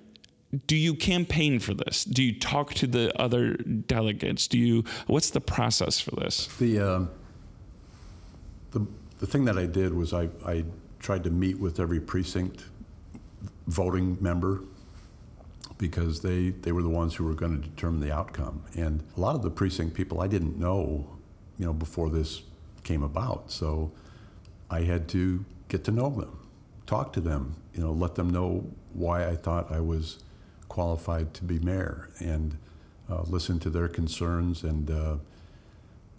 do 0.68 0.76
you 0.76 0.96
campaign 0.96 1.60
for 1.60 1.74
this? 1.74 2.04
Do 2.04 2.22
you 2.24 2.38
talk 2.38 2.74
to 2.76 2.88
the 2.88 3.18
other 3.20 3.54
delegates? 3.54 4.48
Do 4.48 4.58
you? 4.58 4.84
What's 5.08 5.30
the 5.30 5.40
process 5.40 6.00
for 6.00 6.12
this? 6.12 6.48
The 6.58 6.80
uh, 6.80 7.06
the 8.72 8.86
the 9.20 9.28
thing 9.28 9.46
that 9.46 9.58
I 9.58 9.66
did 9.66 9.94
was 9.94 10.14
I 10.14 10.30
I 10.46 10.66
tried 11.00 11.24
to 11.24 11.30
meet 11.30 11.60
with 11.60 11.80
every 11.80 12.02
precinct 12.02 12.66
voting 13.68 14.18
member 14.20 14.64
because 15.78 16.22
they 16.22 16.50
they 16.50 16.74
were 16.74 16.84
the 16.84 16.90
ones 16.90 17.16
who 17.16 17.24
were 17.24 17.34
going 17.34 17.62
to 17.62 17.68
determine 17.68 18.02
the 18.02 18.12
outcome. 18.14 18.64
And 18.76 19.04
a 19.16 19.20
lot 19.22 19.36
of 19.36 19.44
the 19.44 19.52
precinct 19.52 19.94
people 19.94 20.20
I 20.22 20.28
didn't 20.28 20.60
know, 20.60 21.08
you 21.58 21.66
know, 21.66 21.74
before 21.74 22.10
this 22.10 22.42
came 22.84 23.04
about. 23.04 23.52
So 23.52 23.94
I 24.70 24.82
had 24.82 25.08
to 25.10 25.46
get 25.70 25.86
to 25.86 25.92
know 25.92 26.10
them, 26.10 26.41
talk 26.92 27.14
to 27.14 27.22
them, 27.22 27.56
you 27.74 27.82
know, 27.82 27.94
let 27.94 28.16
them 28.16 28.30
know 28.30 28.70
why 28.94 29.26
I 29.26 29.38
thought 29.38 29.72
I 29.72 29.80
was 29.80 30.20
qualified 30.68 31.34
to 31.36 31.46
be 31.46 31.58
mayor 31.58 32.10
and 32.20 32.58
uh, 33.10 33.22
listen 33.22 33.60
to 33.60 33.70
their 33.70 33.88
concerns. 33.88 34.64
And, 34.64 34.92
uh, 34.92 35.16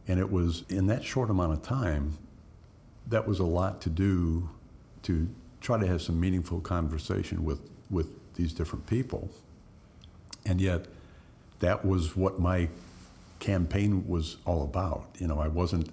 and 0.08 0.18
it 0.18 0.32
was 0.32 0.64
in 0.70 0.86
that 0.86 1.04
short 1.04 1.28
amount 1.28 1.52
of 1.52 1.60
time, 1.62 2.16
that 3.06 3.28
was 3.28 3.38
a 3.38 3.44
lot 3.44 3.82
to 3.82 3.90
do 3.90 4.48
to 5.02 5.28
try 5.60 5.78
to 5.78 5.86
have 5.86 6.00
some 6.00 6.18
meaningful 6.18 6.60
conversation 6.60 7.44
with, 7.44 7.60
with 7.90 8.08
these 8.36 8.54
different 8.54 8.86
people. 8.86 9.28
And 10.46 10.58
yet, 10.58 10.86
that 11.58 11.84
was 11.84 12.16
what 12.16 12.40
my 12.40 12.70
campaign 13.40 14.08
was 14.08 14.38
all 14.46 14.62
about. 14.62 15.04
You 15.18 15.26
know, 15.26 15.38
I 15.38 15.48
wasn't 15.48 15.90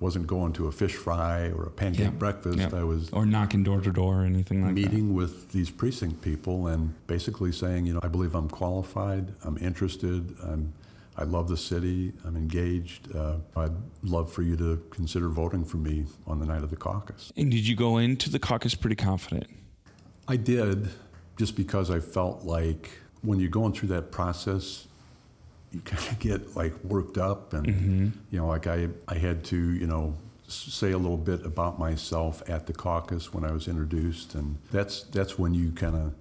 wasn't 0.00 0.26
going 0.26 0.52
to 0.52 0.66
a 0.66 0.72
fish 0.72 0.94
fry 0.94 1.48
or 1.50 1.64
a 1.64 1.70
pancake 1.70 2.00
yeah. 2.00 2.10
breakfast. 2.10 2.58
Yeah. 2.58 2.70
I 2.72 2.84
was 2.84 3.10
or 3.10 3.26
knocking 3.26 3.64
door 3.64 3.80
to 3.80 3.90
door 3.90 4.22
or 4.22 4.24
anything 4.24 4.64
like 4.64 4.74
meeting 4.74 4.90
that. 4.90 4.96
Meeting 4.96 5.14
with 5.14 5.50
these 5.52 5.70
precinct 5.70 6.22
people 6.22 6.68
and 6.68 6.94
basically 7.06 7.52
saying, 7.52 7.86
you 7.86 7.94
know, 7.94 8.00
I 8.02 8.08
believe 8.08 8.34
I'm 8.34 8.48
qualified. 8.48 9.32
I'm 9.44 9.58
interested. 9.58 10.36
I'm 10.42 10.72
I 11.18 11.24
love 11.24 11.48
the 11.48 11.56
city. 11.56 12.12
I'm 12.24 12.36
engaged. 12.36 13.14
Uh, 13.14 13.38
I'd 13.56 13.72
love 14.04 14.32
for 14.32 14.42
you 14.42 14.56
to 14.56 14.80
consider 14.90 15.28
voting 15.28 15.64
for 15.64 15.76
me 15.76 16.06
on 16.28 16.38
the 16.38 16.46
night 16.46 16.62
of 16.62 16.70
the 16.70 16.76
caucus. 16.76 17.32
And 17.36 17.50
did 17.50 17.66
you 17.66 17.74
go 17.74 17.98
into 17.98 18.30
the 18.30 18.38
caucus 18.38 18.76
pretty 18.76 18.94
confident? 18.94 19.48
I 20.28 20.36
did, 20.36 20.90
just 21.36 21.56
because 21.56 21.90
I 21.90 21.98
felt 21.98 22.44
like 22.44 22.90
when 23.22 23.40
you're 23.40 23.50
going 23.50 23.72
through 23.72 23.88
that 23.88 24.12
process, 24.12 24.86
you 25.72 25.80
kind 25.80 26.06
of 26.10 26.18
get 26.18 26.56
like 26.56 26.72
worked 26.84 27.18
up 27.18 27.52
and 27.52 27.66
mm-hmm. 27.66 28.08
you 28.30 28.38
know 28.38 28.46
like 28.46 28.66
I, 28.66 28.88
I 29.06 29.14
had 29.14 29.44
to 29.44 29.56
you 29.56 29.86
know 29.86 30.14
say 30.46 30.92
a 30.92 30.98
little 30.98 31.18
bit 31.18 31.44
about 31.44 31.78
myself 31.78 32.42
at 32.48 32.66
the 32.66 32.72
caucus 32.72 33.34
when 33.34 33.44
I 33.44 33.52
was 33.52 33.68
introduced 33.68 34.34
and 34.34 34.58
that's 34.70 35.02
that's 35.04 35.38
when 35.38 35.52
you 35.54 35.72
kind 35.72 35.94
of 35.94 36.14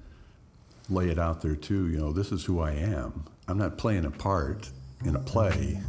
lay 0.89 1.09
it 1.09 1.19
out 1.19 1.41
there 1.41 1.55
too 1.55 1.87
you 1.87 1.97
know 1.97 2.11
this 2.11 2.31
is 2.31 2.45
who 2.45 2.59
I 2.59 2.71
am. 2.71 3.25
I'm 3.47 3.57
not 3.57 3.77
playing 3.77 4.05
a 4.05 4.11
part 4.11 4.69
in 5.05 5.15
a 5.15 5.19
play. 5.19 5.79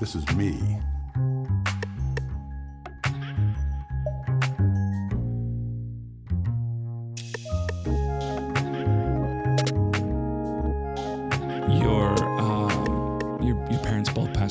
This 0.00 0.14
is 0.14 0.28
me 0.36 0.78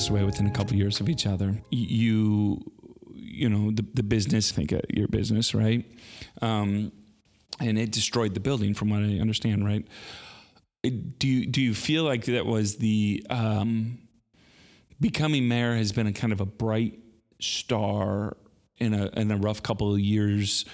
passed 0.06 0.10
away 0.10 0.24
within 0.24 0.46
a 0.46 0.50
couple 0.50 0.76
years 0.76 1.00
of 1.00 1.08
each 1.08 1.26
other. 1.26 1.60
You, 1.70 2.60
you 3.14 3.48
know, 3.48 3.70
the, 3.72 3.84
the 3.94 4.02
business, 4.02 4.52
think 4.52 4.72
of 4.72 4.82
your 4.88 5.08
business, 5.08 5.54
right? 5.54 5.84
Um, 6.42 6.92
and 7.60 7.78
it 7.78 7.90
destroyed 7.90 8.34
the 8.34 8.40
building, 8.40 8.74
from 8.74 8.90
what 8.90 9.02
I 9.02 9.18
understand, 9.18 9.64
right? 9.64 9.86
do 11.18 11.26
you 11.26 11.46
do 11.46 11.60
you 11.60 11.74
feel 11.74 12.04
like 12.04 12.26
that 12.26 12.46
was 12.46 12.76
the 12.76 13.26
um, 13.28 13.98
becoming 15.00 15.48
mayor 15.48 15.74
has 15.74 15.90
been 15.90 16.06
a 16.06 16.12
kind 16.12 16.32
of 16.32 16.40
a 16.40 16.46
bright 16.46 17.00
star 17.40 18.36
in 18.78 18.94
a 18.94 19.06
in 19.18 19.32
a 19.32 19.36
rough 19.36 19.64
couple 19.64 19.92
of 19.92 19.98
years 19.98 20.64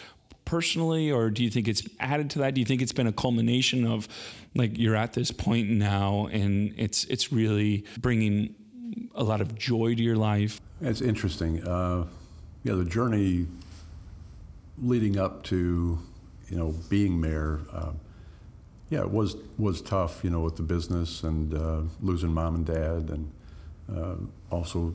personally, 0.45 1.11
or 1.11 1.31
do 1.31 1.43
you 1.43 1.49
think 1.49 1.67
it's 1.67 1.83
added 1.99 2.29
to 2.31 2.41
that? 2.41 2.53
Do 2.53 2.61
you 2.61 2.67
think 2.67 2.83
it's 2.83 2.93
been 2.93 3.07
a 3.07 3.13
culmination 3.13 3.87
of 3.87 4.07
like 4.55 4.77
you're 4.77 4.97
at 4.97 5.15
this 5.15 5.31
point 5.31 5.71
now, 5.71 6.27
and 6.31 6.75
it's 6.77 7.05
it's 7.05 7.33
really 7.33 7.87
bringing 7.99 8.55
a 9.15 9.25
lot 9.25 9.41
of 9.41 9.57
joy 9.57 9.95
to 9.95 10.03
your 10.03 10.17
life? 10.17 10.61
It's 10.81 11.01
interesting. 11.01 11.63
Uh, 11.67 12.07
yeah, 12.65 12.75
the 12.75 12.85
journey 12.85 13.47
leading 14.79 15.19
up 15.19 15.43
to 15.45 15.99
you 16.49 16.57
know 16.57 16.75
being 16.89 17.21
mayor. 17.21 17.61
Uh, 17.73 17.93
yeah, 18.91 19.01
it 19.01 19.11
was 19.11 19.37
was 19.59 19.81
tough, 19.81 20.23
you 20.23 20.31
know, 20.31 20.41
with 20.41 20.57
the 20.57 20.63
business 20.63 21.23
and 21.23 21.55
uh, 21.55 21.83
losing 22.01 22.33
mom 22.33 22.55
and 22.55 22.67
dad, 22.67 23.11
and 23.11 23.33
uh, 23.95 24.17
also 24.51 24.95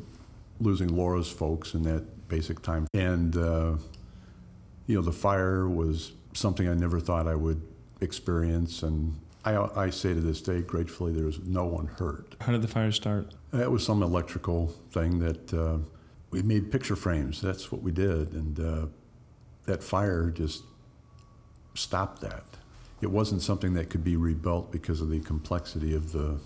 losing 0.60 0.96
Laura's 0.96 1.30
folks 1.30 1.74
in 1.74 1.84
that 1.84 2.28
basic 2.28 2.62
time. 2.62 2.88
And 2.94 3.36
uh, 3.36 3.74
you 4.86 4.96
know, 4.96 5.02
the 5.02 5.12
fire 5.12 5.68
was 5.68 6.14
something 6.34 6.68
I 6.68 6.74
never 6.74 7.00
thought 7.00 7.28
I 7.28 7.36
would 7.36 7.62
experience, 8.02 8.84
and 8.84 9.20
I, 9.44 9.56
I 9.76 9.90
say 9.90 10.14
to 10.14 10.20
this 10.20 10.42
day, 10.42 10.62
gratefully, 10.62 11.14
there 11.14 11.26
was 11.26 11.40
no 11.40 11.66
one 11.66 11.88
hurt. 11.88 12.36
How 12.42 12.52
did 12.52 12.62
the 12.62 12.68
fire 12.68 12.92
start? 12.92 13.34
It 13.60 13.72
was 13.72 13.86
some 13.86 14.04
electrical 14.04 14.68
thing 14.92 15.20
that 15.20 15.54
uh, 15.54 15.78
we 16.32 16.42
made 16.42 16.72
picture 16.72 16.96
frames. 16.96 17.42
That's 17.42 17.72
what 17.72 17.82
we 17.82 17.92
did, 17.92 18.34
and 18.34 18.60
uh, 18.60 18.86
that 19.66 19.84
fire 19.84 20.30
just 20.30 20.64
stopped 21.74 22.22
that. 22.22 22.44
It 23.02 23.12
wasn't 23.12 23.42
something 23.42 23.74
that 23.76 23.90
could 23.90 24.04
be 24.04 24.16
rebuilt 24.16 24.72
because 24.72 25.02
of 25.02 25.10
the 25.10 25.20
complexity 25.20 25.96
of 25.96 26.12
the 26.12 26.40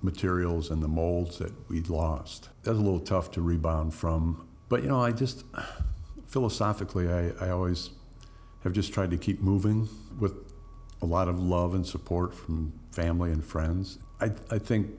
materials 0.00 0.70
and 0.70 0.82
the 0.82 0.88
molds 0.88 1.38
that 1.38 1.52
we'd 1.68 1.88
lost. 1.88 2.48
That 2.62 2.70
was 2.70 2.80
a 2.80 2.82
little 2.82 3.00
tough 3.00 3.30
to 3.32 3.42
rebound 3.42 3.94
from. 3.94 4.48
But 4.68 4.82
you 4.82 4.88
know, 4.88 5.00
I 5.00 5.12
just 5.12 5.44
philosophically, 6.26 7.08
I, 7.08 7.28
I 7.40 7.50
always 7.50 7.90
have 8.64 8.72
just 8.72 8.92
tried 8.92 9.10
to 9.10 9.18
keep 9.18 9.40
moving 9.40 9.88
with 10.18 10.32
a 11.00 11.06
lot 11.06 11.28
of 11.28 11.38
love 11.38 11.74
and 11.74 11.86
support 11.86 12.34
from 12.34 12.72
family 12.90 13.30
and 13.32 13.44
friends. 13.44 13.98
I, 14.20 14.30
I 14.50 14.58
think 14.58 14.90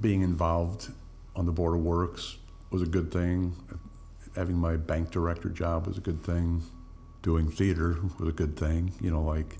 being 0.00 0.22
involved 0.22 0.92
on 1.34 1.46
the 1.46 1.52
Board 1.52 1.74
of 1.74 1.82
Works 1.82 2.36
was 2.70 2.82
a 2.82 2.86
good 2.86 3.12
thing. 3.12 3.56
Having 4.34 4.56
my 4.56 4.76
bank 4.76 5.10
director 5.10 5.48
job 5.48 5.86
was 5.86 5.98
a 5.98 6.00
good 6.00 6.22
thing. 6.22 6.62
Doing 7.22 7.50
theater 7.50 7.98
was 8.18 8.28
a 8.28 8.32
good 8.32 8.56
thing. 8.56 8.92
You 9.00 9.10
know, 9.10 9.22
like 9.22 9.56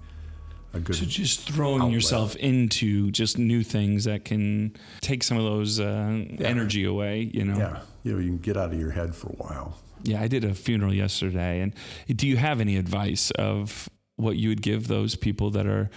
a 0.72 0.80
good. 0.80 0.96
So 0.96 1.04
just 1.04 1.48
throwing 1.48 1.80
outlet. 1.80 1.94
yourself 1.94 2.36
into 2.36 3.10
just 3.10 3.38
new 3.38 3.62
things 3.62 4.04
that 4.04 4.24
can 4.24 4.76
take 5.00 5.22
some 5.22 5.38
of 5.38 5.44
those 5.44 5.80
uh, 5.80 6.24
yeah. 6.38 6.46
energy 6.46 6.84
away. 6.84 7.30
You 7.32 7.44
know. 7.44 7.56
Yeah, 7.56 7.80
you 8.02 8.12
know, 8.12 8.18
you 8.18 8.28
can 8.28 8.38
get 8.38 8.56
out 8.56 8.72
of 8.72 8.78
your 8.78 8.90
head 8.90 9.14
for 9.14 9.28
a 9.28 9.36
while. 9.36 9.78
Yeah, 10.02 10.20
I 10.20 10.28
did 10.28 10.44
a 10.44 10.54
funeral 10.54 10.94
yesterday, 10.94 11.60
and 11.60 11.74
do 12.14 12.28
you 12.28 12.36
have 12.36 12.60
any 12.60 12.76
advice 12.76 13.30
of 13.32 13.88
what 14.16 14.36
you 14.36 14.48
would 14.48 14.62
give 14.62 14.88
those 14.88 15.14
people 15.14 15.50
that 15.50 15.66
are 15.66 15.90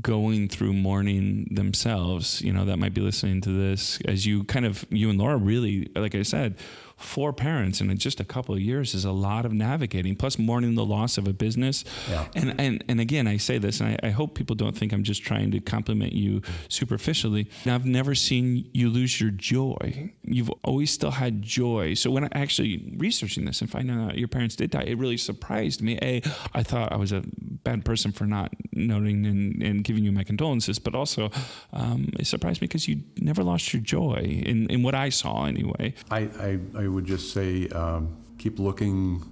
going 0.00 0.48
through 0.48 0.72
mourning 0.72 1.48
themselves, 1.50 2.40
you 2.40 2.52
know, 2.52 2.64
that 2.64 2.78
might 2.78 2.94
be 2.94 3.00
listening 3.00 3.40
to 3.42 3.50
this 3.50 4.00
as 4.06 4.24
you 4.24 4.44
kind 4.44 4.64
of, 4.64 4.84
you 4.90 5.10
and 5.10 5.18
Laura 5.18 5.36
really, 5.36 5.90
like 5.94 6.14
I 6.14 6.22
said, 6.22 6.56
four 7.02 7.32
parents 7.32 7.80
in 7.80 7.96
just 7.98 8.20
a 8.20 8.24
couple 8.24 8.54
of 8.54 8.60
years 8.60 8.94
is 8.94 9.04
a 9.04 9.12
lot 9.12 9.44
of 9.44 9.52
navigating, 9.52 10.16
plus 10.16 10.38
mourning 10.38 10.74
the 10.74 10.84
loss 10.84 11.18
of 11.18 11.26
a 11.26 11.32
business. 11.32 11.84
Yeah. 12.08 12.26
And, 12.34 12.60
and, 12.60 12.84
and 12.88 13.00
again, 13.00 13.26
I 13.26 13.36
say 13.36 13.58
this, 13.58 13.80
and 13.80 13.98
I, 14.02 14.08
I 14.08 14.10
hope 14.10 14.34
people 14.34 14.56
don't 14.56 14.76
think 14.76 14.92
I'm 14.92 15.02
just 15.02 15.22
trying 15.22 15.50
to 15.52 15.60
compliment 15.60 16.12
you 16.12 16.42
superficially. 16.68 17.48
Now, 17.64 17.74
I've 17.74 17.86
never 17.86 18.14
seen 18.14 18.68
you 18.72 18.88
lose 18.90 19.20
your 19.20 19.30
joy. 19.30 20.12
You've 20.22 20.50
always 20.64 20.90
still 20.90 21.10
had 21.12 21.42
joy. 21.42 21.94
So 21.94 22.10
when 22.10 22.24
I 22.24 22.28
actually 22.32 22.94
researching 22.96 23.44
this 23.44 23.60
and 23.60 23.70
finding 23.70 23.98
out 23.98 24.18
your 24.18 24.28
parents 24.28 24.56
did 24.56 24.70
die, 24.70 24.82
it 24.82 24.98
really 24.98 25.16
surprised 25.16 25.82
me. 25.82 25.98
A, 26.02 26.22
I 26.54 26.62
thought 26.62 26.92
I 26.92 26.96
was 26.96 27.12
a 27.12 27.22
bad 27.64 27.84
person 27.84 28.12
for 28.12 28.24
not 28.26 28.52
noting 28.72 29.26
and, 29.26 29.62
and 29.62 29.84
giving 29.84 30.04
you 30.04 30.12
my 30.12 30.24
condolences, 30.24 30.78
but 30.78 30.94
also 30.94 31.30
um, 31.72 32.10
it 32.18 32.26
surprised 32.26 32.60
me 32.60 32.66
because 32.66 32.88
you 32.88 33.02
never 33.16 33.42
lost 33.42 33.72
your 33.72 33.82
joy 33.82 34.42
in, 34.46 34.68
in 34.70 34.82
what 34.82 34.94
I 34.94 35.08
saw 35.08 35.44
anyway. 35.44 35.94
I, 36.10 36.20
I, 36.20 36.58
I 36.76 36.86
would 36.92 37.04
just 37.04 37.32
say 37.32 37.68
um, 37.68 38.16
keep 38.38 38.58
looking 38.58 39.22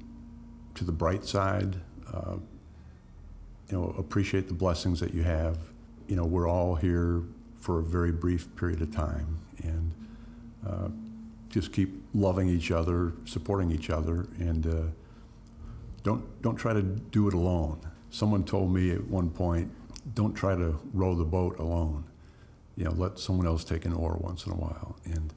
to 0.75 0.85
the 0.85 0.93
bright 0.93 1.25
side. 1.25 1.77
Uh, 2.13 2.37
you 3.69 3.79
know, 3.79 3.95
appreciate 3.99 4.49
the 4.49 4.55
blessings 4.55 5.01
that 5.01 5.15
you 5.15 5.23
have. 5.23 5.59
You 6.09 6.17
know, 6.17 6.25
we're 6.25 6.49
all 6.49 6.75
here 6.75 7.23
for 7.61 7.79
a 7.79 7.83
very 7.83 8.11
brief 8.11 8.55
period 8.57 8.83
of 8.83 8.91
time, 8.91 9.39
and 9.63 9.95
uh, 10.67 10.89
just 11.51 11.73
keep 11.73 12.03
loving 12.15 12.49
each 12.49 12.71
other, 12.71 13.13
supporting 13.25 13.71
each 13.71 13.91
other, 13.91 14.27
and 14.39 14.67
uh, 14.67 14.83
don't 16.03 16.43
don't 16.43 16.57
try 16.57 16.73
to 16.73 16.83
do 16.83 17.29
it 17.29 17.35
alone. 17.35 17.81
Someone 18.11 18.43
told 18.45 18.73
me 18.75 18.91
at 18.91 19.07
one 19.07 19.31
point, 19.31 19.71
don't 20.15 20.35
try 20.35 20.57
to 20.57 20.81
row 20.93 21.15
the 21.15 21.25
boat 21.25 21.59
alone. 21.59 22.05
You 22.77 22.85
know, 22.85 22.93
let 22.93 23.19
someone 23.19 23.47
else 23.47 23.63
take 23.63 23.85
an 23.85 23.93
oar 23.93 24.17
once 24.21 24.47
in 24.47 24.53
a 24.53 24.57
while, 24.57 24.97
and 25.05 25.33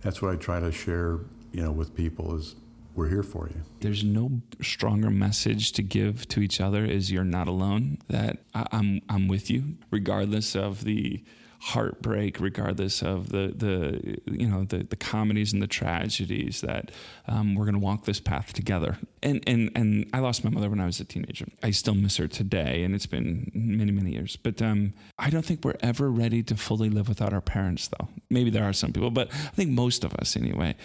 that's 0.00 0.22
what 0.22 0.32
I 0.32 0.36
try 0.36 0.60
to 0.60 0.72
share. 0.72 1.20
You 1.52 1.62
know, 1.62 1.72
with 1.72 1.94
people 1.94 2.36
is 2.36 2.54
we're 2.94 3.08
here 3.08 3.22
for 3.22 3.48
you. 3.48 3.62
There's 3.80 4.04
no 4.04 4.40
stronger 4.60 5.10
message 5.10 5.72
to 5.72 5.82
give 5.82 6.28
to 6.28 6.40
each 6.40 6.60
other 6.60 6.84
is 6.84 7.10
you're 7.10 7.24
not 7.24 7.48
alone. 7.48 7.98
That 8.08 8.38
I, 8.54 8.66
I'm 8.72 9.00
I'm 9.08 9.28
with 9.28 9.50
you, 9.50 9.76
regardless 9.90 10.54
of 10.54 10.84
the 10.84 11.22
heartbreak, 11.60 12.40
regardless 12.40 13.02
of 13.02 13.30
the 13.30 13.52
the 13.54 14.18
you 14.30 14.48
know 14.48 14.64
the 14.64 14.84
the 14.84 14.96
comedies 14.96 15.52
and 15.52 15.62
the 15.62 15.66
tragedies. 15.66 16.60
That 16.62 16.90
um, 17.28 17.54
we're 17.54 17.64
going 17.64 17.74
to 17.74 17.80
walk 17.80 18.04
this 18.04 18.20
path 18.20 18.52
together. 18.52 18.98
And 19.22 19.42
and 19.46 19.70
and 19.74 20.08
I 20.12 20.20
lost 20.20 20.44
my 20.44 20.50
mother 20.50 20.70
when 20.70 20.80
I 20.80 20.86
was 20.86 21.00
a 21.00 21.04
teenager. 21.04 21.46
I 21.62 21.70
still 21.70 21.94
miss 21.94 22.16
her 22.16 22.28
today, 22.28 22.82
and 22.82 22.94
it's 22.94 23.06
been 23.06 23.50
many 23.54 23.92
many 23.92 24.12
years. 24.12 24.36
But 24.36 24.60
um, 24.62 24.94
I 25.18 25.30
don't 25.30 25.44
think 25.44 25.64
we're 25.64 25.78
ever 25.80 26.10
ready 26.10 26.42
to 26.44 26.56
fully 26.56 26.90
live 26.90 27.08
without 27.08 27.32
our 27.32 27.42
parents, 27.42 27.88
though. 27.88 28.08
Maybe 28.30 28.50
there 28.50 28.64
are 28.64 28.72
some 28.72 28.92
people, 28.92 29.10
but 29.10 29.28
I 29.32 29.54
think 29.54 29.70
most 29.70 30.04
of 30.04 30.14
us 30.14 30.36
anyway 30.36 30.76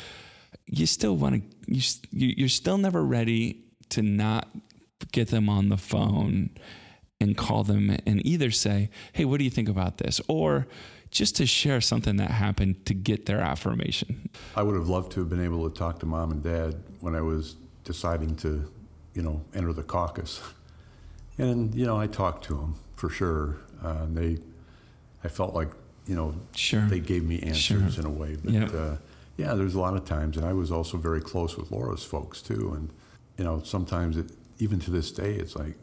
you 0.67 0.85
still 0.85 1.15
want 1.15 1.35
to 1.35 1.73
you 1.73 1.81
you're 2.09 2.49
still 2.49 2.77
never 2.77 3.03
ready 3.03 3.63
to 3.89 4.01
not 4.01 4.47
get 5.11 5.29
them 5.29 5.49
on 5.49 5.69
the 5.69 5.77
phone 5.77 6.49
and 7.19 7.37
call 7.37 7.63
them 7.63 7.95
and 8.05 8.25
either 8.25 8.51
say 8.51 8.89
hey 9.13 9.25
what 9.25 9.37
do 9.37 9.43
you 9.43 9.49
think 9.49 9.69
about 9.69 9.97
this 9.97 10.19
or 10.27 10.67
just 11.11 11.35
to 11.37 11.45
share 11.45 11.79
something 11.79 12.17
that 12.17 12.31
happened 12.31 12.85
to 12.85 12.93
get 12.93 13.25
their 13.25 13.39
affirmation 13.39 14.29
I 14.55 14.63
would 14.63 14.75
have 14.75 14.89
loved 14.89 15.11
to 15.13 15.21
have 15.21 15.29
been 15.29 15.43
able 15.43 15.69
to 15.69 15.75
talk 15.77 15.99
to 15.99 16.05
mom 16.05 16.31
and 16.31 16.43
dad 16.43 16.75
when 16.99 17.15
I 17.15 17.21
was 17.21 17.55
deciding 17.83 18.35
to, 18.37 18.69
you 19.13 19.21
know, 19.21 19.41
enter 19.53 19.71
the 19.73 19.83
caucus. 19.83 20.41
And, 21.37 21.73
you 21.75 21.85
know, 21.85 21.97
I 21.99 22.07
talked 22.07 22.45
to 22.45 22.55
them 22.55 22.75
for 22.95 23.09
sure. 23.09 23.57
Uh, 23.83 23.89
and 24.03 24.17
they, 24.17 24.37
I 25.23 25.27
felt 25.27 25.53
like, 25.53 25.69
you 26.07 26.15
know, 26.15 26.35
Sure. 26.55 26.81
they 26.87 26.99
gave 26.99 27.23
me 27.25 27.39
answers 27.41 27.93
Sure. 27.95 27.99
in 28.03 28.05
a 28.05 28.09
way. 28.09 28.37
But 28.43 28.53
Yep. 28.53 28.73
uh, 28.73 28.95
yeah, 29.37 29.53
there's 29.53 29.75
a 29.75 29.79
lot 29.79 29.95
of 29.95 30.03
times. 30.05 30.35
And 30.37 30.45
I 30.45 30.53
was 30.53 30.71
also 30.71 30.97
very 30.97 31.21
close 31.21 31.55
with 31.57 31.69
Laura's 31.71 32.03
folks 32.03 32.41
too. 32.41 32.73
And, 32.75 32.89
you 33.37 33.43
know, 33.43 33.61
sometimes 33.63 34.17
it, 34.17 34.31
even 34.57 34.79
to 34.79 34.91
this 34.91 35.11
day, 35.11 35.33
it's 35.35 35.55
like, 35.55 35.77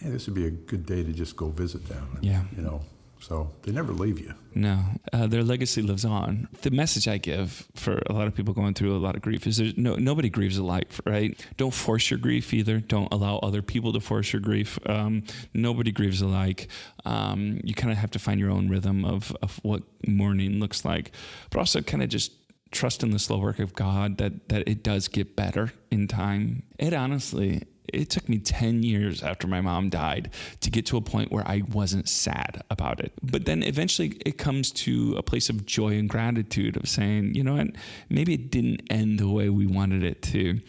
hey, 0.00 0.10
this 0.10 0.26
would 0.26 0.34
be 0.34 0.46
a 0.46 0.50
good 0.50 0.86
day 0.86 1.02
to 1.02 1.12
just 1.12 1.36
go 1.36 1.48
visit 1.48 1.86
them. 1.88 2.08
And, 2.16 2.24
Yeah. 2.24 2.44
You 2.56 2.62
know, 2.62 2.80
so 3.20 3.50
they 3.62 3.72
never 3.72 3.92
leave 3.92 4.18
you. 4.18 4.34
No, 4.54 4.80
uh, 5.12 5.26
their 5.26 5.44
legacy 5.44 5.82
lives 5.82 6.04
on. 6.04 6.48
The 6.62 6.70
message 6.70 7.06
I 7.06 7.18
give 7.18 7.68
for 7.74 8.00
a 8.06 8.12
lot 8.12 8.26
of 8.26 8.34
people 8.34 8.54
going 8.54 8.74
through 8.74 8.96
a 8.96 8.98
lot 8.98 9.14
of 9.14 9.22
grief 9.22 9.46
is 9.46 9.58
there's 9.58 9.76
no 9.76 9.94
nobody 9.96 10.30
grieves 10.30 10.56
alike, 10.56 10.88
right? 11.04 11.38
Don't 11.56 11.74
force 11.74 12.10
your 12.10 12.18
grief 12.18 12.52
either. 12.54 12.80
Don't 12.80 13.12
allow 13.12 13.36
other 13.38 13.62
people 13.62 13.92
to 13.92 14.00
force 14.00 14.32
your 14.32 14.40
grief. 14.40 14.78
Um, 14.86 15.24
nobody 15.54 15.92
grieves 15.92 16.22
alike. 16.22 16.68
Um, 17.04 17.60
you 17.62 17.74
kind 17.74 17.92
of 17.92 17.98
have 17.98 18.10
to 18.12 18.18
find 18.18 18.40
your 18.40 18.50
own 18.50 18.68
rhythm 18.68 19.04
of 19.04 19.36
of 19.42 19.60
what 19.62 19.82
mourning 20.06 20.58
looks 20.58 20.84
like, 20.84 21.12
but 21.50 21.58
also 21.58 21.82
kind 21.82 22.02
of 22.02 22.08
just 22.08 22.32
trust 22.72 23.02
in 23.02 23.10
the 23.10 23.18
slow 23.18 23.38
work 23.38 23.58
of 23.58 23.74
God 23.74 24.16
that 24.18 24.48
that 24.48 24.66
it 24.66 24.82
does 24.82 25.08
get 25.08 25.36
better 25.36 25.72
in 25.90 26.08
time. 26.08 26.62
It 26.78 26.94
honestly 26.94 27.64
it 27.92 28.10
took 28.10 28.28
me 28.28 28.38
10 28.38 28.82
years 28.82 29.22
after 29.22 29.46
my 29.46 29.60
mom 29.60 29.90
died 29.90 30.30
to 30.60 30.70
get 30.70 30.86
to 30.86 30.96
a 30.96 31.00
point 31.00 31.30
where 31.30 31.46
I 31.46 31.62
wasn't 31.72 32.08
sad 32.08 32.62
about 32.70 33.00
it. 33.00 33.12
But 33.22 33.44
then 33.44 33.62
eventually 33.62 34.16
it 34.24 34.38
comes 34.38 34.70
to 34.72 35.14
a 35.16 35.22
place 35.22 35.48
of 35.48 35.66
joy 35.66 35.96
and 35.98 36.08
gratitude 36.08 36.76
of 36.76 36.88
saying, 36.88 37.34
you 37.34 37.44
know 37.44 37.54
what, 37.54 37.68
maybe 38.08 38.34
it 38.34 38.50
didn't 38.50 38.82
end 38.90 39.18
the 39.18 39.28
way 39.28 39.48
we 39.48 39.66
wanted 39.66 40.02
it 40.02 40.22
to. 40.22 40.60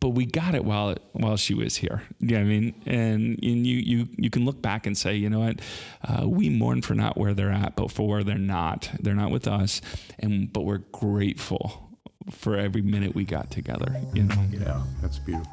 But 0.00 0.10
we 0.10 0.24
got 0.24 0.54
it 0.54 0.64
while 0.64 0.96
while 1.12 1.36
she 1.36 1.52
was 1.52 1.76
here. 1.76 2.02
Know 2.20 2.38
I 2.38 2.42
mean? 2.42 2.74
And, 2.86 3.38
and 3.42 3.66
you 3.66 3.76
you 3.76 4.08
you 4.16 4.30
can 4.30 4.46
look 4.46 4.62
back 4.62 4.86
and 4.86 4.96
say, 4.96 5.14
you 5.14 5.28
know 5.28 5.40
what, 5.40 5.60
uh, 6.08 6.26
we 6.26 6.48
mourn 6.48 6.80
for 6.80 6.94
not 6.94 7.18
where 7.18 7.34
they're 7.34 7.52
at, 7.52 7.76
but 7.76 7.90
for 7.90 8.08
where 8.08 8.24
they're 8.24 8.38
not. 8.38 8.90
They're 8.98 9.14
not 9.14 9.30
with 9.30 9.46
us, 9.46 9.82
and 10.18 10.50
but 10.50 10.62
we're 10.62 10.78
grateful 10.78 11.90
for 12.30 12.56
every 12.56 12.82
minute 12.82 13.14
we 13.14 13.24
got 13.24 13.50
together. 13.50 14.00
You 14.14 14.24
know. 14.24 14.46
Yeah, 14.50 14.82
that's 15.02 15.18
beautiful. 15.18 15.52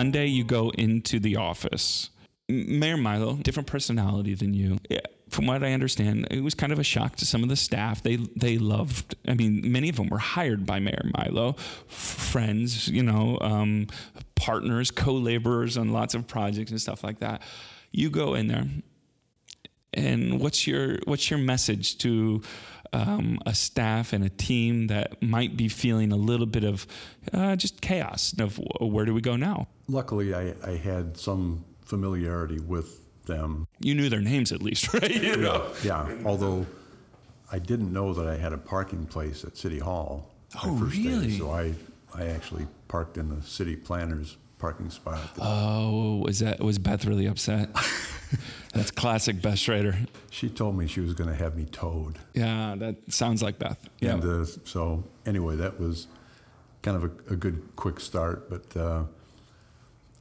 Monday, 0.00 0.28
you 0.28 0.44
go 0.44 0.70
into 0.70 1.20
the 1.20 1.36
office. 1.36 2.08
Mayor 2.48 2.96
Milo, 2.96 3.34
different 3.34 3.66
personality 3.66 4.32
than 4.32 4.54
you. 4.54 4.78
From 5.28 5.44
what 5.44 5.62
I 5.62 5.74
understand, 5.74 6.26
it 6.30 6.42
was 6.42 6.54
kind 6.54 6.72
of 6.72 6.78
a 6.78 6.82
shock 6.82 7.16
to 7.16 7.26
some 7.26 7.42
of 7.42 7.50
the 7.50 7.54
staff. 7.54 8.02
They 8.02 8.16
they 8.16 8.56
loved. 8.56 9.14
I 9.28 9.34
mean, 9.34 9.70
many 9.70 9.90
of 9.90 9.96
them 9.96 10.08
were 10.08 10.24
hired 10.36 10.64
by 10.64 10.78
Mayor 10.80 11.04
Milo, 11.18 11.52
friends, 11.86 12.88
you 12.88 13.02
know, 13.02 13.36
um, 13.42 13.88
partners, 14.36 14.90
co-laborers 14.90 15.76
on 15.76 15.90
lots 15.90 16.14
of 16.14 16.26
projects 16.26 16.70
and 16.70 16.80
stuff 16.80 17.04
like 17.04 17.18
that. 17.18 17.42
You 17.92 18.08
go 18.08 18.32
in 18.32 18.46
there, 18.48 18.68
and 19.92 20.40
what's 20.40 20.66
your 20.66 20.98
what's 21.04 21.28
your 21.28 21.40
message 21.40 21.98
to 21.98 22.40
um, 22.92 23.38
a 23.46 23.54
staff 23.54 24.12
and 24.12 24.24
a 24.24 24.28
team 24.28 24.88
that 24.88 25.22
might 25.22 25.56
be 25.56 25.68
feeling 25.68 26.12
a 26.12 26.16
little 26.16 26.46
bit 26.46 26.64
of 26.64 26.86
uh, 27.32 27.56
just 27.56 27.80
chaos 27.80 28.34
of 28.38 28.60
where 28.80 29.04
do 29.04 29.14
we 29.14 29.20
go 29.20 29.36
now? 29.36 29.68
Luckily, 29.88 30.34
I, 30.34 30.54
I 30.64 30.76
had 30.76 31.16
some 31.16 31.64
familiarity 31.84 32.58
with 32.58 33.00
them. 33.26 33.66
You 33.80 33.94
knew 33.94 34.08
their 34.08 34.20
names 34.20 34.52
at 34.52 34.62
least, 34.62 34.92
right? 34.94 35.10
You 35.10 35.36
know? 35.36 35.66
Yeah, 35.82 36.08
although 36.24 36.66
I 37.52 37.58
didn't 37.58 37.92
know 37.92 38.14
that 38.14 38.26
I 38.26 38.36
had 38.36 38.52
a 38.52 38.58
parking 38.58 39.06
place 39.06 39.44
at 39.44 39.56
City 39.56 39.78
Hall. 39.78 40.30
Oh, 40.64 40.78
first 40.78 40.96
day, 40.96 41.08
really? 41.08 41.38
so 41.38 41.50
I, 41.50 41.74
I 42.14 42.26
actually 42.26 42.66
parked 42.88 43.16
in 43.16 43.28
the 43.28 43.42
city 43.42 43.76
planner's 43.76 44.36
parking 44.58 44.90
spot. 44.90 45.18
Oh, 45.40 46.18
was 46.24 46.40
that 46.40 46.60
was 46.60 46.78
Beth 46.78 47.04
really 47.04 47.26
upset? 47.26 47.70
That's 48.74 48.90
classic 48.90 49.42
Beth 49.42 49.58
Schrader. 49.58 49.98
She 50.30 50.48
told 50.48 50.76
me 50.76 50.86
she 50.86 51.00
was 51.00 51.14
going 51.14 51.28
to 51.30 51.36
have 51.36 51.56
me 51.56 51.64
towed. 51.64 52.18
Yeah, 52.34 52.74
that 52.78 53.12
sounds 53.12 53.42
like 53.42 53.58
Beth. 53.58 53.88
Yeah. 54.00 54.14
And 54.14 54.24
uh, 54.24 54.44
so, 54.44 55.04
anyway, 55.26 55.56
that 55.56 55.80
was 55.80 56.06
kind 56.82 56.96
of 56.96 57.04
a, 57.04 57.32
a 57.32 57.36
good 57.36 57.62
quick 57.76 58.00
start. 58.00 58.48
But 58.48 58.76
uh, 58.76 59.04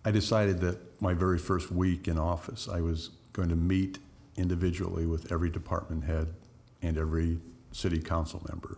I 0.03 0.11
decided 0.11 0.59
that 0.61 1.01
my 1.01 1.13
very 1.13 1.37
first 1.37 1.71
week 1.71 2.07
in 2.07 2.17
office, 2.17 2.67
I 2.67 2.81
was 2.81 3.11
going 3.33 3.49
to 3.49 3.55
meet 3.55 3.99
individually 4.35 5.05
with 5.05 5.31
every 5.31 5.49
department 5.49 6.05
head 6.05 6.33
and 6.81 6.97
every 6.97 7.39
city 7.71 7.99
council 8.01 8.45
member. 8.49 8.77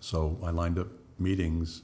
So 0.00 0.38
I 0.42 0.50
lined 0.50 0.78
up 0.78 0.88
meetings 1.18 1.82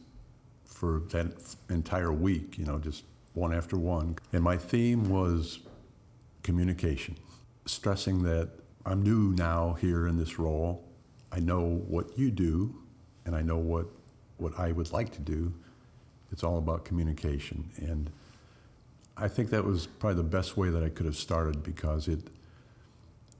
for 0.64 1.02
that 1.10 1.56
entire 1.70 2.12
week, 2.12 2.58
you 2.58 2.64
know, 2.64 2.78
just 2.78 3.04
one 3.34 3.54
after 3.54 3.78
one. 3.78 4.16
And 4.32 4.42
my 4.42 4.56
theme 4.56 5.08
was 5.08 5.60
communication, 6.48 7.14
stressing 7.66 8.22
that 8.22 8.48
I'm 8.86 9.02
new 9.02 9.34
now 9.36 9.76
here 9.78 10.06
in 10.06 10.16
this 10.16 10.38
role. 10.38 10.82
I 11.30 11.40
know 11.40 11.84
what 11.86 12.18
you 12.18 12.30
do, 12.30 12.74
and 13.26 13.36
I 13.36 13.42
know 13.42 13.58
what, 13.58 13.84
what 14.38 14.58
I 14.58 14.72
would 14.72 14.90
like 14.90 15.10
to 15.12 15.20
do. 15.20 15.52
It's 16.32 16.42
all 16.42 16.56
about 16.56 16.86
communication. 16.86 17.68
And 17.76 18.08
I 19.14 19.28
think 19.28 19.50
that 19.50 19.62
was 19.62 19.86
probably 19.86 20.16
the 20.22 20.30
best 20.38 20.56
way 20.56 20.70
that 20.70 20.82
I 20.82 20.88
could 20.88 21.04
have 21.04 21.16
started 21.16 21.62
because 21.62 22.08
it, 22.08 22.20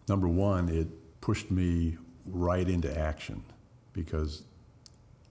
number 0.07 0.29
one, 0.29 0.69
it 0.69 0.89
pushed 1.23 1.51
me 1.51 1.97
right 2.27 2.69
into 2.69 2.95
action 2.95 3.43
because 3.95 4.43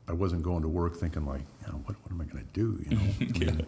I 0.08 0.14
wasn't 0.14 0.42
going 0.42 0.64
to 0.64 0.68
work 0.68 0.96
thinking 0.96 1.28
like, 1.28 1.46
you 1.62 1.72
know, 1.72 1.78
what, 1.86 1.96
what 2.02 2.12
am 2.12 2.22
I 2.22 2.24
going 2.24 2.44
to 2.44 2.54
do? 2.54 2.84
You 2.90 2.98
know, 2.98 3.04
I 3.22 3.38
mean, 3.38 3.68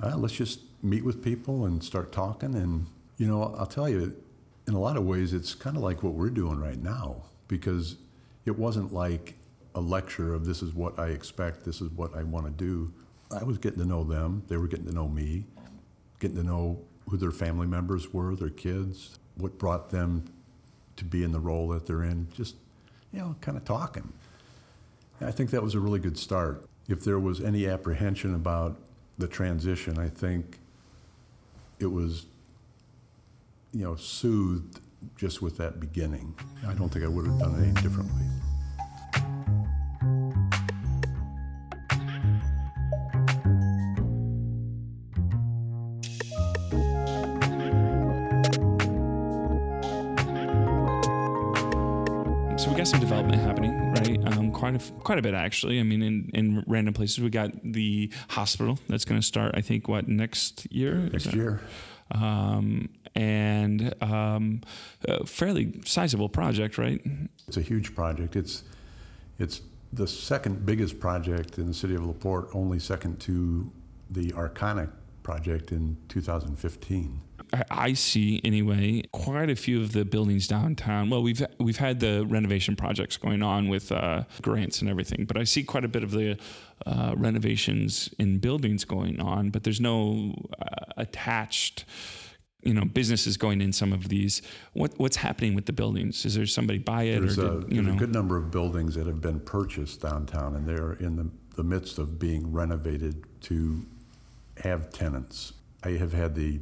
uh, 0.00 0.16
let's 0.16 0.34
just 0.34 0.60
meet 0.84 1.04
with 1.04 1.20
people 1.20 1.64
and 1.64 1.82
start 1.82 2.12
talking. 2.12 2.54
And 2.54 2.86
you 3.18 3.26
know, 3.26 3.54
I'll 3.58 3.66
tell 3.66 3.88
you, 3.88 4.16
in 4.66 4.74
a 4.74 4.78
lot 4.78 4.96
of 4.96 5.04
ways, 5.04 5.32
it's 5.32 5.54
kind 5.54 5.76
of 5.76 5.82
like 5.82 6.02
what 6.02 6.14
we're 6.14 6.30
doing 6.30 6.58
right 6.58 6.80
now 6.80 7.22
because 7.48 7.96
it 8.44 8.58
wasn't 8.58 8.92
like 8.92 9.34
a 9.74 9.80
lecture 9.80 10.34
of 10.34 10.46
this 10.46 10.62
is 10.62 10.72
what 10.72 10.98
I 10.98 11.08
expect, 11.08 11.64
this 11.64 11.80
is 11.80 11.90
what 11.90 12.16
I 12.16 12.22
want 12.22 12.46
to 12.46 12.52
do. 12.52 12.92
I 13.30 13.44
was 13.44 13.58
getting 13.58 13.80
to 13.80 13.84
know 13.84 14.04
them, 14.04 14.42
they 14.48 14.56
were 14.56 14.66
getting 14.66 14.86
to 14.86 14.92
know 14.92 15.08
me, 15.08 15.44
getting 16.20 16.36
to 16.36 16.42
know 16.42 16.80
who 17.08 17.16
their 17.16 17.30
family 17.30 17.66
members 17.66 18.12
were, 18.12 18.34
their 18.34 18.48
kids, 18.50 19.18
what 19.36 19.58
brought 19.58 19.90
them 19.90 20.24
to 20.96 21.04
be 21.04 21.22
in 21.22 21.32
the 21.32 21.40
role 21.40 21.68
that 21.68 21.86
they're 21.86 22.02
in, 22.02 22.28
just, 22.34 22.56
you 23.12 23.18
know, 23.18 23.36
kind 23.40 23.56
of 23.56 23.64
talking. 23.64 24.12
And 25.20 25.28
I 25.28 25.32
think 25.32 25.50
that 25.50 25.62
was 25.62 25.74
a 25.74 25.80
really 25.80 26.00
good 26.00 26.18
start. 26.18 26.64
If 26.88 27.04
there 27.04 27.18
was 27.18 27.40
any 27.40 27.66
apprehension 27.66 28.34
about 28.34 28.78
the 29.18 29.28
transition, 29.28 29.98
I 29.98 30.08
think 30.08 30.58
it 31.78 31.86
was, 31.86 32.26
you 33.72 33.84
know, 33.84 33.96
soothed 33.96 34.80
just 35.16 35.42
with 35.42 35.56
that 35.58 35.80
beginning. 35.80 36.34
I 36.66 36.74
don't 36.74 36.88
think 36.88 37.04
I 37.04 37.08
would 37.08 37.26
have 37.26 37.38
done 37.38 37.54
it 37.56 37.64
any 37.64 37.72
differently. 37.74 38.24
So 52.58 52.68
we 52.70 52.76
got 52.76 52.88
some 52.88 52.98
development 52.98 53.40
happening, 53.40 53.92
right? 53.92 54.18
Um, 54.36 54.50
quite 54.50 54.74
a 54.74 54.92
quite 55.04 55.16
a 55.18 55.22
bit 55.22 55.32
actually. 55.34 55.78
I 55.78 55.84
mean, 55.84 56.02
in, 56.02 56.28
in 56.34 56.64
random 56.66 56.92
places, 56.92 57.20
we 57.20 57.30
got 57.30 57.52
the 57.62 58.10
hospital 58.30 58.80
that's 58.88 59.04
going 59.04 59.20
to 59.20 59.24
start. 59.26 59.52
I 59.54 59.60
think 59.60 59.86
what 59.86 60.08
next 60.08 60.66
year? 60.72 60.94
Next 61.12 61.32
year, 61.32 61.60
Um, 62.10 62.88
and 63.14 63.94
um, 64.02 64.60
a 65.06 65.24
fairly 65.26 65.80
sizable 65.84 66.28
project, 66.28 66.78
right? 66.78 67.00
it's 67.46 67.56
a 67.56 67.62
huge 67.62 67.94
project. 67.94 68.36
It's, 68.36 68.62
it's 69.38 69.60
the 69.92 70.06
second 70.06 70.66
biggest 70.66 71.00
project 71.00 71.58
in 71.58 71.66
the 71.66 71.74
city 71.74 71.94
of 71.94 72.04
LaPorte, 72.06 72.50
only 72.54 72.78
second 72.78 73.20
to 73.20 73.70
the 74.10 74.32
Arconic 74.32 74.90
project 75.22 75.72
in 75.72 75.96
2015. 76.08 77.20
I- 77.52 77.64
I 77.70 77.92
see 77.94 78.40
anyway 78.44 79.02
quite 79.12 79.48
a 79.48 79.56
few 79.56 79.80
of 79.80 79.92
the 79.92 80.04
buildings 80.04 80.46
downtown. 80.46 81.08
Well, 81.08 81.22
we've 81.22 81.42
we've 81.58 81.78
had 81.78 82.00
the 82.00 82.26
renovation 82.26 82.76
projects 82.76 83.16
going 83.16 83.42
on 83.42 83.68
with 83.68 83.90
uh, 83.90 84.24
grants 84.42 84.82
and 84.82 84.90
everything, 84.90 85.24
but 85.24 85.38
I 85.38 85.44
see 85.44 85.62
quite 85.62 85.84
a 85.84 85.88
bit 85.88 86.02
of 86.02 86.10
the 86.10 86.36
uh, 86.84 87.14
renovations 87.16 88.10
in 88.18 88.38
buildings 88.38 88.84
going 88.84 89.18
on. 89.20 89.48
But 89.48 89.64
there's 89.64 89.80
no 89.80 90.34
uh, 90.60 90.84
attached, 90.98 91.86
you 92.62 92.74
know, 92.74 92.84
businesses 92.84 93.36
going 93.36 93.60
in 93.60 93.72
some 93.72 93.92
of 93.92 94.08
these. 94.08 94.42
What 94.72 94.98
what's 94.98 95.16
happening 95.16 95.54
with 95.54 95.66
the 95.66 95.72
buildings? 95.72 96.24
Is 96.24 96.34
there 96.34 96.46
somebody 96.46 96.78
buy 96.78 97.04
it 97.04 97.20
There's, 97.20 97.38
or 97.38 97.46
a, 97.46 97.60
did, 97.60 97.72
you 97.72 97.82
there's 97.82 97.96
a 97.96 97.98
good 97.98 98.12
number 98.12 98.36
of 98.36 98.50
buildings 98.50 98.94
that 98.96 99.06
have 99.06 99.20
been 99.20 99.40
purchased 99.40 100.00
downtown, 100.02 100.56
and 100.56 100.66
they're 100.66 100.94
in 100.94 101.16
the, 101.16 101.30
the 101.56 101.62
midst 101.62 101.98
of 101.98 102.18
being 102.18 102.52
renovated 102.52 103.24
to 103.42 103.86
have 104.62 104.92
tenants. 104.92 105.52
I 105.84 105.90
have 105.90 106.12
had 106.12 106.34
the 106.34 106.60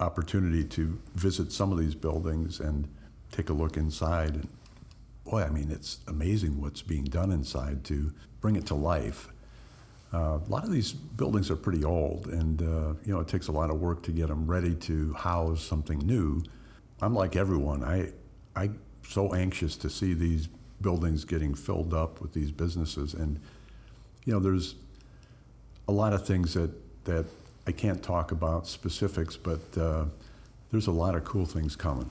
opportunity 0.00 0.64
to 0.64 1.00
visit 1.14 1.52
some 1.52 1.72
of 1.72 1.78
these 1.78 1.94
buildings 1.94 2.60
and 2.60 2.88
take 3.32 3.48
a 3.48 3.52
look 3.52 3.76
inside. 3.76 4.34
And 4.34 4.48
boy, 5.24 5.42
I 5.42 5.48
mean, 5.48 5.70
it's 5.70 5.98
amazing 6.06 6.60
what's 6.60 6.82
being 6.82 7.04
done 7.04 7.32
inside 7.32 7.84
to 7.84 8.12
bring 8.40 8.56
it 8.56 8.66
to 8.66 8.74
life. 8.74 9.28
Uh, 10.14 10.38
a 10.38 10.48
lot 10.48 10.62
of 10.62 10.70
these 10.70 10.92
buildings 10.92 11.50
are 11.50 11.56
pretty 11.56 11.82
old, 11.82 12.28
and 12.28 12.62
uh, 12.62 12.94
you 13.04 13.12
know 13.12 13.18
it 13.18 13.26
takes 13.26 13.48
a 13.48 13.52
lot 13.52 13.68
of 13.68 13.80
work 13.80 14.00
to 14.04 14.12
get 14.12 14.28
them 14.28 14.46
ready 14.46 14.72
to 14.76 15.12
house 15.14 15.60
something 15.60 15.98
new. 15.98 16.40
I'm 17.02 17.14
like 17.14 17.34
everyone. 17.34 17.82
I 17.82 18.12
I'm 18.54 18.78
so 19.08 19.34
anxious 19.34 19.76
to 19.78 19.90
see 19.90 20.14
these 20.14 20.48
buildings 20.80 21.24
getting 21.24 21.52
filled 21.52 21.92
up 21.92 22.20
with 22.20 22.32
these 22.32 22.52
businesses, 22.52 23.14
and 23.14 23.40
you 24.24 24.32
know 24.32 24.38
there's 24.38 24.76
a 25.88 25.92
lot 25.92 26.12
of 26.12 26.24
things 26.24 26.54
that 26.54 26.70
that 27.06 27.26
I 27.66 27.72
can't 27.72 28.00
talk 28.00 28.30
about 28.30 28.68
specifics, 28.68 29.36
but 29.36 29.60
uh, 29.76 30.04
there's 30.70 30.86
a 30.86 30.92
lot 30.92 31.16
of 31.16 31.24
cool 31.24 31.44
things 31.44 31.74
coming. 31.74 32.08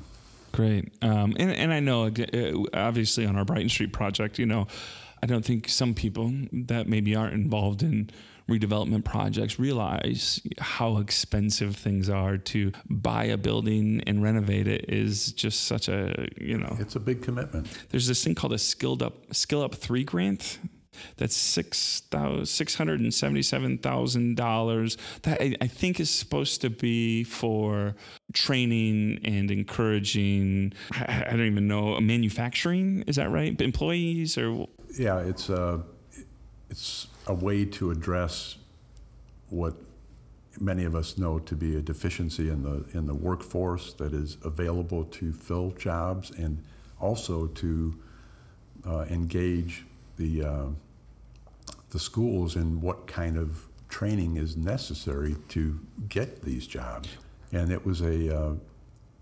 Great. 0.52 0.94
Um, 1.02 1.36
and, 1.40 1.52
and 1.52 1.74
I 1.74 1.80
know, 1.80 2.08
uh, 2.08 2.78
obviously, 2.78 3.26
on 3.26 3.36
our 3.38 3.46
Brighton 3.46 3.70
Street 3.70 3.92
project, 3.92 4.38
you 4.38 4.46
know, 4.46 4.68
I 5.24 5.26
don't 5.26 5.46
think 5.46 5.70
some 5.70 5.94
people 5.94 6.34
that 6.52 6.90
maybe 6.90 7.16
aren't 7.16 7.34
involved 7.34 7.82
in 7.82 8.10
redevelopment 8.50 9.06
projects 9.06 9.58
realize 9.58 10.42
how 10.60 10.98
expensive 10.98 11.78
things 11.78 12.10
are 12.10 12.38
to 12.38 12.74
buy 12.90 13.24
a 13.24 13.38
building 13.38 14.04
and 14.06 14.22
renovate 14.22 14.68
it 14.68 14.90
is 14.90 15.32
just 15.32 15.64
such 15.64 15.88
a, 15.88 16.28
you 16.36 16.58
know, 16.58 16.76
It's 16.78 16.98
a 16.98 17.00
big 17.00 17.22
commitment. 17.22 17.68
there's 17.90 18.06
this 18.06 18.22
thing 18.22 18.36
called 18.36 18.52
a 18.52 18.58
skilled 18.58 19.02
up 19.02 19.34
skill 19.34 19.64
up 19.64 19.76
three 19.76 20.04
grant 20.04 20.60
that's 21.16 21.36
six 21.38 22.02
thousand 22.12 22.46
six 22.46 22.76
hundred 22.76 23.00
and 23.00 23.14
seventy 23.14 23.42
seven 23.42 23.78
thousand 23.78 24.36
dollars 24.36 24.98
that 25.24 25.42
I, 25.42 25.56
I 25.62 25.68
think 25.68 26.00
is 26.02 26.10
supposed 26.10 26.60
to 26.62 26.70
be 26.70 27.24
for 27.24 27.96
training 28.34 29.22
and 29.24 29.50
encouraging 29.50 30.74
I, 30.92 31.24
I 31.28 31.30
don't 31.32 31.48
even 31.48 31.68
know 31.68 31.98
manufacturing 32.02 33.06
is 33.08 33.16
that 33.16 33.32
right 33.32 33.60
employees 33.62 34.38
or 34.38 34.68
Yeah, 34.96 35.20
it's 35.20 35.50
a, 35.50 35.82
it's 36.70 37.08
a 37.28 37.34
way 37.34 37.66
to 37.66 37.90
address 37.90 38.58
what 39.50 39.74
many 40.60 40.86
of 40.86 40.96
us 40.96 41.18
know 41.18 41.40
to 41.40 41.56
be 41.56 41.78
a 41.78 41.82
deficiency 41.82 42.50
in 42.50 42.62
the, 42.62 42.86
in 42.98 43.08
the 43.08 43.14
workforce 43.14 43.94
that 43.94 44.14
is 44.14 44.38
available 44.44 45.06
to 45.06 45.34
fill 45.34 45.72
jobs 45.72 46.30
and 46.32 46.64
also 47.00 47.48
to 47.48 47.96
uh, 48.86 49.06
engage 49.10 49.84
the, 50.18 50.44
uh, 50.44 50.66
the 51.90 52.00
schools 52.00 52.56
in 52.56 52.80
what 52.80 53.08
kind 53.08 53.38
of 53.38 53.66
training 53.90 54.38
is 54.38 54.56
necessary 54.56 55.36
to 55.50 55.80
get 56.08 56.44
these 56.44 56.68
jobs. 56.68 57.10
And 57.52 57.72
it 57.72 57.84
was 57.84 58.02
a, 58.02 58.36
uh, 58.36 58.54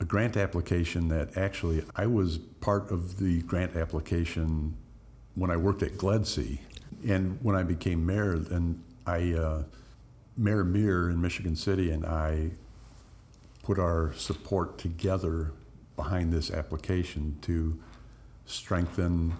a 0.01 0.05
grant 0.05 0.35
application 0.35 1.07
that 1.09 1.37
actually, 1.37 1.83
I 1.95 2.07
was 2.07 2.39
part 2.39 2.91
of 2.91 3.19
the 3.19 3.41
grant 3.43 3.77
application 3.77 4.75
when 5.35 5.51
I 5.51 5.57
worked 5.57 5.83
at 5.83 5.93
GLEDC. 5.93 6.59
And 7.07 7.39
when 7.41 7.55
I 7.55 7.63
became 7.63 8.05
mayor, 8.05 8.37
then 8.37 8.83
I, 9.05 9.33
uh, 9.33 9.63
Mayor 10.37 10.63
Meer 10.63 11.09
in 11.09 11.21
Michigan 11.21 11.55
City 11.55 11.91
and 11.91 12.05
I 12.05 12.51
put 13.63 13.79
our 13.79 14.13
support 14.13 14.77
together 14.77 15.51
behind 15.95 16.33
this 16.33 16.51
application 16.51 17.37
to 17.41 17.79
strengthen 18.45 19.33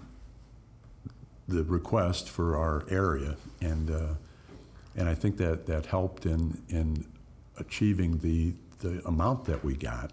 the 1.48 1.64
request 1.64 2.28
for 2.28 2.56
our 2.56 2.84
area. 2.88 3.36
And, 3.60 3.90
uh, 3.90 4.14
and 4.96 5.08
I 5.08 5.14
think 5.14 5.36
that, 5.38 5.66
that 5.66 5.86
helped 5.86 6.26
in, 6.26 6.60
in 6.68 7.04
achieving 7.58 8.18
the, 8.18 8.54
the 8.80 9.06
amount 9.06 9.44
that 9.46 9.64
we 9.64 9.74
got. 9.74 10.12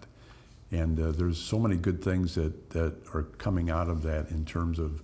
And 0.72 1.00
uh, 1.00 1.12
there's 1.12 1.38
so 1.38 1.58
many 1.58 1.76
good 1.76 2.02
things 2.02 2.34
that, 2.34 2.70
that 2.70 2.94
are 3.14 3.24
coming 3.38 3.70
out 3.70 3.88
of 3.88 4.02
that 4.02 4.30
in 4.30 4.44
terms 4.44 4.78
of 4.78 5.02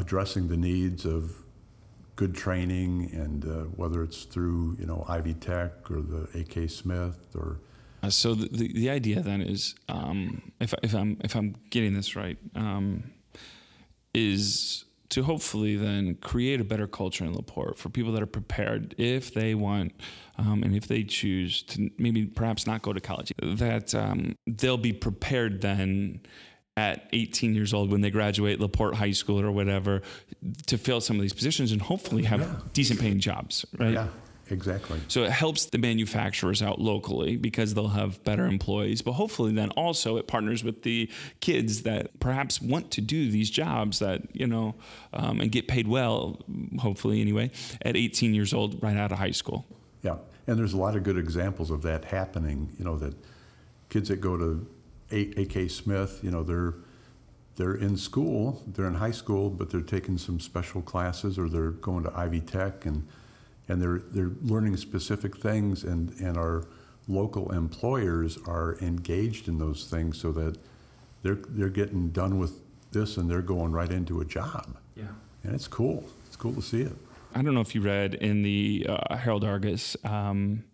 addressing 0.00 0.48
the 0.48 0.56
needs 0.56 1.04
of 1.04 1.36
good 2.16 2.34
training 2.34 3.10
and 3.12 3.44
uh, 3.44 3.64
whether 3.76 4.02
it's 4.02 4.24
through, 4.24 4.76
you 4.80 4.86
know, 4.86 5.04
Ivy 5.08 5.34
Tech 5.34 5.90
or 5.90 6.00
the 6.00 6.22
AK 6.40 6.68
Smith 6.70 7.18
or 7.34 7.60
Uh, 8.02 8.10
so 8.10 8.34
the, 8.34 8.48
the, 8.48 8.72
the 8.72 8.90
idea 8.90 9.20
then 9.20 9.42
is, 9.42 9.74
um, 9.88 10.52
if, 10.58 10.74
if 10.82 10.94
I'm 10.94 11.18
if 11.22 11.36
I'm 11.36 11.54
getting 11.68 11.94
this 11.94 12.16
right, 12.16 12.38
um, 12.54 13.10
is 14.14 14.84
to 15.10 15.22
hopefully 15.22 15.76
then 15.76 16.14
create 16.16 16.60
a 16.60 16.64
better 16.64 16.86
culture 16.86 17.24
in 17.24 17.34
Laporte 17.34 17.76
for 17.76 17.88
people 17.88 18.12
that 18.12 18.22
are 18.22 18.32
prepared 18.40 18.94
if 18.96 19.34
they 19.34 19.54
want 19.54 19.92
um, 20.38 20.62
and 20.62 20.74
if 20.74 20.86
they 20.86 21.02
choose 21.02 21.62
to 21.62 21.90
maybe 21.98 22.24
perhaps 22.26 22.66
not 22.66 22.80
go 22.80 22.92
to 22.92 23.00
college, 23.00 23.32
that 23.42 23.94
um, 23.94 24.36
they'll 24.46 24.76
be 24.78 24.92
prepared 24.92 25.60
then 25.60 26.20
at 26.80 27.08
18 27.12 27.54
years 27.54 27.74
old 27.74 27.90
when 27.92 28.00
they 28.00 28.10
graduate 28.10 28.58
Laporte 28.60 28.94
High 28.94 29.10
School 29.12 29.40
or 29.40 29.52
whatever 29.52 30.00
to 30.66 30.78
fill 30.78 31.00
some 31.02 31.16
of 31.16 31.22
these 31.22 31.34
positions 31.34 31.72
and 31.72 31.82
hopefully 31.82 32.22
have 32.24 32.40
Yeah. 32.40 32.56
decent 32.72 32.98
paying 33.00 33.20
jobs, 33.20 33.66
right? 33.78 33.92
yeah, 33.92 34.08
exactly. 34.48 34.98
So 35.08 35.22
it 35.24 35.30
helps 35.30 35.66
the 35.66 35.76
manufacturers 35.78 36.62
out 36.62 36.80
locally 36.80 37.36
because 37.36 37.74
they'll 37.74 37.88
have 38.02 38.24
better 38.24 38.46
employees. 38.46 39.02
But 39.02 39.12
hopefully, 39.12 39.52
then 39.52 39.70
also 39.72 40.16
it 40.16 40.26
partners 40.26 40.64
with 40.64 40.82
the 40.82 41.10
kids 41.40 41.82
that 41.82 42.18
perhaps 42.18 42.62
want 42.62 42.90
to 42.92 43.02
do 43.02 43.30
these 43.30 43.50
jobs 43.50 43.98
that, 43.98 44.22
you 44.34 44.46
know, 44.46 44.74
um, 45.12 45.40
and 45.42 45.52
get 45.52 45.68
paid 45.68 45.86
well, 45.86 46.40
hopefully 46.78 47.20
anyway, 47.20 47.50
at 47.82 47.94
18 47.96 48.32
years 48.34 48.54
old, 48.54 48.82
right 48.82 48.96
out 48.96 49.12
of 49.12 49.18
high 49.18 49.32
school. 49.42 49.66
Yeah, 50.02 50.16
and 50.46 50.58
there's 50.58 50.72
a 50.72 50.78
lot 50.78 50.96
of 50.96 51.02
good 51.02 51.18
examples 51.18 51.70
of 51.70 51.82
that 51.82 52.06
happening. 52.06 52.70
You 52.78 52.86
know, 52.86 52.96
that 52.96 53.14
kids 53.90 54.08
that 54.08 54.20
go 54.22 54.38
to 54.38 54.66
A- 55.12 55.32
AK 55.42 55.70
Smith, 55.70 56.20
you 56.22 56.30
know, 56.30 56.42
they're 56.42 56.74
they're 57.60 57.74
in 57.74 57.96
school, 57.98 58.62
they're 58.66 58.86
in 58.86 58.94
high 58.94 59.10
school, 59.10 59.50
but 59.50 59.68
they're 59.68 59.82
taking 59.82 60.16
some 60.16 60.40
special 60.40 60.80
classes 60.80 61.38
or 61.38 61.46
they're 61.46 61.72
going 61.72 62.04
to 62.04 62.18
Ivy 62.18 62.40
Tech 62.40 62.86
and, 62.86 63.06
and 63.68 63.82
they're, 63.82 63.98
they're 63.98 64.30
learning 64.42 64.78
specific 64.78 65.36
things 65.36 65.84
and, 65.84 66.18
and 66.20 66.38
our 66.38 66.64
local 67.06 67.52
employers 67.52 68.38
are 68.46 68.78
engaged 68.80 69.46
in 69.46 69.58
those 69.58 69.84
things 69.84 70.18
so 70.18 70.32
that 70.32 70.56
they're, 71.22 71.38
they're 71.50 71.68
getting 71.68 72.08
done 72.08 72.38
with 72.38 72.60
this 72.92 73.18
and 73.18 73.30
they're 73.30 73.42
going 73.42 73.72
right 73.72 73.90
into 73.90 74.22
a 74.22 74.24
job. 74.24 74.78
Yeah. 74.96 75.04
And 75.44 75.54
it's 75.54 75.68
cool. 75.68 76.04
It's 76.26 76.36
cool 76.36 76.54
to 76.54 76.62
see 76.62 76.80
it. 76.80 76.96
I 77.34 77.42
don't 77.42 77.54
know 77.54 77.60
if 77.60 77.74
you 77.74 77.82
read 77.82 78.14
in 78.14 78.42
the 78.42 78.86
uh, 78.88 79.16
Herald 79.16 79.44
Argus 79.44 79.98
um, 80.02 80.64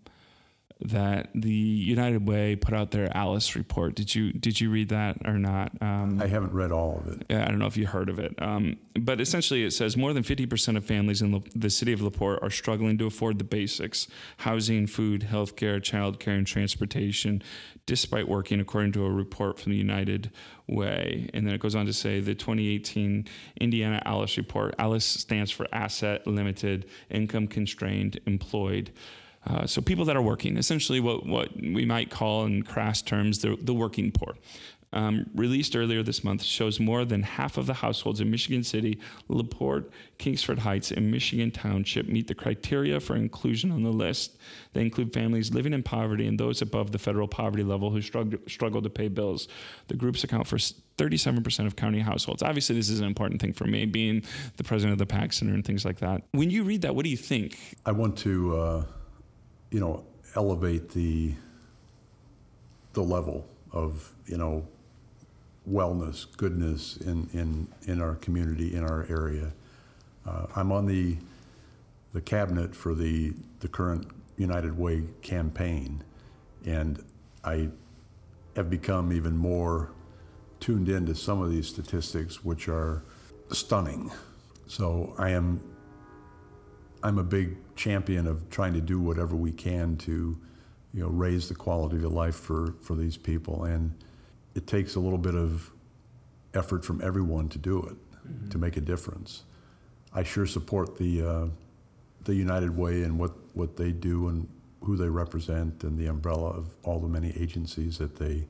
that 0.80 1.30
the 1.34 1.48
United 1.48 2.28
Way 2.28 2.54
put 2.54 2.74
out 2.74 2.90
their 2.90 3.14
Alice 3.16 3.56
report. 3.56 3.94
Did 3.94 4.14
you 4.14 4.32
did 4.32 4.60
you 4.60 4.70
read 4.70 4.90
that 4.90 5.16
or 5.24 5.38
not? 5.38 5.72
Um, 5.80 6.20
I 6.20 6.26
haven't 6.26 6.52
read 6.52 6.70
all 6.70 6.98
of 6.98 7.08
it. 7.08 7.26
yeah, 7.30 7.44
I 7.44 7.48
don't 7.48 7.58
know 7.58 7.66
if 7.66 7.78
you 7.78 7.86
heard 7.86 8.10
of 8.10 8.18
it, 8.18 8.34
um, 8.42 8.76
but 8.94 9.20
essentially 9.20 9.64
it 9.64 9.70
says 9.70 9.96
more 9.96 10.12
than 10.12 10.22
50% 10.22 10.76
of 10.76 10.84
families 10.84 11.22
in 11.22 11.42
the 11.54 11.70
city 11.70 11.92
of 11.92 12.02
LaPorte 12.02 12.42
are 12.42 12.50
struggling 12.50 12.98
to 12.98 13.06
afford 13.06 13.38
the 13.38 13.44
basics 13.44 14.06
housing, 14.38 14.86
food, 14.86 15.22
healthcare, 15.30 15.80
childcare, 15.80 16.36
and 16.36 16.46
transportation, 16.46 17.42
despite 17.86 18.28
working, 18.28 18.60
according 18.60 18.92
to 18.92 19.04
a 19.06 19.10
report 19.10 19.58
from 19.58 19.72
the 19.72 19.78
United 19.78 20.30
Way. 20.66 21.30
And 21.32 21.46
then 21.46 21.54
it 21.54 21.60
goes 21.60 21.74
on 21.74 21.86
to 21.86 21.92
say 21.94 22.20
the 22.20 22.34
2018 22.34 23.26
Indiana 23.62 24.02
Alice 24.04 24.36
report 24.36 24.74
Alice 24.78 25.06
stands 25.06 25.50
for 25.50 25.66
Asset 25.72 26.26
Limited, 26.26 26.84
Income 27.08 27.48
Constrained, 27.48 28.20
Employed. 28.26 28.92
Uh, 29.46 29.66
so 29.66 29.80
people 29.80 30.04
that 30.04 30.16
are 30.16 30.22
working, 30.22 30.56
essentially 30.56 31.00
what, 31.00 31.24
what 31.24 31.54
we 31.56 31.84
might 31.84 32.10
call 32.10 32.44
in 32.44 32.62
crass 32.62 33.00
terms 33.02 33.40
the, 33.40 33.56
the 33.60 33.74
working 33.74 34.10
poor. 34.10 34.34
Um, 34.92 35.28
released 35.34 35.76
earlier 35.76 36.02
this 36.02 36.24
month 36.24 36.42
shows 36.42 36.80
more 36.80 37.04
than 37.04 37.22
half 37.22 37.58
of 37.58 37.66
the 37.66 37.74
households 37.74 38.20
in 38.20 38.30
Michigan 38.30 38.62
City, 38.62 38.98
LaPorte, 39.28 39.90
Kingsford 40.16 40.60
Heights, 40.60 40.90
and 40.90 41.10
Michigan 41.10 41.50
Township 41.50 42.08
meet 42.08 42.28
the 42.28 42.34
criteria 42.34 42.98
for 43.00 43.14
inclusion 43.14 43.70
on 43.72 43.82
the 43.82 43.90
list. 43.90 44.38
They 44.72 44.80
include 44.80 45.12
families 45.12 45.52
living 45.52 45.74
in 45.74 45.82
poverty 45.82 46.26
and 46.26 46.38
those 46.38 46.62
above 46.62 46.92
the 46.92 46.98
federal 46.98 47.28
poverty 47.28 47.62
level 47.62 47.90
who 47.90 48.00
struggle, 48.00 48.38
struggle 48.48 48.80
to 48.80 48.88
pay 48.88 49.08
bills. 49.08 49.48
The 49.88 49.96
groups 49.96 50.24
account 50.24 50.46
for 50.46 50.56
37% 50.56 51.66
of 51.66 51.76
county 51.76 52.00
households. 52.00 52.42
Obviously, 52.42 52.76
this 52.76 52.88
is 52.88 53.00
an 53.00 53.06
important 53.06 53.40
thing 53.40 53.52
for 53.52 53.64
me, 53.64 53.84
being 53.84 54.22
the 54.56 54.64
president 54.64 54.92
of 54.92 54.98
the 54.98 55.06
PAX 55.06 55.38
Center 55.38 55.52
and 55.52 55.64
things 55.64 55.84
like 55.84 55.98
that. 55.98 56.22
When 56.30 56.48
you 56.48 56.62
read 56.62 56.82
that, 56.82 56.94
what 56.94 57.04
do 57.04 57.10
you 57.10 57.16
think? 57.18 57.58
I 57.84 57.92
want 57.92 58.16
to, 58.18 58.56
uh, 58.56 58.84
you 59.70 59.80
know, 59.80 60.04
elevate 60.34 60.90
the 60.90 61.34
the 62.92 63.02
level 63.02 63.46
of 63.72 64.12
you 64.26 64.36
know 64.36 64.66
wellness, 65.70 66.26
goodness 66.36 66.96
in 66.96 67.28
in 67.32 67.68
in 67.86 68.00
our 68.00 68.14
community, 68.16 68.74
in 68.74 68.82
our 68.82 69.06
area. 69.08 69.52
Uh, 70.26 70.46
I'm 70.54 70.72
on 70.72 70.86
the 70.86 71.16
the 72.12 72.20
cabinet 72.20 72.74
for 72.74 72.94
the 72.94 73.34
the 73.60 73.68
current 73.68 74.08
United 74.36 74.78
Way 74.78 75.04
campaign, 75.22 76.02
and 76.64 77.02
I 77.44 77.68
have 78.54 78.70
become 78.70 79.12
even 79.12 79.36
more 79.36 79.90
tuned 80.60 80.88
into 80.88 81.14
some 81.14 81.42
of 81.42 81.50
these 81.50 81.68
statistics, 81.68 82.44
which 82.44 82.68
are 82.68 83.02
stunning. 83.52 84.10
So 84.66 85.14
I 85.18 85.30
am 85.30 85.60
I'm 87.02 87.18
a 87.18 87.24
big 87.24 87.56
champion 87.76 88.26
of 88.26 88.48
trying 88.50 88.72
to 88.74 88.80
do 88.80 89.00
whatever 89.00 89.36
we 89.36 89.52
can 89.52 89.96
to, 89.98 90.38
you 90.94 91.02
know, 91.02 91.08
raise 91.08 91.48
the 91.48 91.54
quality 91.54 91.96
of 91.96 92.12
life 92.12 92.36
for, 92.36 92.74
for 92.80 92.94
these 92.94 93.16
people. 93.16 93.64
And 93.64 93.94
it 94.54 94.66
takes 94.66 94.94
a 94.94 95.00
little 95.00 95.18
bit 95.18 95.34
of 95.34 95.70
effort 96.54 96.84
from 96.84 97.00
everyone 97.02 97.48
to 97.50 97.58
do 97.58 97.82
it, 97.82 98.50
to 98.50 98.58
make 98.58 98.76
a 98.76 98.80
difference. 98.80 99.44
I 100.12 100.22
sure 100.22 100.46
support 100.46 100.96
the, 100.96 101.22
uh, 101.22 101.46
the 102.24 102.34
United 102.34 102.76
Way 102.76 103.02
and 103.02 103.18
what, 103.18 103.32
what 103.54 103.76
they 103.76 103.92
do 103.92 104.28
and 104.28 104.48
who 104.82 104.96
they 104.96 105.08
represent 105.08 105.84
and 105.84 105.98
the 105.98 106.06
umbrella 106.06 106.50
of 106.50 106.68
all 106.82 106.98
the 106.98 107.08
many 107.08 107.34
agencies 107.38 107.98
that 107.98 108.16
they, 108.16 108.46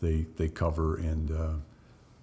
they, 0.00 0.26
they 0.36 0.48
cover. 0.48 0.96
And 0.98 1.30
uh, 1.32 1.54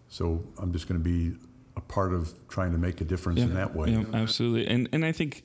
so 0.07 0.43
I'm 0.57 0.71
just 0.71 0.87
going 0.87 1.03
to 1.03 1.03
be 1.03 1.35
a 1.76 1.82
part 1.82 2.13
of 2.13 2.34
trying 2.47 2.71
to 2.71 2.78
make 2.78 3.01
a 3.01 3.03
difference 3.03 3.41
in 3.41 3.53
that 3.55 3.76
way. 3.76 3.89
Yeah, 3.91 4.03
absolutely. 4.13 4.67
And 4.67 4.89
and 4.91 5.03
I 5.05 5.11
think 5.11 5.43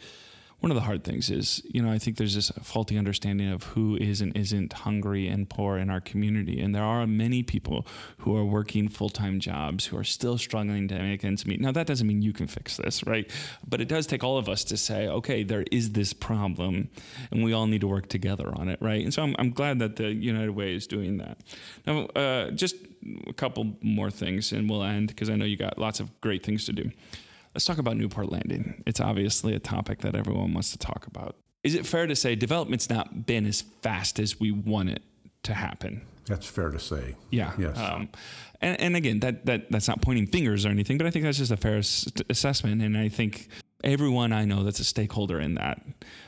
one 0.61 0.72
of 0.72 0.74
the 0.74 0.82
hard 0.82 1.04
things 1.04 1.30
is, 1.30 1.62
you 1.66 1.80
know, 1.80 1.90
I 1.90 1.98
think 1.98 2.16
there's 2.16 2.34
this 2.34 2.50
faulty 2.62 2.98
understanding 2.98 3.48
of 3.48 3.62
who 3.62 3.96
is 3.96 4.20
and 4.20 4.36
isn't 4.36 4.72
hungry 4.72 5.28
and 5.28 5.48
poor 5.48 5.78
in 5.78 5.88
our 5.88 6.00
community. 6.00 6.61
And 6.61 6.74
there 6.74 6.82
are 6.82 7.06
many 7.06 7.44
people 7.44 7.86
who 8.18 8.36
are 8.36 8.44
working 8.44 8.88
full 8.88 9.09
time 9.09 9.38
jobs 9.38 9.86
who 9.86 9.96
are 9.96 10.04
still 10.04 10.36
struggling 10.36 10.88
to 10.88 10.98
make 10.98 11.24
ends 11.24 11.46
meet. 11.46 11.61
Now, 11.61 11.70
that 11.72 11.86
doesn't 11.86 12.06
mean 12.06 12.22
you 12.22 12.32
can 12.32 12.48
fix 12.48 12.76
this, 12.76 13.06
right? 13.06 13.30
But 13.68 13.80
it 13.80 13.86
does 13.86 14.09
take 14.09 14.24
all 14.24 14.36
of 14.36 14.48
us 14.48 14.64
to 14.64 14.76
say, 14.76 15.06
okay, 15.06 15.44
there 15.44 15.64
is 15.70 15.92
this 15.92 16.12
problem 16.12 16.90
and 17.30 17.44
we 17.44 17.52
all 17.52 17.68
need 17.68 17.82
to 17.82 17.88
work 17.88 18.09
together 18.09 18.52
on 18.56 18.68
it, 18.68 18.82
right? 18.82 19.04
And 19.04 19.14
so 19.14 19.22
I'm, 19.22 19.36
I'm 19.38 19.50
glad 19.50 19.78
that 19.78 19.94
the 19.94 20.12
United 20.12 20.50
Way 20.50 20.74
is 20.74 20.88
doing 20.88 21.18
that. 21.18 21.38
Now, 21.86 22.06
uh, 22.16 22.50
just 22.50 22.74
a 23.28 23.32
couple 23.32 23.76
more 23.80 24.11
things 24.11 24.50
and 24.50 24.68
we'll 24.68 24.82
end 24.82 25.09
because 25.09 25.30
I 25.30 25.36
know 25.36 25.44
you 25.44 25.56
got 25.56 25.78
lots 25.78 26.00
of 26.00 26.20
great 26.20 26.44
things 26.44 26.64
to 26.66 26.72
do. 26.72 26.90
Let's 27.59 27.66
talk 27.66 27.78
about 27.78 27.96
Newport 27.96 28.30
Landing. 28.30 28.84
It's 28.86 29.00
obviously 29.00 29.52
a 29.52 29.59
topic 29.59 30.02
that 30.02 30.14
everyone 30.14 30.54
wants 30.54 30.70
to 30.70 30.78
talk 30.78 31.09
about. 31.09 31.34
Is 31.64 31.74
it 31.74 31.84
fair 31.86 32.06
to 32.06 32.14
say 32.14 32.36
development's 32.36 32.88
not 32.88 33.26
been 33.26 33.44
as 33.46 33.62
fast 33.82 34.20
as 34.20 34.38
we 34.38 34.52
want 34.52 34.90
it 34.90 35.02
to 35.42 35.54
happen? 35.54 36.02
That's 36.26 36.46
fair 36.46 36.70
to 36.70 36.78
say. 36.78 37.16
Yeah. 37.32 37.54
Yes. 37.59 37.76
Um, 37.76 38.11
and, 38.61 38.80
and 38.80 38.94
again, 38.94 39.18
that, 39.18 39.44
that 39.46 39.72
that's 39.72 39.88
not 39.88 40.00
pointing 40.02 40.28
fingers 40.28 40.64
or 40.64 40.68
anything, 40.68 40.98
but 40.98 41.09
I 41.09 41.11
think 41.11 41.24
that's 41.24 41.38
just 41.38 41.50
a 41.50 41.56
fair 41.56 41.78
s- 41.78 42.06
assessment. 42.30 42.80
And 42.80 42.96
I 42.96 43.09
think 43.09 43.48
everyone 43.82 44.32
I 44.32 44.44
know 44.44 44.62
that's 44.62 44.78
a 44.78 44.84
stakeholder 44.84 45.40
in 45.40 45.56
that 45.56 45.82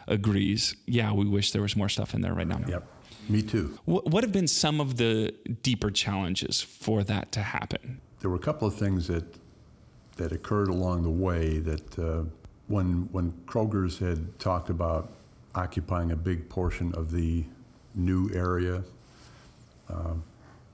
agrees. 0.08 0.74
Yeah, 0.86 1.12
we 1.12 1.26
wish 1.26 1.52
there 1.52 1.62
was 1.62 1.76
more 1.76 1.88
stuff 1.88 2.12
in 2.12 2.22
there 2.22 2.34
right 2.34 2.48
now. 2.48 2.60
Yep. 2.66 2.88
Me 3.28 3.42
too. 3.42 3.78
What, 3.84 4.08
what 4.08 4.24
have 4.24 4.32
been 4.32 4.48
some 4.48 4.80
of 4.80 4.96
the 4.96 5.32
deeper 5.62 5.92
challenges 5.92 6.60
for 6.60 7.04
that 7.04 7.30
to 7.30 7.40
happen? 7.42 8.00
There 8.18 8.30
were 8.30 8.36
a 8.36 8.40
couple 8.40 8.66
of 8.66 8.74
things 8.74 9.06
that 9.06 9.24
that 10.20 10.32
occurred 10.32 10.68
along 10.68 11.02
the 11.02 11.10
way 11.10 11.58
that 11.60 11.98
uh, 11.98 12.22
when 12.68 13.08
when 13.10 13.32
Kroger's 13.46 13.98
had 13.98 14.38
talked 14.38 14.68
about 14.68 15.12
occupying 15.54 16.12
a 16.12 16.16
big 16.16 16.48
portion 16.50 16.94
of 16.94 17.10
the 17.10 17.44
new 17.94 18.30
area, 18.34 18.84
um, 19.88 20.22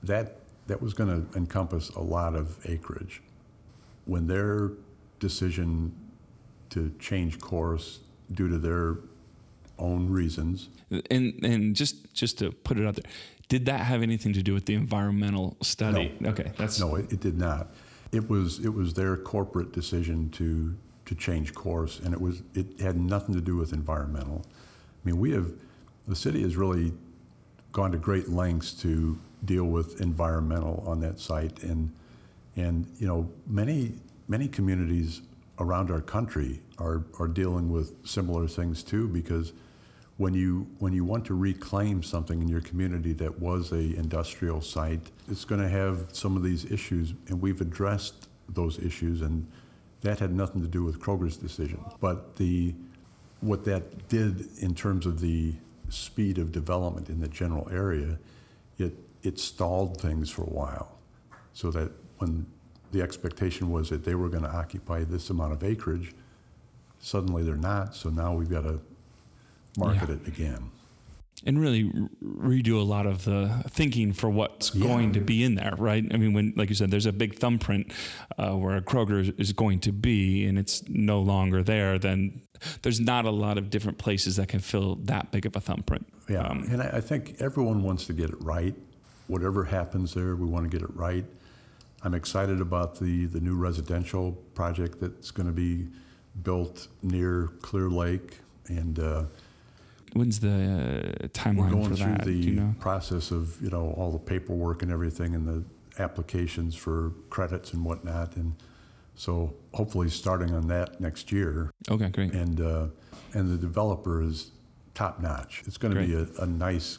that 0.03 0.35
that 0.67 0.81
was 0.81 0.93
going 0.93 1.09
to 1.09 1.37
encompass 1.37 1.89
a 1.91 2.01
lot 2.01 2.35
of 2.35 2.57
acreage. 2.65 3.21
When 4.03 4.27
their 4.27 4.71
decision 5.19 5.93
to 6.71 6.93
change 6.99 7.39
course 7.39 7.99
due 8.33 8.49
to 8.49 8.57
their 8.57 8.97
own 9.79 10.09
reasons, 10.09 10.67
And 11.09 11.39
and 11.43 11.73
just 11.73 12.13
just 12.13 12.37
to 12.39 12.51
put 12.51 12.77
it 12.77 12.85
out 12.85 12.95
there, 12.95 13.09
did 13.47 13.65
that 13.67 13.79
have 13.79 14.03
anything 14.03 14.33
to 14.33 14.43
do 14.43 14.53
with 14.53 14.65
the 14.65 14.73
environmental 14.73 15.55
study? 15.61 16.13
No. 16.19 16.31
Okay, 16.31 16.51
that's 16.57 16.81
No, 16.81 16.95
it, 16.95 17.13
it 17.13 17.21
did 17.21 17.37
not. 17.37 17.67
It 18.11 18.29
was 18.29 18.59
it 18.59 18.73
was 18.73 18.93
their 18.93 19.17
corporate 19.17 19.71
decision 19.71 20.29
to 20.31 20.75
to 21.05 21.15
change 21.15 21.53
course, 21.53 21.99
and 21.99 22.13
it 22.13 22.19
was 22.19 22.43
it 22.53 22.79
had 22.79 22.97
nothing 22.97 23.33
to 23.35 23.41
do 23.41 23.55
with 23.55 23.73
environmental. 23.73 24.45
I 24.45 25.09
mean, 25.09 25.19
we 25.19 25.31
have 25.31 25.51
the 26.07 26.15
city 26.15 26.41
has 26.43 26.55
really 26.55 26.93
gone 27.71 27.91
to 27.91 27.97
great 27.97 28.29
lengths 28.29 28.73
to 28.73 29.17
deal 29.45 29.65
with 29.65 30.01
environmental 30.01 30.83
on 30.87 30.99
that 31.01 31.19
site, 31.19 31.63
and 31.63 31.91
and 32.55 32.87
you 32.97 33.07
know 33.07 33.29
many 33.45 33.93
many 34.27 34.47
communities 34.47 35.21
around 35.59 35.91
our 35.91 36.01
country 36.01 36.61
are 36.79 37.03
are 37.19 37.27
dealing 37.27 37.71
with 37.71 37.93
similar 38.05 38.47
things 38.47 38.83
too 38.83 39.07
because 39.07 39.53
when 40.17 40.33
you 40.33 40.67
when 40.79 40.93
you 40.93 41.05
want 41.05 41.25
to 41.25 41.35
reclaim 41.35 42.01
something 42.01 42.41
in 42.41 42.47
your 42.47 42.61
community 42.61 43.13
that 43.13 43.39
was 43.39 43.71
a 43.71 43.95
industrial 43.95 44.61
site, 44.61 45.11
it's 45.29 45.45
going 45.45 45.61
to 45.61 45.69
have 45.69 46.07
some 46.11 46.35
of 46.35 46.43
these 46.43 46.69
issues, 46.71 47.13
and 47.27 47.39
we've 47.39 47.61
addressed 47.61 48.27
those 48.49 48.79
issues, 48.79 49.21
and 49.21 49.47
that 50.01 50.19
had 50.19 50.33
nothing 50.33 50.61
to 50.61 50.67
do 50.67 50.83
with 50.83 50.99
Kroger's 50.99 51.37
decision. 51.37 51.79
But 51.99 52.35
the 52.35 52.73
what 53.41 53.63
that 53.65 54.09
did 54.09 54.47
in 54.59 54.73
terms 54.73 55.05
of 55.05 55.21
the 55.21 55.53
speed 55.89 56.39
of 56.39 56.51
development 56.51 57.09
in 57.09 57.19
the 57.19 57.27
general 57.27 57.69
area, 57.71 58.17
it 58.79 58.93
it 59.21 59.39
stalled 59.39 60.01
things 60.01 60.31
for 60.31 60.41
a 60.41 60.49
while, 60.49 60.97
so 61.53 61.69
that 61.71 61.91
when 62.17 62.47
the 62.91 63.03
expectation 63.03 63.69
was 63.69 63.89
that 63.89 64.03
they 64.03 64.15
were 64.15 64.29
going 64.29 64.43
to 64.43 64.49
occupy 64.49 65.03
this 65.03 65.29
amount 65.29 65.53
of 65.53 65.63
acreage, 65.63 66.15
suddenly 66.99 67.43
they're 67.43 67.55
not. 67.55 67.93
So 67.93 68.09
now 68.09 68.33
we've 68.33 68.49
got 68.49 68.61
to 68.63 68.79
market 69.77 70.09
Yeah. 70.09 70.15
it 70.15 70.27
again. 70.27 70.71
and 71.45 71.61
really 71.61 71.83
redo 72.23 72.79
a 72.81 72.83
lot 72.83 73.05
of 73.05 73.23
the 73.25 73.63
thinking 73.69 74.11
for 74.11 74.27
what's 74.27 74.73
Yeah. 74.73 74.87
going 74.87 75.11
to 75.13 75.21
be 75.21 75.43
in 75.43 75.53
there, 75.53 75.75
right? 75.77 76.03
I 76.11 76.17
mean, 76.17 76.33
when 76.33 76.51
like 76.57 76.67
you 76.69 76.73
said, 76.75 76.89
there's 76.89 77.05
a 77.05 77.13
big 77.13 77.35
thumbprint 77.35 77.93
uh, 78.39 78.53
where 78.55 78.75
a 78.75 78.81
Kroger 78.81 79.39
is 79.39 79.53
going 79.53 79.79
to 79.81 79.91
be, 79.91 80.45
and 80.45 80.57
it's 80.57 80.81
no 80.89 81.21
longer 81.21 81.61
there. 81.61 81.99
Then 81.99 82.41
there's 82.81 82.99
not 82.99 83.25
a 83.25 83.29
lot 83.29 83.59
of 83.59 83.69
different 83.69 83.99
places 83.99 84.35
that 84.37 84.47
can 84.47 84.59
fill 84.61 84.95
that 85.03 85.31
big 85.31 85.45
of 85.45 85.55
a 85.55 85.59
thumbprint. 85.61 86.07
Yeah, 86.27 86.39
Um, 86.39 86.63
and 86.71 86.81
I, 86.81 86.89
I 86.97 87.01
think 87.01 87.35
everyone 87.39 87.83
wants 87.83 88.07
to 88.07 88.13
get 88.13 88.31
it 88.31 88.41
right. 88.43 88.73
Whatever 89.27 89.65
happens 89.65 90.15
there, 90.15 90.35
we 90.35 90.47
want 90.47 90.69
to 90.69 90.75
get 90.75 90.81
it 90.81 90.93
right. 90.95 91.25
I'm 92.01 92.15
excited 92.15 92.61
about 92.61 92.99
the, 92.99 93.27
the 93.27 93.39
new 93.39 93.55
residential 93.55 94.31
project 94.55 94.99
that's 94.99 95.29
going 95.29 95.47
to 95.47 95.53
be 95.53 95.87
built 96.43 96.87
near 97.03 97.49
Clear 97.61 97.89
Lake. 97.89 98.39
And 98.69 98.97
uh, 98.97 99.25
When's 100.17 100.39
the 100.39 101.27
uh, 101.27 101.51
we're 101.53 101.69
going 101.69 101.89
for 101.89 101.95
through 101.95 102.05
that? 102.05 102.25
The 102.25 102.33
you 102.33 102.51
know? 102.53 102.75
process 102.79 103.29
of, 103.29 103.61
you 103.61 103.69
know, 103.69 103.91
all 103.91 104.11
the 104.11 104.17
paperwork 104.17 104.81
and 104.81 104.91
everything 104.91 105.35
and 105.35 105.47
the 105.47 105.63
applications 106.01 106.75
for 106.75 107.13
credits 107.29 107.73
and 107.73 107.85
whatnot. 107.85 108.35
And 108.35 108.55
so 109.15 109.53
hopefully 109.75 110.09
starting 110.09 110.55
on 110.55 110.67
that 110.69 110.99
next 110.99 111.31
year. 111.31 111.71
Okay, 111.89 112.09
great. 112.09 112.33
And, 112.33 112.61
uh, 112.61 112.87
and 113.33 113.47
the 113.47 113.57
developer 113.57 114.23
is 114.23 114.51
top 114.95 115.21
notch. 115.21 115.61
It's 115.67 115.77
going 115.77 115.93
to 115.93 116.01
be 116.03 116.15
a, 116.15 116.25
a 116.41 116.47
nice 116.47 116.97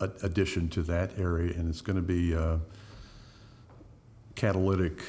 a- 0.00 0.10
addition 0.24 0.68
to 0.70 0.82
that 0.82 1.16
area, 1.18 1.52
and 1.54 1.68
it's 1.68 1.80
going 1.80 1.96
to 1.96 2.02
be 2.02 2.32
a 2.32 2.60
catalytic 4.34 5.00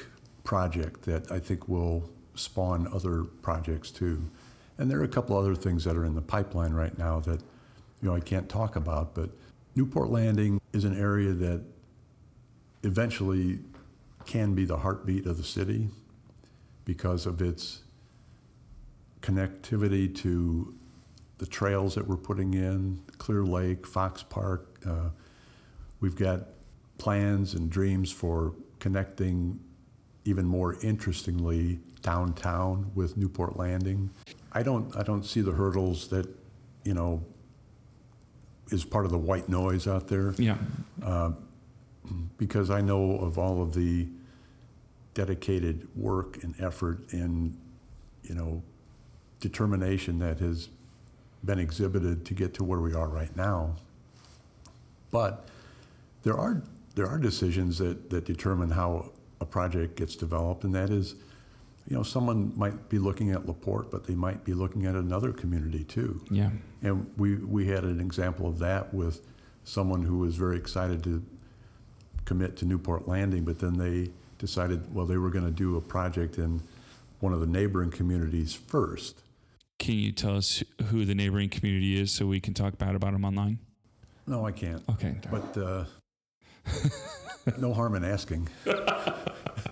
project 0.44 1.02
that 1.04 1.32
I 1.32 1.40
think 1.40 1.68
will 1.68 2.10
spawn 2.36 2.88
other 2.94 3.24
projects 3.42 3.90
too. 3.90 4.24
And 4.84 4.92
there 4.92 5.00
are 5.00 5.06
a 5.06 5.08
couple 5.08 5.38
other 5.38 5.56
things 5.56 5.86
that 5.86 5.96
are 5.96 6.04
in 6.04 6.14
the 6.14 6.22
pipeline 6.22 6.74
right 6.74 6.98
now 6.98 7.22
that, 7.22 7.40
you 7.40 8.10
know, 8.10 8.14
I 8.14 8.20
can't 8.20 8.50
talk 8.50 8.76
about, 8.76 9.16
but 9.16 9.30
Newport 9.78 10.10
Landing 10.10 10.60
is 10.74 10.84
an 10.84 11.00
area 11.00 11.32
that 11.32 11.62
eventually 12.84 13.60
can 14.26 14.54
be 14.54 14.66
the 14.66 14.76
heartbeat 14.76 15.26
of 15.26 15.38
the 15.38 15.44
city 15.44 15.88
because 16.84 17.26
of 17.26 17.42
its 17.42 17.84
connectivity 19.22 20.14
to 20.16 20.76
the 21.38 21.46
trails 21.46 21.96
that 21.96 22.06
we're 22.06 22.18
putting 22.18 22.54
in, 22.54 23.02
Clear 23.20 23.46
Lake, 23.46 23.88
Fox 23.88 24.22
Park. 24.22 24.82
Uh, 24.86 25.12
we've 26.02 26.18
got 26.18 26.42
plans 26.98 27.54
and 27.54 27.70
dreams 27.70 28.12
for 28.12 28.54
connecting 28.80 29.62
even 30.26 30.46
more 30.46 30.76
interestingly 30.84 31.80
downtown 32.02 32.92
with 32.96 33.16
Newport 33.16 33.56
Landing. 33.56 34.10
I 34.54 34.64
don't, 34.64 34.96
I 34.96 35.04
don't 35.04 35.26
see 35.26 35.42
the 35.42 35.52
hurdles 35.52 36.08
that, 36.10 36.28
you 36.84 36.94
know, 36.94 37.24
is 38.70 38.86
part 38.86 39.06
of 39.06 39.12
the 39.12 39.18
white 39.18 39.50
noise 39.50 39.88
out 39.88 40.08
there 40.08 40.34
Yeah. 40.38 40.58
Uh, 41.04 41.32
because 42.38 42.70
I 42.70 42.82
know 42.82 43.18
of 43.18 43.38
all 43.38 43.62
of 43.62 43.74
the 43.74 44.08
dedicated 45.14 45.88
work 45.96 46.44
and 46.44 46.54
effort 46.60 47.00
and, 47.12 47.58
you 48.24 48.36
know, 48.36 48.62
determination 49.40 50.20
that 50.20 50.40
has 50.40 50.70
been 51.44 51.60
exhibited 51.60 52.26
to 52.26 52.34
get 52.34 52.54
to 52.56 52.64
where 52.64 52.80
we 52.80 52.94
are 52.94 53.08
right 53.08 53.36
now. 53.36 53.76
But 55.12 55.48
there 56.24 56.38
are, 56.38 56.64
there 56.96 57.08
are 57.08 57.18
decisions 57.18 57.78
that, 57.78 58.10
that 58.10 58.26
determine 58.26 58.72
how 58.72 59.12
a 59.42 59.46
project 59.46 59.96
gets 59.96 60.16
developed, 60.16 60.64
and 60.64 60.74
that 60.74 60.90
is, 60.90 61.16
you 61.88 61.96
know, 61.96 62.04
someone 62.04 62.54
might 62.56 62.90
be 62.90 62.98
looking 62.98 63.32
at 63.32 63.46
LaPorte, 63.46 63.92
but 63.92 64.06
they 64.06 64.16
might 64.16 64.44
be 64.44 64.54
looking 64.54 64.86
at 64.86 64.96
another 64.96 65.34
community 65.34 65.84
too. 65.84 66.22
Yeah. 66.32 66.50
And 66.82 67.10
we, 67.18 67.36
we 67.36 67.68
had 67.68 67.84
an 67.84 68.00
example 68.00 68.48
of 68.48 68.60
that 68.60 68.94
with 68.94 69.26
someone 69.64 70.02
who 70.02 70.20
was 70.20 70.36
very 70.36 70.58
excited 70.58 71.04
to 71.04 71.24
commit 72.26 72.56
to 72.58 72.66
Newport 72.66 73.08
Landing, 73.08 73.44
but 73.44 73.60
then 73.60 73.78
they 73.78 74.12
decided, 74.38 74.94
well, 74.94 75.06
they 75.06 75.18
were 75.18 75.30
going 75.30 75.46
to 75.46 75.52
do 75.52 75.78
a 75.78 75.82
project 75.82 76.38
in 76.38 76.62
one 77.20 77.34
of 77.34 77.40
the 77.40 77.48
neighboring 77.48 77.92
communities 77.92 78.54
first. 78.54 79.22
Can 79.80 79.96
you 79.96 80.12
tell 80.12 80.38
us 80.38 80.64
who 80.90 81.04
the 81.04 81.16
neighboring 81.16 81.50
community 81.50 82.00
is 82.00 82.12
so 82.12 82.26
we 82.26 82.40
can 82.40 82.54
talk 82.54 82.78
bad 82.78 82.96
about 82.96 83.14
them 83.14 83.26
online? 83.26 83.60
No, 84.26 84.46
I 84.46 84.52
can't. 84.52 84.82
Okay. 84.90 85.16
But 85.30 85.58
uh, 85.58 85.86
no 87.58 87.74
harm 87.74 87.96
in 87.96 88.04
asking. 88.04 88.50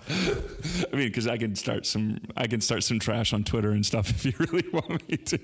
I 0.08 0.96
mean, 0.96 1.08
because 1.08 1.26
I 1.26 1.36
can 1.38 1.56
start 1.56 1.86
some, 1.86 2.18
I 2.36 2.46
can 2.46 2.60
start 2.60 2.84
some 2.84 2.98
trash 2.98 3.32
on 3.32 3.44
Twitter 3.44 3.70
and 3.70 3.84
stuff 3.84 4.10
if 4.24 4.24
you 4.24 4.32
really 4.38 4.68
want 4.72 5.08
me 5.08 5.16
to. 5.16 5.38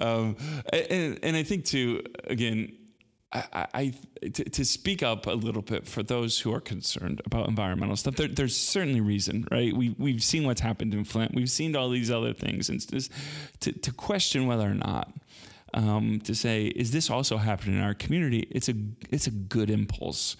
um, 0.00 0.36
and, 0.72 1.18
and 1.22 1.36
I 1.36 1.42
think 1.42 1.64
too, 1.64 2.02
again, 2.24 2.76
I, 3.32 3.66
I 3.72 3.94
to, 4.22 4.44
to 4.44 4.64
speak 4.64 5.04
up 5.04 5.26
a 5.26 5.32
little 5.32 5.62
bit 5.62 5.86
for 5.86 6.02
those 6.02 6.40
who 6.40 6.52
are 6.52 6.60
concerned 6.60 7.22
about 7.24 7.48
environmental 7.48 7.94
stuff. 7.96 8.16
There, 8.16 8.26
there's 8.26 8.56
certainly 8.56 9.00
reason, 9.00 9.46
right? 9.52 9.72
We 9.72 9.94
we've 9.98 10.22
seen 10.22 10.44
what's 10.44 10.60
happened 10.60 10.94
in 10.94 11.04
Flint. 11.04 11.32
We've 11.32 11.50
seen 11.50 11.76
all 11.76 11.90
these 11.90 12.10
other 12.10 12.32
things, 12.32 12.68
and 12.68 12.80
to 13.60 13.72
to 13.72 13.92
question 13.92 14.46
whether 14.48 14.68
or 14.68 14.74
not 14.74 15.12
um, 15.74 16.20
to 16.24 16.34
say 16.34 16.66
is 16.66 16.90
this 16.90 17.10
also 17.10 17.36
happening 17.36 17.76
in 17.76 17.82
our 17.82 17.94
community? 17.94 18.46
It's 18.50 18.68
a 18.68 18.74
it's 19.10 19.26
a 19.26 19.30
good 19.30 19.70
impulse. 19.70 20.36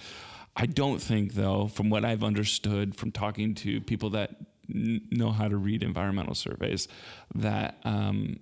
I 0.56 0.66
don't 0.66 1.00
think, 1.00 1.34
though, 1.34 1.68
from 1.68 1.90
what 1.90 2.04
I've 2.04 2.24
understood 2.24 2.94
from 2.94 3.12
talking 3.12 3.54
to 3.56 3.80
people 3.80 4.10
that 4.10 4.36
n- 4.68 5.02
know 5.10 5.30
how 5.30 5.48
to 5.48 5.56
read 5.56 5.82
environmental 5.82 6.34
surveys, 6.34 6.88
that 7.34 7.78
um, 7.84 8.40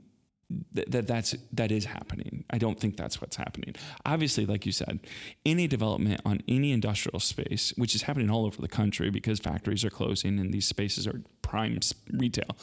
th- 0.75 0.89
that 0.89 1.07
that's 1.07 1.37
that 1.53 1.71
is 1.71 1.85
happening. 1.85 2.45
I 2.51 2.59
don't 2.59 2.81
think 2.81 2.97
that's 2.97 3.21
what's 3.21 3.37
happening. 3.37 3.75
Obviously, 4.07 4.47
like 4.47 4.65
you 4.65 4.73
said, 4.73 5.01
any 5.45 5.67
development 5.67 6.21
on 6.25 6.43
any 6.49 6.73
industrial 6.73 7.21
space, 7.21 7.73
which 7.77 7.95
is 7.95 8.03
happening 8.03 8.31
all 8.31 8.47
over 8.47 8.61
the 8.61 8.69
country 8.69 9.11
because 9.11 9.39
factories 9.39 9.85
are 9.85 9.91
closing 9.91 10.39
and 10.39 10.53
these 10.53 10.67
spaces 10.67 11.07
are 11.07 11.23
prime 11.43 11.79
retail, 12.13 12.57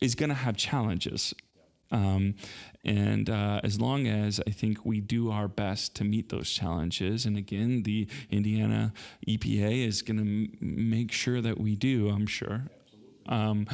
is 0.00 0.14
going 0.14 0.30
to 0.30 0.34
have 0.34 0.56
challenges. 0.56 1.34
Um, 1.90 2.34
and 2.84 3.30
uh, 3.30 3.60
as 3.62 3.80
long 3.80 4.06
as 4.06 4.40
I 4.46 4.50
think 4.50 4.84
we 4.84 5.00
do 5.00 5.30
our 5.30 5.48
best 5.48 5.94
to 5.96 6.04
meet 6.04 6.28
those 6.28 6.50
challenges, 6.50 7.26
and 7.26 7.36
again, 7.36 7.82
the 7.84 8.08
Indiana 8.30 8.92
EPA 9.26 9.86
is 9.86 10.02
going 10.02 10.18
to 10.18 10.22
m- 10.22 10.50
make 10.60 11.12
sure 11.12 11.40
that 11.40 11.60
we 11.60 11.76
do, 11.76 12.08
I'm 12.08 12.26
sure. 12.26 12.64
Um, 13.28 13.66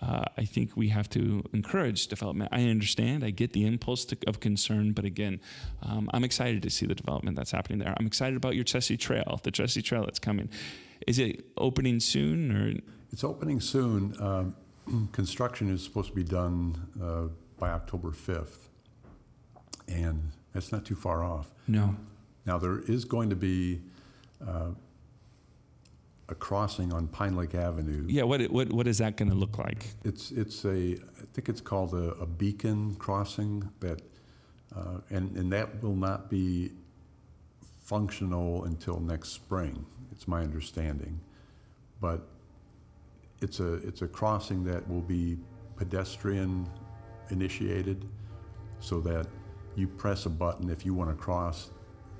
uh, 0.00 0.24
I 0.36 0.44
think 0.44 0.76
we 0.76 0.88
have 0.88 1.10
to 1.10 1.42
encourage 1.52 2.06
development. 2.06 2.50
I 2.52 2.64
understand, 2.64 3.22
I 3.22 3.30
get 3.30 3.52
the 3.52 3.66
impulse 3.66 4.04
to, 4.06 4.16
of 4.26 4.40
concern, 4.40 4.92
but 4.92 5.04
again, 5.04 5.40
um, 5.82 6.08
I'm 6.12 6.24
excited 6.24 6.62
to 6.62 6.70
see 6.70 6.86
the 6.86 6.94
development 6.94 7.36
that's 7.36 7.50
happening 7.50 7.78
there. 7.80 7.94
I'm 7.98 8.06
excited 8.06 8.36
about 8.36 8.54
your 8.54 8.64
Chessie 8.64 8.98
Trail, 8.98 9.40
the 9.42 9.52
Chessie 9.52 9.84
Trail 9.84 10.04
that's 10.04 10.18
coming. 10.18 10.48
Is 11.06 11.18
it 11.18 11.44
opening 11.58 12.00
soon, 12.00 12.50
or 12.50 12.80
It's 13.12 13.24
opening 13.24 13.60
soon. 13.60 14.16
Um, 14.18 14.56
construction 15.12 15.72
is 15.72 15.82
supposed 15.82 16.08
to 16.10 16.14
be 16.14 16.24
done 16.24 16.88
uh, 17.02 17.28
by 17.64 17.70
October 17.70 18.10
5th, 18.10 18.68
and 19.88 20.32
that's 20.52 20.70
not 20.70 20.84
too 20.84 20.94
far 20.94 21.24
off. 21.24 21.50
no? 21.66 21.96
Now, 22.44 22.58
there 22.58 22.80
is 22.80 23.06
going 23.06 23.30
to 23.30 23.36
be 23.36 23.80
uh, 24.46 24.72
a 26.28 26.34
crossing 26.34 26.92
on 26.92 27.08
Pine 27.08 27.36
Lake 27.36 27.54
Avenue. 27.54 28.04
Yeah. 28.06 28.24
What 28.24 28.42
what 28.50 28.70
what 28.70 28.86
is 28.86 28.98
that 28.98 29.16
going 29.16 29.30
to 29.30 29.34
look 29.44 29.56
like? 29.56 29.86
It's, 30.04 30.30
it's 30.30 30.66
a, 30.66 30.98
I 31.22 31.24
think 31.32 31.48
it's 31.48 31.62
called 31.62 31.94
a, 31.94 32.08
a 32.24 32.26
beacon 32.26 32.96
crossing 32.96 33.70
that, 33.80 34.02
uh, 34.76 34.98
and, 35.08 35.34
and 35.38 35.50
that 35.54 35.82
will 35.82 35.96
not 35.96 36.28
be 36.28 36.70
functional 37.82 38.64
until 38.64 39.00
next 39.00 39.30
spring, 39.30 39.86
it's 40.12 40.28
my 40.28 40.42
understanding. 40.42 41.18
But 41.98 42.20
it's 43.40 43.58
a, 43.60 43.74
it's 43.88 44.02
a 44.02 44.08
crossing 44.08 44.64
that 44.64 44.86
will 44.86 45.06
be 45.16 45.38
pedestrian 45.76 46.68
initiated 47.30 48.04
so 48.80 49.00
that 49.00 49.26
you 49.76 49.88
press 49.88 50.26
a 50.26 50.30
button 50.30 50.70
if 50.70 50.84
you 50.84 50.94
want 50.94 51.10
to 51.10 51.16
cross 51.16 51.70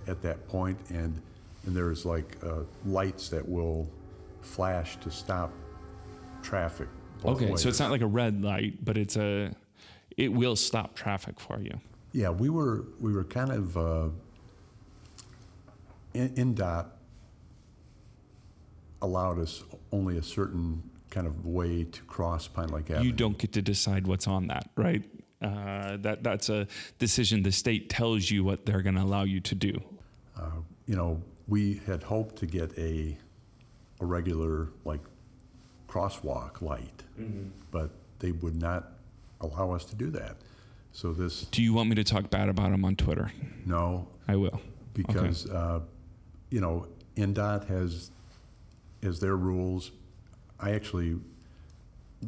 at 0.07 0.21
that 0.23 0.47
point 0.49 0.79
and, 0.91 1.21
and 1.67 1.77
there's 1.77 2.05
like 2.05 2.37
uh, 2.45 2.61
lights 2.85 3.29
that 3.29 3.47
will 3.49 3.89
flash 4.43 4.97
to 4.97 5.11
stop 5.11 5.53
traffic 6.43 6.89
Okay, 7.25 7.57
so 7.57 7.69
it's 7.69 7.81
not 7.81 7.91
like 7.91 8.03
a 8.03 8.07
red 8.07 8.43
light, 8.43 8.85
but 8.85 8.99
it's 8.99 9.17
a 9.17 9.55
it 10.17 10.33
will 10.33 10.57
stop 10.57 10.95
traffic 10.95 11.41
for 11.41 11.61
you. 11.61 11.81
Yeah, 12.13 12.31
we 12.31 12.51
were 12.51 12.85
we 13.01 13.13
were 13.13 13.25
kind 13.25 13.51
of 13.51 13.77
uh, 13.77 14.09
in, 16.13 16.55
dot 16.55 16.99
allowed 19.01 19.39
us 19.39 19.63
only 19.91 20.19
a 20.19 20.23
certain 20.23 20.83
kind 21.15 21.27
of 21.27 21.47
way 21.47 21.85
to 21.85 22.03
cross 22.03 22.49
Pine 22.49 22.69
Lake 22.69 22.91
Avenue. 22.91 23.07
You 23.07 23.13
don't 23.13 23.39
get 23.39 23.53
to 23.53 23.63
decide 23.63 24.07
what's 24.07 24.27
on 24.27 24.49
that, 24.49 24.69
right? 24.77 25.03
Uh, 25.41 25.97
that 25.99 26.23
that's 26.23 26.49
a 26.49 26.67
decision. 26.99 27.43
The 27.43 27.53
state 27.53 27.89
tells 27.89 28.31
you 28.31 28.43
what 28.45 28.67
they're 28.67 28.83
going 28.83 28.97
to 28.97 29.03
allow 29.03 29.23
you 29.23 29.41
to 29.41 29.55
do. 29.55 29.81
You 30.87 30.97
know, 30.97 31.23
we 31.49 31.81
had 31.87 32.03
hoped 32.03 32.37
to 32.37 32.47
get 32.47 32.77
a 32.79 33.17
a 34.01 34.05
regular 34.05 34.69
like 34.85 35.01
crosswalk 35.89 36.61
light, 36.61 37.03
but 37.71 37.91
they 38.19 38.33
would 38.33 38.61
not 38.61 38.93
allow 39.41 39.71
us 39.73 39.85
to 39.87 39.97
do 39.97 40.11
that. 40.11 40.37
So 40.93 41.13
this 41.13 41.45
Do 41.45 41.63
you 41.63 41.73
want 41.73 41.89
me 41.89 41.95
to 41.97 42.05
talk 42.05 42.29
bad 42.31 42.49
about 42.51 42.71
them 42.71 42.85
on 42.85 42.97
Twitter? 42.97 43.33
no, 43.65 44.09
I 44.29 44.37
will. 44.37 44.61
because 44.93 45.49
uh, 45.51 45.81
you 46.51 46.61
know 46.61 46.87
INDOT 47.17 47.67
has 47.69 48.11
has 49.03 49.21
their 49.21 49.37
rules. 49.37 49.91
I 50.59 50.73
actually 50.73 51.17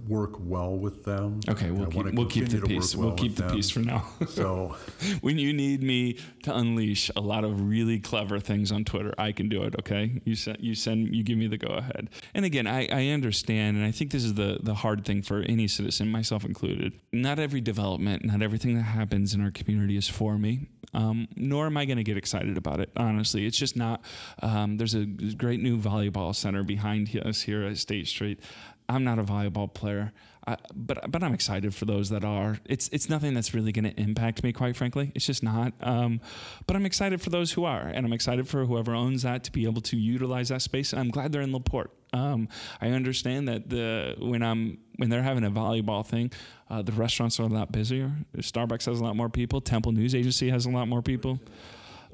work 0.08 0.36
well 0.38 0.76
with 0.76 1.04
them. 1.04 1.40
Okay, 1.48 1.70
we'll 1.70 1.86
keep, 1.86 2.14
we'll 2.14 2.26
keep 2.26 2.48
the 2.48 2.58
continue 2.58 2.60
to 2.60 2.60
work 2.60 2.68
peace. 2.68 2.96
well 2.96 3.08
we'll 3.08 3.16
keep 3.16 3.36
the 3.36 3.42
them. 3.42 3.56
peace 3.56 3.70
for 3.70 3.80
now. 3.80 4.06
So, 4.28 4.76
when 5.20 5.38
you 5.38 5.52
need 5.52 5.82
me 5.82 6.18
to 6.42 6.54
unleash 6.56 7.10
a 7.16 7.20
lot 7.20 7.44
of 7.44 7.68
really 7.68 7.98
clever 7.98 8.38
things 8.38 8.72
on 8.72 8.84
Twitter, 8.84 9.14
I 9.18 9.32
can 9.32 9.48
do 9.48 9.62
it. 9.62 9.74
Okay, 9.80 10.20
you 10.24 10.34
send 10.34 10.58
you 10.60 10.74
send 10.74 11.14
you 11.14 11.22
give 11.22 11.38
me 11.38 11.46
the 11.46 11.58
go 11.58 11.74
ahead. 11.74 12.10
And 12.34 12.44
again, 12.44 12.66
I, 12.66 12.88
I 12.90 13.08
understand, 13.08 13.76
and 13.76 13.84
I 13.86 13.90
think 13.90 14.10
this 14.10 14.24
is 14.24 14.34
the 14.34 14.58
the 14.62 14.74
hard 14.74 15.04
thing 15.04 15.22
for 15.22 15.40
any 15.42 15.68
citizen, 15.68 16.08
myself 16.08 16.44
included. 16.44 16.92
Not 17.12 17.38
every 17.38 17.60
development, 17.60 18.24
not 18.24 18.42
everything 18.42 18.74
that 18.76 18.82
happens 18.82 19.34
in 19.34 19.40
our 19.40 19.50
community 19.50 19.96
is 19.96 20.08
for 20.08 20.38
me. 20.38 20.66
Um, 20.94 21.28
nor 21.36 21.66
am 21.66 21.76
I 21.76 21.84
going 21.84 21.98
to 21.98 22.04
get 22.04 22.16
excited 22.16 22.56
about 22.56 22.80
it. 22.80 22.90
Honestly, 22.96 23.44
it's 23.44 23.58
just 23.58 23.76
not. 23.76 24.02
Um, 24.42 24.78
there's 24.78 24.94
a 24.94 25.04
great 25.04 25.60
new 25.60 25.78
volleyball 25.78 26.34
center 26.34 26.62
behind 26.62 27.14
us 27.24 27.42
here 27.42 27.64
at 27.64 27.76
State 27.76 28.06
Street. 28.06 28.40
I'm 28.88 29.04
not 29.04 29.18
a 29.18 29.24
volleyball 29.24 29.72
player, 29.72 30.12
I, 30.46 30.56
but 30.74 31.10
but 31.10 31.22
I'm 31.22 31.34
excited 31.34 31.74
for 31.74 31.84
those 31.86 32.10
that 32.10 32.24
are. 32.24 32.58
It's 32.64 32.88
it's 32.92 33.08
nothing 33.08 33.34
that's 33.34 33.52
really 33.52 33.72
going 33.72 33.84
to 33.84 34.00
impact 34.00 34.44
me, 34.44 34.52
quite 34.52 34.76
frankly. 34.76 35.10
It's 35.14 35.26
just 35.26 35.42
not. 35.42 35.72
Um, 35.80 36.20
but 36.66 36.76
I'm 36.76 36.86
excited 36.86 37.20
for 37.20 37.30
those 37.30 37.52
who 37.52 37.64
are, 37.64 37.82
and 37.82 38.06
I'm 38.06 38.12
excited 38.12 38.48
for 38.48 38.64
whoever 38.64 38.94
owns 38.94 39.22
that 39.22 39.44
to 39.44 39.52
be 39.52 39.64
able 39.64 39.82
to 39.82 39.96
utilize 39.96 40.50
that 40.50 40.62
space. 40.62 40.92
And 40.92 41.00
I'm 41.00 41.10
glad 41.10 41.32
they're 41.32 41.42
in 41.42 41.52
Laporte. 41.52 41.90
Um, 42.12 42.48
I 42.80 42.90
understand 42.90 43.48
that 43.48 43.68
the 43.68 44.14
when 44.18 44.42
I'm 44.42 44.78
when 44.96 45.10
they're 45.10 45.22
having 45.22 45.44
a 45.44 45.50
volleyball 45.50 46.06
thing, 46.06 46.30
uh, 46.70 46.82
the 46.82 46.92
restaurants 46.92 47.40
are 47.40 47.44
a 47.44 47.48
lot 47.48 47.72
busier. 47.72 48.12
Starbucks 48.36 48.86
has 48.86 49.00
a 49.00 49.04
lot 49.04 49.16
more 49.16 49.28
people. 49.28 49.60
Temple 49.60 49.92
News 49.92 50.14
Agency 50.14 50.50
has 50.50 50.64
a 50.66 50.70
lot 50.70 50.86
more 50.86 51.02
people. 51.02 51.40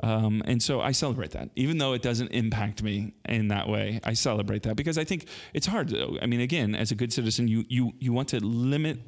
Um, 0.01 0.43
and 0.47 0.62
so 0.62 0.80
I 0.80 0.93
celebrate 0.93 1.32
that, 1.32 1.51
even 1.57 1.78
though 1.78 1.93
it 1.93 2.03
doesn't 2.03 2.28
impact 2.28 2.82
me 2.82 3.14
in 3.28 3.49
that 3.49 3.68
way. 3.68 4.01
I 4.05 4.14
celebrate 4.14 4.62
that 4.64 4.76
because 4.76 4.99
I 4.99 5.05
think 5.05 5.26
it's 5.55 5.66
hard. 5.66 5.88
Though. 5.90 6.18
I 6.20 6.26
mean, 6.26 6.40
again, 6.40 6.74
as 6.74 6.90
a 6.90 6.95
good 6.95 7.12
citizen, 7.12 7.49
you 7.49 7.64
you 7.68 7.93
you 7.99 8.12
want 8.12 8.28
to 8.28 8.45
limit. 8.45 8.99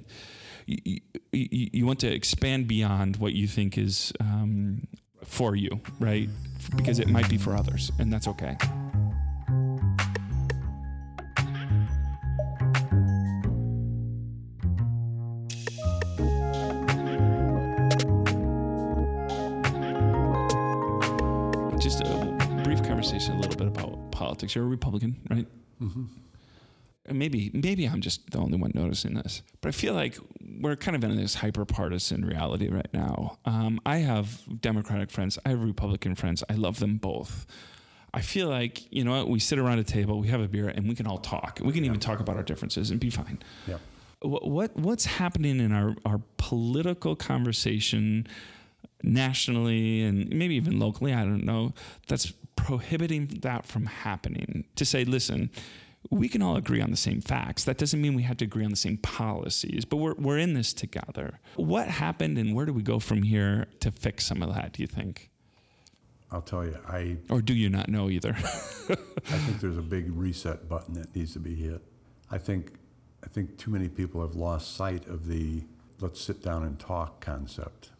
You, 0.66 1.00
you, 1.32 1.68
you 1.72 1.86
want 1.86 2.00
to 2.00 2.10
expand 2.10 2.68
beyond 2.68 3.16
what 3.16 3.34
you 3.34 3.46
think 3.46 3.76
is 3.76 4.14
um, 4.18 4.86
for 5.22 5.54
you, 5.54 5.80
right? 6.00 6.30
Because 6.74 6.98
it 6.98 7.08
might 7.08 7.28
be 7.28 7.36
for 7.36 7.54
others, 7.54 7.92
and 7.98 8.10
that's 8.10 8.26
okay. 8.28 8.56
Politics. 24.34 24.54
You're 24.54 24.64
a 24.64 24.68
Republican, 24.68 25.16
right? 25.30 25.46
And 27.06 27.18
maybe 27.18 27.50
maybe 27.52 27.84
I'm 27.84 28.00
just 28.00 28.30
the 28.30 28.38
only 28.38 28.56
one 28.56 28.72
noticing 28.74 29.14
this, 29.14 29.42
but 29.60 29.68
I 29.68 29.72
feel 29.72 29.92
like 29.94 30.16
we're 30.60 30.76
kind 30.76 30.96
of 30.96 31.04
in 31.04 31.16
this 31.16 31.34
hyper 31.34 31.66
partisan 31.66 32.24
reality 32.24 32.68
right 32.70 32.88
now. 32.94 33.38
Um, 33.44 33.78
I 33.84 33.98
have 33.98 34.40
Democratic 34.60 35.10
friends, 35.10 35.38
I 35.44 35.50
have 35.50 35.62
Republican 35.62 36.14
friends. 36.14 36.42
I 36.48 36.54
love 36.54 36.78
them 36.80 36.96
both. 36.96 37.46
I 38.14 38.22
feel 38.22 38.48
like 38.48 38.90
you 38.90 39.04
know 39.04 39.12
what? 39.18 39.28
We 39.28 39.38
sit 39.38 39.58
around 39.58 39.80
a 39.80 39.84
table, 39.84 40.18
we 40.18 40.28
have 40.28 40.40
a 40.40 40.48
beer, 40.48 40.68
and 40.68 40.88
we 40.88 40.94
can 40.94 41.06
all 41.06 41.18
talk. 41.18 41.60
We 41.62 41.72
can 41.72 41.84
even 41.84 42.00
talk 42.00 42.20
about 42.20 42.36
our 42.36 42.42
differences 42.42 42.90
and 42.90 42.98
be 42.98 43.10
fine. 43.10 43.38
yeah. 43.66 43.78
What, 44.20 44.48
what 44.48 44.74
what's 44.74 45.04
happening 45.04 45.60
in 45.60 45.72
our 45.72 45.94
our 46.06 46.22
political 46.38 47.14
conversation 47.16 48.26
nationally 49.02 50.02
and 50.02 50.30
maybe 50.30 50.54
even 50.54 50.78
locally? 50.78 51.12
I 51.12 51.20
don't 51.24 51.44
know. 51.44 51.74
That's 52.08 52.32
prohibiting 52.56 53.26
that 53.42 53.66
from 53.66 53.86
happening. 53.86 54.64
To 54.76 54.84
say, 54.84 55.04
listen, 55.04 55.50
we 56.10 56.28
can 56.28 56.42
all 56.42 56.56
agree 56.56 56.80
on 56.80 56.90
the 56.90 56.96
same 56.96 57.20
facts. 57.20 57.64
That 57.64 57.78
doesn't 57.78 58.00
mean 58.00 58.14
we 58.14 58.22
have 58.22 58.36
to 58.38 58.44
agree 58.44 58.64
on 58.64 58.70
the 58.70 58.76
same 58.76 58.98
policies, 58.98 59.84
but 59.84 59.96
we're 59.96 60.14
we're 60.14 60.38
in 60.38 60.54
this 60.54 60.72
together. 60.72 61.40
What 61.56 61.88
happened, 61.88 62.38
and 62.38 62.54
where 62.54 62.66
do 62.66 62.72
we 62.72 62.82
go 62.82 62.98
from 62.98 63.22
here 63.22 63.66
to 63.80 63.90
fix 63.90 64.26
some 64.26 64.42
of 64.42 64.54
that? 64.54 64.72
Do 64.72 64.82
you 64.82 64.86
think, 64.86 65.30
I'll 66.30 66.42
tell 66.42 66.64
you, 66.64 66.76
I, 66.86 67.16
or 67.30 67.40
do 67.40 67.54
you 67.54 67.68
not 67.68 67.88
know 67.88 68.10
either? 68.10 68.34
I 68.38 69.38
think 69.38 69.60
there's 69.60 69.78
a 69.78 69.82
big 69.82 70.12
reset 70.12 70.68
button 70.68 70.94
that 70.94 71.14
needs 71.14 71.32
to 71.34 71.38
be 71.40 71.54
hit. 71.54 71.82
I 72.30 72.38
think, 72.38 72.74
I 73.22 73.28
think 73.28 73.56
too 73.58 73.70
many 73.70 73.88
people 73.88 74.20
have 74.20 74.34
lost 74.34 74.76
sight 74.76 75.06
of 75.06 75.26
the 75.28 75.62
let's 76.00 76.20
sit 76.20 76.42
down 76.42 76.64
and 76.64 76.78
talk 76.78 77.20
concept. 77.20 77.90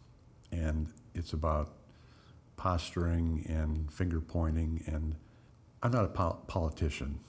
And 0.53 0.89
it's 1.15 1.33
about 1.33 1.73
posturing 2.57 3.45
and 3.49 3.93
finger 3.93 4.21
pointing. 4.21 4.83
And 4.87 5.17
I'm 5.83 5.93
not 5.93 6.05
a 6.05 6.09
pol- 6.09 6.43
politician. 6.47 7.21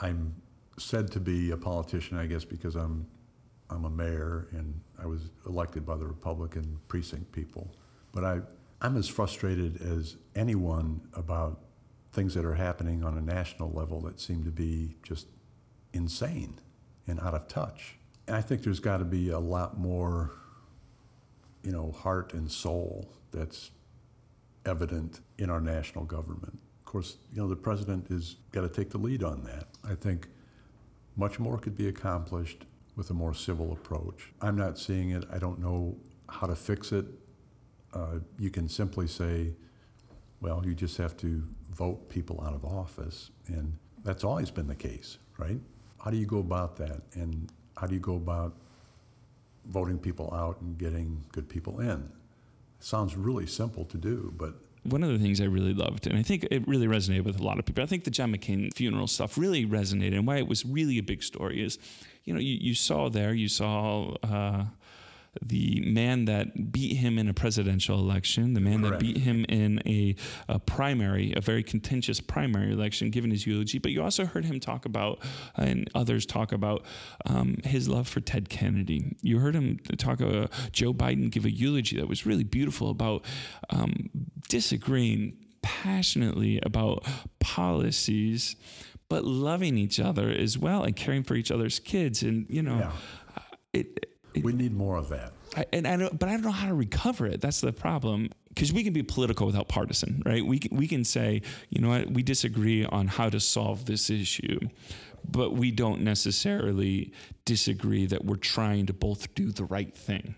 I'm 0.00 0.34
said 0.78 1.10
to 1.12 1.20
be 1.20 1.50
a 1.50 1.56
politician, 1.56 2.18
I 2.18 2.26
guess, 2.26 2.44
because 2.44 2.74
I'm, 2.74 3.06
I'm 3.70 3.84
a 3.84 3.90
mayor 3.90 4.48
and 4.52 4.80
I 5.00 5.06
was 5.06 5.30
elected 5.46 5.86
by 5.86 5.96
the 5.96 6.06
Republican 6.06 6.78
precinct 6.88 7.32
people. 7.32 7.74
But 8.12 8.24
I, 8.24 8.40
I'm 8.80 8.96
as 8.96 9.08
frustrated 9.08 9.80
as 9.80 10.16
anyone 10.34 11.00
about 11.14 11.60
things 12.12 12.34
that 12.34 12.44
are 12.44 12.54
happening 12.54 13.02
on 13.02 13.18
a 13.18 13.20
national 13.20 13.72
level 13.72 14.00
that 14.02 14.20
seem 14.20 14.44
to 14.44 14.50
be 14.50 14.96
just 15.02 15.26
insane 15.92 16.60
and 17.06 17.20
out 17.20 17.34
of 17.34 17.48
touch. 17.48 17.96
And 18.26 18.36
I 18.36 18.40
think 18.40 18.62
there's 18.62 18.80
got 18.80 18.98
to 18.98 19.04
be 19.04 19.30
a 19.30 19.38
lot 19.38 19.78
more, 19.78 20.32
you 21.62 21.72
know, 21.72 21.92
heart 21.92 22.32
and 22.32 22.50
soul 22.50 23.08
that's 23.32 23.70
evident 24.66 25.20
in 25.38 25.50
our 25.50 25.60
national 25.60 26.04
government. 26.04 26.58
Of 26.80 26.84
course, 26.84 27.16
you 27.32 27.42
know, 27.42 27.48
the 27.48 27.56
president 27.56 28.08
has 28.08 28.36
got 28.52 28.62
to 28.62 28.68
take 28.68 28.90
the 28.90 28.98
lead 28.98 29.22
on 29.22 29.44
that. 29.44 29.66
I 29.88 29.94
think 29.94 30.28
much 31.16 31.38
more 31.38 31.58
could 31.58 31.76
be 31.76 31.88
accomplished 31.88 32.64
with 32.96 33.10
a 33.10 33.14
more 33.14 33.34
civil 33.34 33.72
approach. 33.72 34.32
I'm 34.40 34.56
not 34.56 34.78
seeing 34.78 35.10
it. 35.10 35.24
I 35.32 35.38
don't 35.38 35.58
know 35.58 35.96
how 36.28 36.46
to 36.46 36.54
fix 36.54 36.92
it. 36.92 37.06
Uh, 37.92 38.18
you 38.38 38.50
can 38.50 38.68
simply 38.68 39.06
say, 39.06 39.54
well, 40.40 40.62
you 40.64 40.74
just 40.74 40.96
have 40.98 41.16
to 41.18 41.42
vote 41.70 42.08
people 42.08 42.42
out 42.46 42.54
of 42.54 42.64
office. 42.64 43.30
And 43.46 43.76
that's 44.04 44.24
always 44.24 44.50
been 44.50 44.66
the 44.66 44.74
case, 44.74 45.18
right? 45.38 45.58
How 45.98 46.10
do 46.10 46.16
you 46.16 46.26
go 46.26 46.38
about 46.38 46.76
that? 46.76 47.00
And 47.14 47.50
how 47.76 47.86
do 47.86 47.94
you 47.94 48.00
go 48.00 48.16
about 48.16 48.54
voting 49.66 49.98
people 49.98 50.32
out 50.34 50.60
and 50.60 50.76
getting 50.76 51.24
good 51.32 51.48
people 51.48 51.80
in? 51.80 52.10
Sounds 52.84 53.16
really 53.16 53.46
simple 53.46 53.86
to 53.86 53.96
do, 53.96 54.30
but 54.36 54.56
one 54.82 55.02
of 55.02 55.08
the 55.08 55.18
things 55.18 55.40
I 55.40 55.44
really 55.44 55.72
loved, 55.72 56.06
and 56.06 56.18
I 56.18 56.22
think 56.22 56.46
it 56.50 56.68
really 56.68 56.86
resonated 56.86 57.24
with 57.24 57.40
a 57.40 57.42
lot 57.42 57.58
of 57.58 57.64
people. 57.64 57.82
I 57.82 57.86
think 57.86 58.04
the 58.04 58.10
John 58.10 58.30
McCain 58.30 58.74
funeral 58.74 59.06
stuff 59.06 59.38
really 59.38 59.64
resonated, 59.64 60.12
and 60.16 60.26
why 60.26 60.36
it 60.36 60.46
was 60.46 60.66
really 60.66 60.98
a 60.98 61.02
big 61.02 61.22
story 61.22 61.64
is, 61.64 61.78
you 62.26 62.34
know, 62.34 62.40
you, 62.40 62.58
you 62.60 62.74
saw 62.74 63.08
there, 63.08 63.32
you 63.32 63.48
saw 63.48 64.14
uh, 64.22 64.64
the 65.42 65.80
man 65.84 66.24
that 66.26 66.72
beat 66.72 66.96
him 66.96 67.18
in 67.18 67.28
a 67.28 67.34
presidential 67.34 67.98
election, 67.98 68.54
the 68.54 68.60
man 68.60 68.80
Correct. 68.82 69.00
that 69.00 69.00
beat 69.00 69.18
him 69.18 69.44
in 69.48 69.80
a, 69.86 70.14
a 70.48 70.58
primary, 70.58 71.32
a 71.36 71.40
very 71.40 71.62
contentious 71.62 72.20
primary 72.20 72.72
election, 72.72 73.10
giving 73.10 73.30
his 73.30 73.46
eulogy. 73.46 73.78
But 73.78 73.92
you 73.92 74.02
also 74.02 74.24
heard 74.26 74.44
him 74.44 74.60
talk 74.60 74.84
about, 74.84 75.18
and 75.56 75.88
others 75.94 76.26
talk 76.26 76.52
about, 76.52 76.84
um, 77.26 77.56
his 77.64 77.88
love 77.88 78.06
for 78.08 78.20
Ted 78.20 78.48
Kennedy. 78.48 79.16
You 79.22 79.38
heard 79.38 79.54
him 79.54 79.78
talk 79.98 80.20
about 80.20 80.50
Joe 80.72 80.92
Biden 80.94 81.30
give 81.30 81.44
a 81.44 81.50
eulogy 81.50 81.96
that 81.98 82.08
was 82.08 82.26
really 82.26 82.44
beautiful 82.44 82.90
about 82.90 83.24
um, 83.70 84.10
disagreeing 84.48 85.36
passionately 85.62 86.60
about 86.62 87.04
policies. 87.40 88.56
But 89.08 89.24
loving 89.24 89.76
each 89.76 90.00
other 90.00 90.30
as 90.30 90.58
well 90.58 90.82
and 90.82 90.96
caring 90.96 91.22
for 91.24 91.34
each 91.34 91.50
other's 91.50 91.78
kids, 91.78 92.22
and 92.22 92.46
you 92.48 92.62
know, 92.62 92.78
Yeah. 92.78 92.92
it 93.72 94.06
we 94.42 94.52
need 94.52 94.72
more 94.72 94.96
of 94.96 95.08
that. 95.10 95.32
I, 95.56 95.66
and 95.72 95.86
I 95.86 95.96
don't, 95.96 96.18
but 96.18 96.28
I 96.28 96.32
don't 96.32 96.42
know 96.42 96.50
how 96.50 96.68
to 96.68 96.74
recover 96.74 97.26
it. 97.26 97.40
That's 97.40 97.60
the 97.60 97.72
problem. 97.72 98.30
Because 98.48 98.72
we 98.72 98.84
can 98.84 98.92
be 98.92 99.02
political 99.02 99.46
without 99.46 99.68
partisan, 99.68 100.22
right? 100.24 100.44
We 100.44 100.60
can, 100.60 100.76
we 100.76 100.86
can 100.86 101.04
say, 101.04 101.42
you 101.70 101.80
know 101.80 101.88
what, 101.88 102.10
we 102.10 102.22
disagree 102.22 102.84
on 102.84 103.08
how 103.08 103.28
to 103.28 103.40
solve 103.40 103.86
this 103.86 104.10
issue, 104.10 104.60
but 105.28 105.54
we 105.54 105.72
don't 105.72 106.02
necessarily 106.02 107.12
disagree 107.44 108.06
that 108.06 108.24
we're 108.24 108.36
trying 108.36 108.86
to 108.86 108.92
both 108.92 109.34
do 109.34 109.50
the 109.50 109.64
right 109.64 109.96
thing, 109.96 110.36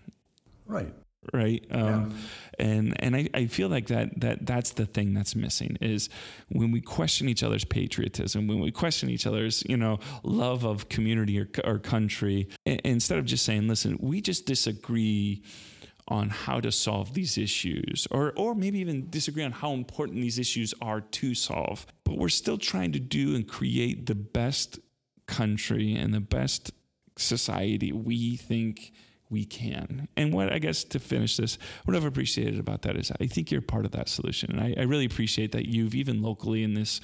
Right. 0.67 0.93
Right? 1.33 1.65
Um, 1.71 2.17
And 2.59 2.95
and 3.03 3.15
I, 3.15 3.29
I 3.35 3.45
feel 3.45 3.69
like 3.69 3.87
that 3.87 4.19
that 4.19 4.45
that's 4.45 4.71
the 4.71 4.85
thing 4.87 5.13
that's 5.13 5.35
missing 5.35 5.77
is 5.79 6.09
when 6.49 6.71
we 6.71 6.81
question 6.81 7.29
each 7.29 7.43
other's 7.43 7.65
patriotism, 7.65 8.47
when 8.47 8.59
we 8.59 8.71
question 8.71 9.09
each 9.09 9.27
other's 9.27 9.63
you 9.69 9.77
know 9.77 9.99
love 10.23 10.63
of 10.65 10.89
community 10.89 11.39
or, 11.39 11.47
or 11.63 11.77
country, 11.77 12.47
instead 12.65 13.19
of 13.19 13.25
just 13.25 13.45
saying, 13.45 13.67
listen, 13.67 13.97
we 14.01 14.21
just 14.21 14.47
disagree 14.47 15.43
on 16.07 16.29
how 16.29 16.59
to 16.59 16.71
solve 16.71 17.13
these 17.13 17.37
issues 17.37 18.07
or 18.11 18.33
or 18.35 18.55
maybe 18.55 18.79
even 18.79 19.07
disagree 19.09 19.43
on 19.43 19.51
how 19.51 19.73
important 19.73 20.21
these 20.21 20.39
issues 20.39 20.73
are 20.81 21.01
to 21.01 21.35
solve 21.35 21.85
but 22.05 22.17
we're 22.17 22.29
still 22.29 22.57
trying 22.57 22.93
to 22.93 22.99
do 22.99 23.35
and 23.35 23.45
create 23.47 24.05
the 24.05 24.15
best 24.15 24.79
country 25.27 25.93
and 25.93 26.13
the 26.13 26.21
best 26.21 26.71
society 27.17 27.91
we 27.91 28.37
think 28.37 28.93
we 29.29 29.45
can. 29.45 30.07
And 30.15 30.33
what 30.33 30.51
I 30.51 30.59
guess 30.59 30.83
to 30.85 30.99
finish 30.99 31.37
this, 31.37 31.57
what 31.85 31.95
I've 31.95 32.05
appreciated 32.05 32.59
about 32.59 32.83
that 32.83 32.95
is 32.95 33.11
I 33.19 33.27
think 33.27 33.51
you're 33.51 33.61
part 33.61 33.85
of 33.85 33.91
that 33.91 34.09
solution. 34.09 34.51
And 34.51 34.61
I, 34.61 34.73
I 34.79 34.83
really 34.83 35.05
appreciate 35.05 35.51
that 35.51 35.65
you've, 35.67 35.95
even 35.95 36.21
locally 36.21 36.63
in 36.63 36.73
this 36.73 37.01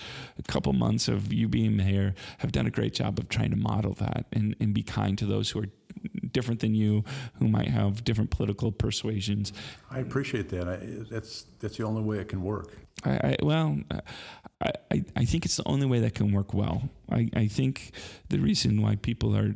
couple 0.47 0.73
months 0.73 1.07
of 1.07 1.33
you 1.33 1.47
being 1.47 1.75
mayor, 1.75 2.15
have 2.39 2.51
done 2.51 2.65
a 2.65 2.71
great 2.71 2.93
job 2.93 3.19
of 3.19 3.29
trying 3.29 3.51
to 3.51 3.57
model 3.57 3.93
that 3.95 4.25
and, 4.31 4.55
and 4.59 4.73
be 4.73 4.83
kind 4.83 5.17
to 5.17 5.25
those 5.25 5.49
who 5.49 5.61
are 5.61 5.69
different 6.31 6.59
than 6.61 6.73
you, 6.73 7.03
who 7.35 7.47
might 7.47 7.67
have 7.67 8.03
different 8.03 8.31
political 8.31 8.71
persuasions. 8.71 9.53
I 9.91 9.99
appreciate 9.99 10.49
that. 10.49 10.67
I, 10.67 10.79
that's 11.09 11.45
that's 11.59 11.77
the 11.77 11.83
only 11.83 12.01
way 12.01 12.17
it 12.17 12.29
can 12.29 12.41
work. 12.41 12.75
I, 13.03 13.11
I 13.11 13.35
well, 13.43 13.79
I, 14.61 14.71
I, 14.91 15.05
I 15.15 15.25
think 15.25 15.45
it's 15.45 15.57
the 15.57 15.67
only 15.67 15.85
way 15.85 15.99
that 15.99 16.15
can 16.15 16.31
work 16.31 16.53
well. 16.53 16.89
I, 17.11 17.29
I 17.35 17.47
think 17.47 17.91
the 18.29 18.39
reason 18.39 18.81
why 18.81 18.95
people 18.95 19.35
are 19.35 19.53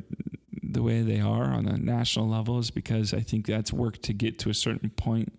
the 0.62 0.82
way 0.82 1.02
they 1.02 1.20
are 1.20 1.44
on 1.44 1.66
a 1.66 1.76
national 1.78 2.28
level 2.28 2.58
is 2.58 2.70
because 2.70 3.12
I 3.14 3.20
think 3.20 3.46
that's 3.46 3.72
worked 3.72 4.02
to 4.04 4.12
get 4.12 4.38
to 4.40 4.50
a 4.50 4.54
certain 4.54 4.90
point, 4.90 5.32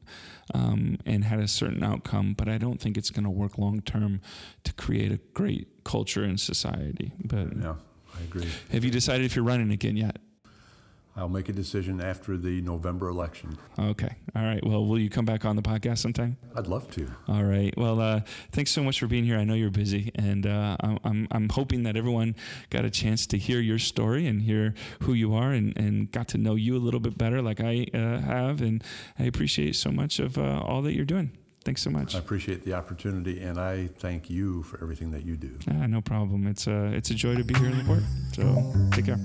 um, 0.53 0.97
and 1.05 1.23
had 1.23 1.39
a 1.39 1.47
certain 1.47 1.83
outcome. 1.83 2.33
But 2.37 2.47
I 2.49 2.57
don't 2.57 2.79
think 2.79 2.97
it's 2.97 3.09
going 3.09 3.23
to 3.25 3.29
work 3.29 3.57
long 3.57 3.81
term 3.81 4.21
to 4.63 4.73
create 4.73 5.11
a 5.11 5.19
great 5.33 5.83
culture 5.83 6.23
in 6.23 6.37
society. 6.37 7.11
But 7.23 7.55
Yeah, 7.57 7.75
I 8.17 8.21
agree. 8.23 8.47
have 8.71 8.83
you 8.83 8.91
decided 8.91 9.25
if 9.25 9.35
you're 9.35 9.45
running 9.45 9.71
again 9.71 9.97
yet? 9.97 10.17
I'll 11.15 11.27
make 11.27 11.49
a 11.49 11.53
decision 11.53 11.99
after 11.99 12.37
the 12.37 12.61
November 12.61 13.09
election. 13.09 13.57
Okay. 13.77 14.15
All 14.35 14.43
right. 14.43 14.65
Well, 14.65 14.85
will 14.85 14.99
you 14.99 15.09
come 15.09 15.25
back 15.25 15.43
on 15.43 15.55
the 15.55 15.61
podcast 15.61 15.97
sometime? 15.97 16.37
I'd 16.55 16.67
love 16.67 16.89
to. 16.91 17.11
All 17.27 17.43
right. 17.43 17.73
Well, 17.77 17.99
uh, 17.99 18.21
thanks 18.51 18.71
so 18.71 18.83
much 18.83 18.99
for 18.99 19.07
being 19.07 19.25
here. 19.25 19.37
I 19.37 19.43
know 19.43 19.53
you're 19.53 19.69
busy, 19.69 20.11
and 20.15 20.47
uh, 20.47 20.77
I'm, 20.79 20.99
I'm, 21.03 21.27
I'm 21.31 21.49
hoping 21.49 21.83
that 21.83 21.97
everyone 21.97 22.35
got 22.69 22.85
a 22.85 22.89
chance 22.89 23.27
to 23.27 23.37
hear 23.37 23.59
your 23.59 23.79
story 23.79 24.27
and 24.27 24.41
hear 24.41 24.73
who 25.01 25.13
you 25.13 25.33
are 25.33 25.51
and, 25.51 25.75
and 25.77 26.11
got 26.11 26.29
to 26.29 26.37
know 26.37 26.55
you 26.55 26.77
a 26.77 26.79
little 26.79 27.01
bit 27.01 27.17
better, 27.17 27.41
like 27.41 27.59
I 27.59 27.87
uh, 27.93 28.19
have. 28.19 28.61
And 28.61 28.83
I 29.17 29.23
appreciate 29.23 29.75
so 29.75 29.91
much 29.91 30.19
of 30.19 30.37
uh, 30.37 30.61
all 30.61 30.81
that 30.83 30.93
you're 30.93 31.05
doing. 31.05 31.31
Thanks 31.65 31.81
so 31.81 31.89
much. 31.89 32.15
I 32.15 32.19
appreciate 32.19 32.63
the 32.63 32.73
opportunity, 32.73 33.41
and 33.41 33.59
I 33.59 33.87
thank 33.87 34.29
you 34.29 34.63
for 34.63 34.81
everything 34.81 35.11
that 35.11 35.25
you 35.25 35.35
do. 35.35 35.57
Ah, 35.69 35.87
no 35.87 35.99
problem. 35.99 36.47
It's 36.47 36.67
a, 36.67 36.85
it's 36.93 37.09
a 37.11 37.15
joy 37.15 37.35
to 37.35 37.43
be 37.43 37.53
here 37.55 37.69
in 37.69 37.77
the 37.77 37.83
port. 37.83 38.03
So 38.33 38.73
take 38.91 39.05
care. 39.05 39.19